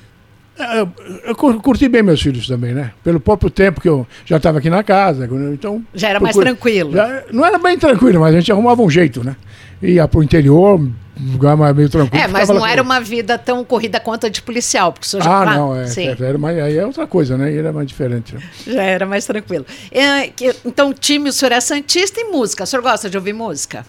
É, 0.58 0.80
Eu, 0.80 0.92
eu 1.26 1.34
cur- 1.36 1.60
curti 1.60 1.88
bem 1.88 2.02
meus 2.02 2.20
filhos 2.22 2.46
também, 2.46 2.72
né? 2.72 2.92
Pelo 3.04 3.20
próprio 3.20 3.50
tempo 3.50 3.80
que 3.80 3.88
eu 3.88 4.06
já 4.24 4.36
estava 4.38 4.58
aqui 4.58 4.70
na 4.70 4.82
casa, 4.82 5.28
então... 5.52 5.84
Já 5.94 6.08
era 6.10 6.20
mais 6.20 6.34
tranquilo. 6.36 6.92
já- 6.92 7.24
não 7.32 7.44
era 7.44 7.58
bem 7.58 7.78
tranquilo, 7.78 8.20
mas 8.20 8.34
a 8.34 8.38
gente 8.40 8.50
arrumava 8.50 8.80
um 8.82 8.88
jeito, 8.90 9.22
né? 9.24 9.36
Ia 9.82 10.08
pro 10.08 10.22
interior, 10.22 10.80
um 10.80 10.92
lugar 11.32 11.54
mais 11.54 11.76
meio 11.76 11.90
tranquilo. 11.90 12.24
É, 12.24 12.26
mas 12.26 12.48
não 12.48 12.56
lá 12.60 12.70
era 12.72 12.82
uma 12.82 12.98
vida 12.98 13.36
tão 13.36 13.62
corrida 13.62 14.00
quanto 14.00 14.24
a 14.24 14.30
de 14.30 14.40
policial, 14.40 14.90
porque 14.90 15.06
o 15.06 15.10
senhor 15.10 15.22
já 15.22 15.42
Ah, 15.42 15.44
não, 15.54 15.76
é, 15.76 15.86
certo, 15.86 16.24
era 16.24 16.38
mais, 16.38 16.58
aí 16.58 16.78
é 16.78 16.86
outra 16.86 17.06
coisa, 17.06 17.36
né? 17.36 17.54
Era 17.54 17.70
mais 17.74 17.86
diferente. 17.86 18.34
né? 18.34 18.40
já 18.66 18.82
era 18.82 19.04
mais 19.04 19.26
tranquilo. 19.26 19.66
É, 19.92 20.28
que- 20.28 20.54
então, 20.64 20.94
time, 20.94 21.28
o 21.28 21.32
senhor 21.34 21.52
é 21.52 21.60
santista 21.60 22.18
e 22.18 22.24
música. 22.24 22.64
O 22.64 22.66
senhor 22.66 22.80
gosta 22.82 23.10
de 23.10 23.18
ouvir 23.18 23.34
música? 23.34 23.84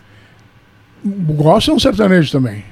Gosto 1.06 1.72
é 1.72 1.74
um 1.74 1.80
sertanejo 1.80 2.30
também. 2.34 2.66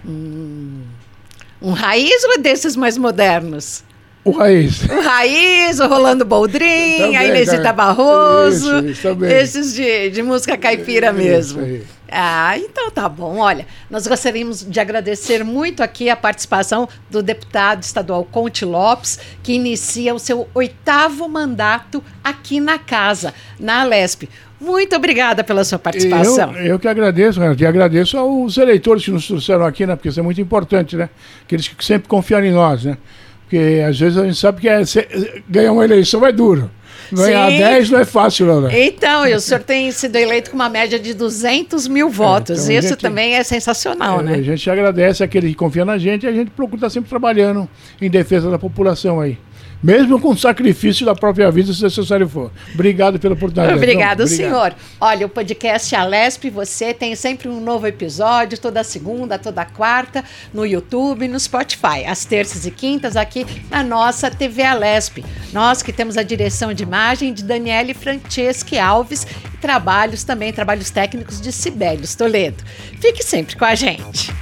Um 1.61 1.71
raiz 1.71 2.21
ou 2.25 2.33
é 2.33 2.37
desses 2.37 2.75
mais 2.75 2.97
modernos? 2.97 3.81
O 4.25 4.31
Raiz. 4.31 4.81
O 4.89 5.01
Raiz, 5.01 5.79
o 5.79 5.87
Rolando 5.87 6.25
Boldrin, 6.25 6.97
Também, 6.97 7.17
a 7.17 7.25
Inesita. 7.25 7.71
Barroso. 7.71 8.77
Isso, 8.79 8.87
isso 8.87 9.01
também. 9.03 9.31
esses 9.31 9.73
de, 9.75 10.09
de 10.09 10.23
música 10.23 10.57
caipira 10.57 11.13
mesmo. 11.13 11.61
Isso 11.61 11.69
aí. 11.69 11.83
Ah, 12.11 12.57
então 12.57 12.89
tá 12.89 13.07
bom. 13.07 13.37
Olha, 13.37 13.67
nós 13.89 14.07
gostaríamos 14.07 14.65
de 14.67 14.79
agradecer 14.79 15.43
muito 15.43 15.83
aqui 15.83 16.09
a 16.09 16.15
participação 16.15 16.89
do 17.09 17.21
deputado 17.21 17.83
estadual 17.83 18.23
Conte 18.23 18.65
Lopes, 18.65 19.19
que 19.43 19.53
inicia 19.53 20.13
o 20.15 20.19
seu 20.19 20.47
oitavo 20.55 21.27
mandato 21.29 22.03
aqui 22.23 22.59
na 22.59 22.79
casa, 22.79 23.31
na 23.59 23.81
Alesp. 23.81 24.27
Muito 24.59 24.95
obrigada 24.95 25.43
pela 25.43 25.63
sua 25.63 25.77
participação. 25.77 26.55
Eu, 26.55 26.65
eu 26.65 26.79
que 26.79 26.87
agradeço, 26.87 27.39
Renato, 27.39 27.61
e 27.61 27.65
agradeço 27.65 28.17
aos 28.17 28.57
eleitores 28.57 29.03
que 29.03 29.11
nos 29.11 29.27
trouxeram 29.27 29.65
aqui, 29.65 29.85
né? 29.85 29.95
Porque 29.95 30.09
isso 30.09 30.19
é 30.19 30.23
muito 30.23 30.39
importante, 30.41 30.95
né? 30.95 31.09
Aqueles 31.43 31.67
que 31.67 31.85
sempre 31.85 32.07
confiaram 32.07 32.45
em 32.45 32.53
nós, 32.53 32.85
né? 32.85 32.97
Porque 33.55 33.81
às 33.81 33.97
vezes 33.97 34.17
a 34.17 34.25
gente 34.25 34.37
sabe 34.37 34.59
que 34.61 34.67
é, 34.67 34.81
ganhar 35.49 35.71
uma 35.71 35.85
eleição 35.85 36.25
é 36.25 36.31
duro. 36.31 36.69
Ganhar 37.11 37.49
Sim. 37.51 37.57
10 37.59 37.89
não 37.91 37.99
é 37.99 38.05
fácil, 38.05 38.47
não, 38.47 38.61
né? 38.61 38.85
Então, 38.87 39.27
e 39.27 39.33
o 39.35 39.39
senhor 39.39 39.61
tem 39.61 39.91
sido 39.91 40.15
eleito 40.15 40.49
com 40.49 40.55
uma 40.55 40.67
média 40.67 40.99
de 40.99 41.13
200 41.13 41.87
mil 41.87 42.09
votos. 42.09 42.63
então 42.63 42.75
a 42.75 42.79
Isso 42.79 42.87
gente- 42.89 42.97
também 42.99 43.35
é 43.35 43.43
sensacional, 43.43 44.19
É, 44.21 44.23
né? 44.23 44.33
A 44.33 44.41
gente 44.41 44.69
agradece 44.69 45.23
aquele 45.23 45.49
que 45.49 45.55
confia 45.55 45.85
na 45.85 45.97
gente 45.99 46.23
e 46.25 46.27
a 46.27 46.31
gente 46.31 46.49
procura 46.51 46.77
estar 46.77 46.89
sempre 46.89 47.07
trabalhando 47.09 47.69
em 48.01 48.09
defesa 48.09 48.49
da 48.49 48.57
população 48.57 49.21
aí 49.21 49.37
mesmo 49.81 50.19
com 50.19 50.29
o 50.29 50.37
sacrifício 50.37 51.05
da 51.05 51.13
própria 51.13 51.51
vida, 51.51 51.73
se 51.73 51.83
necessário 51.83 52.27
for. 52.27 52.51
Obrigado 52.73 53.19
pela 53.19 53.33
oportunidade. 53.33 53.77
Obrigado, 53.77 54.27
senhor. 54.27 54.73
Olha, 54.99 55.25
o 55.25 55.29
podcast 55.29 55.95
Alesp, 55.95 56.49
você 56.49 56.93
tem 56.93 57.15
sempre 57.15 57.47
um 57.47 57.59
novo 57.59 57.85
episódio, 57.87 58.59
toda 58.59 58.83
segunda, 58.83 59.37
toda 59.37 59.65
quarta, 59.65 60.23
no 60.53 60.65
YouTube 60.65 61.25
e 61.25 61.27
no 61.27 61.39
Spotify. 61.39 62.05
Às 62.07 62.25
terças 62.25 62.65
e 62.65 62.71
quintas, 62.71 63.15
aqui 63.15 63.45
na 63.69 63.83
nossa 63.83 64.31
TV 64.31 64.63
Alesp. 64.63 65.23
Nós 65.53 65.81
que 65.81 65.93
temos 65.93 66.17
a 66.17 66.23
direção 66.23 66.73
de 66.73 66.83
imagem 66.83 67.33
de 67.33 67.43
Daniele 67.43 67.93
Franceschi 67.93 68.77
Alves 68.77 69.27
e 69.53 69.57
trabalhos 69.57 70.23
também, 70.23 70.51
trabalhos 70.51 70.89
técnicos 70.89 71.39
de 71.39 71.51
Sibelius 71.51 72.15
Toledo. 72.15 72.63
Fique 72.99 73.23
sempre 73.23 73.55
com 73.55 73.65
a 73.65 73.75
gente. 73.75 74.33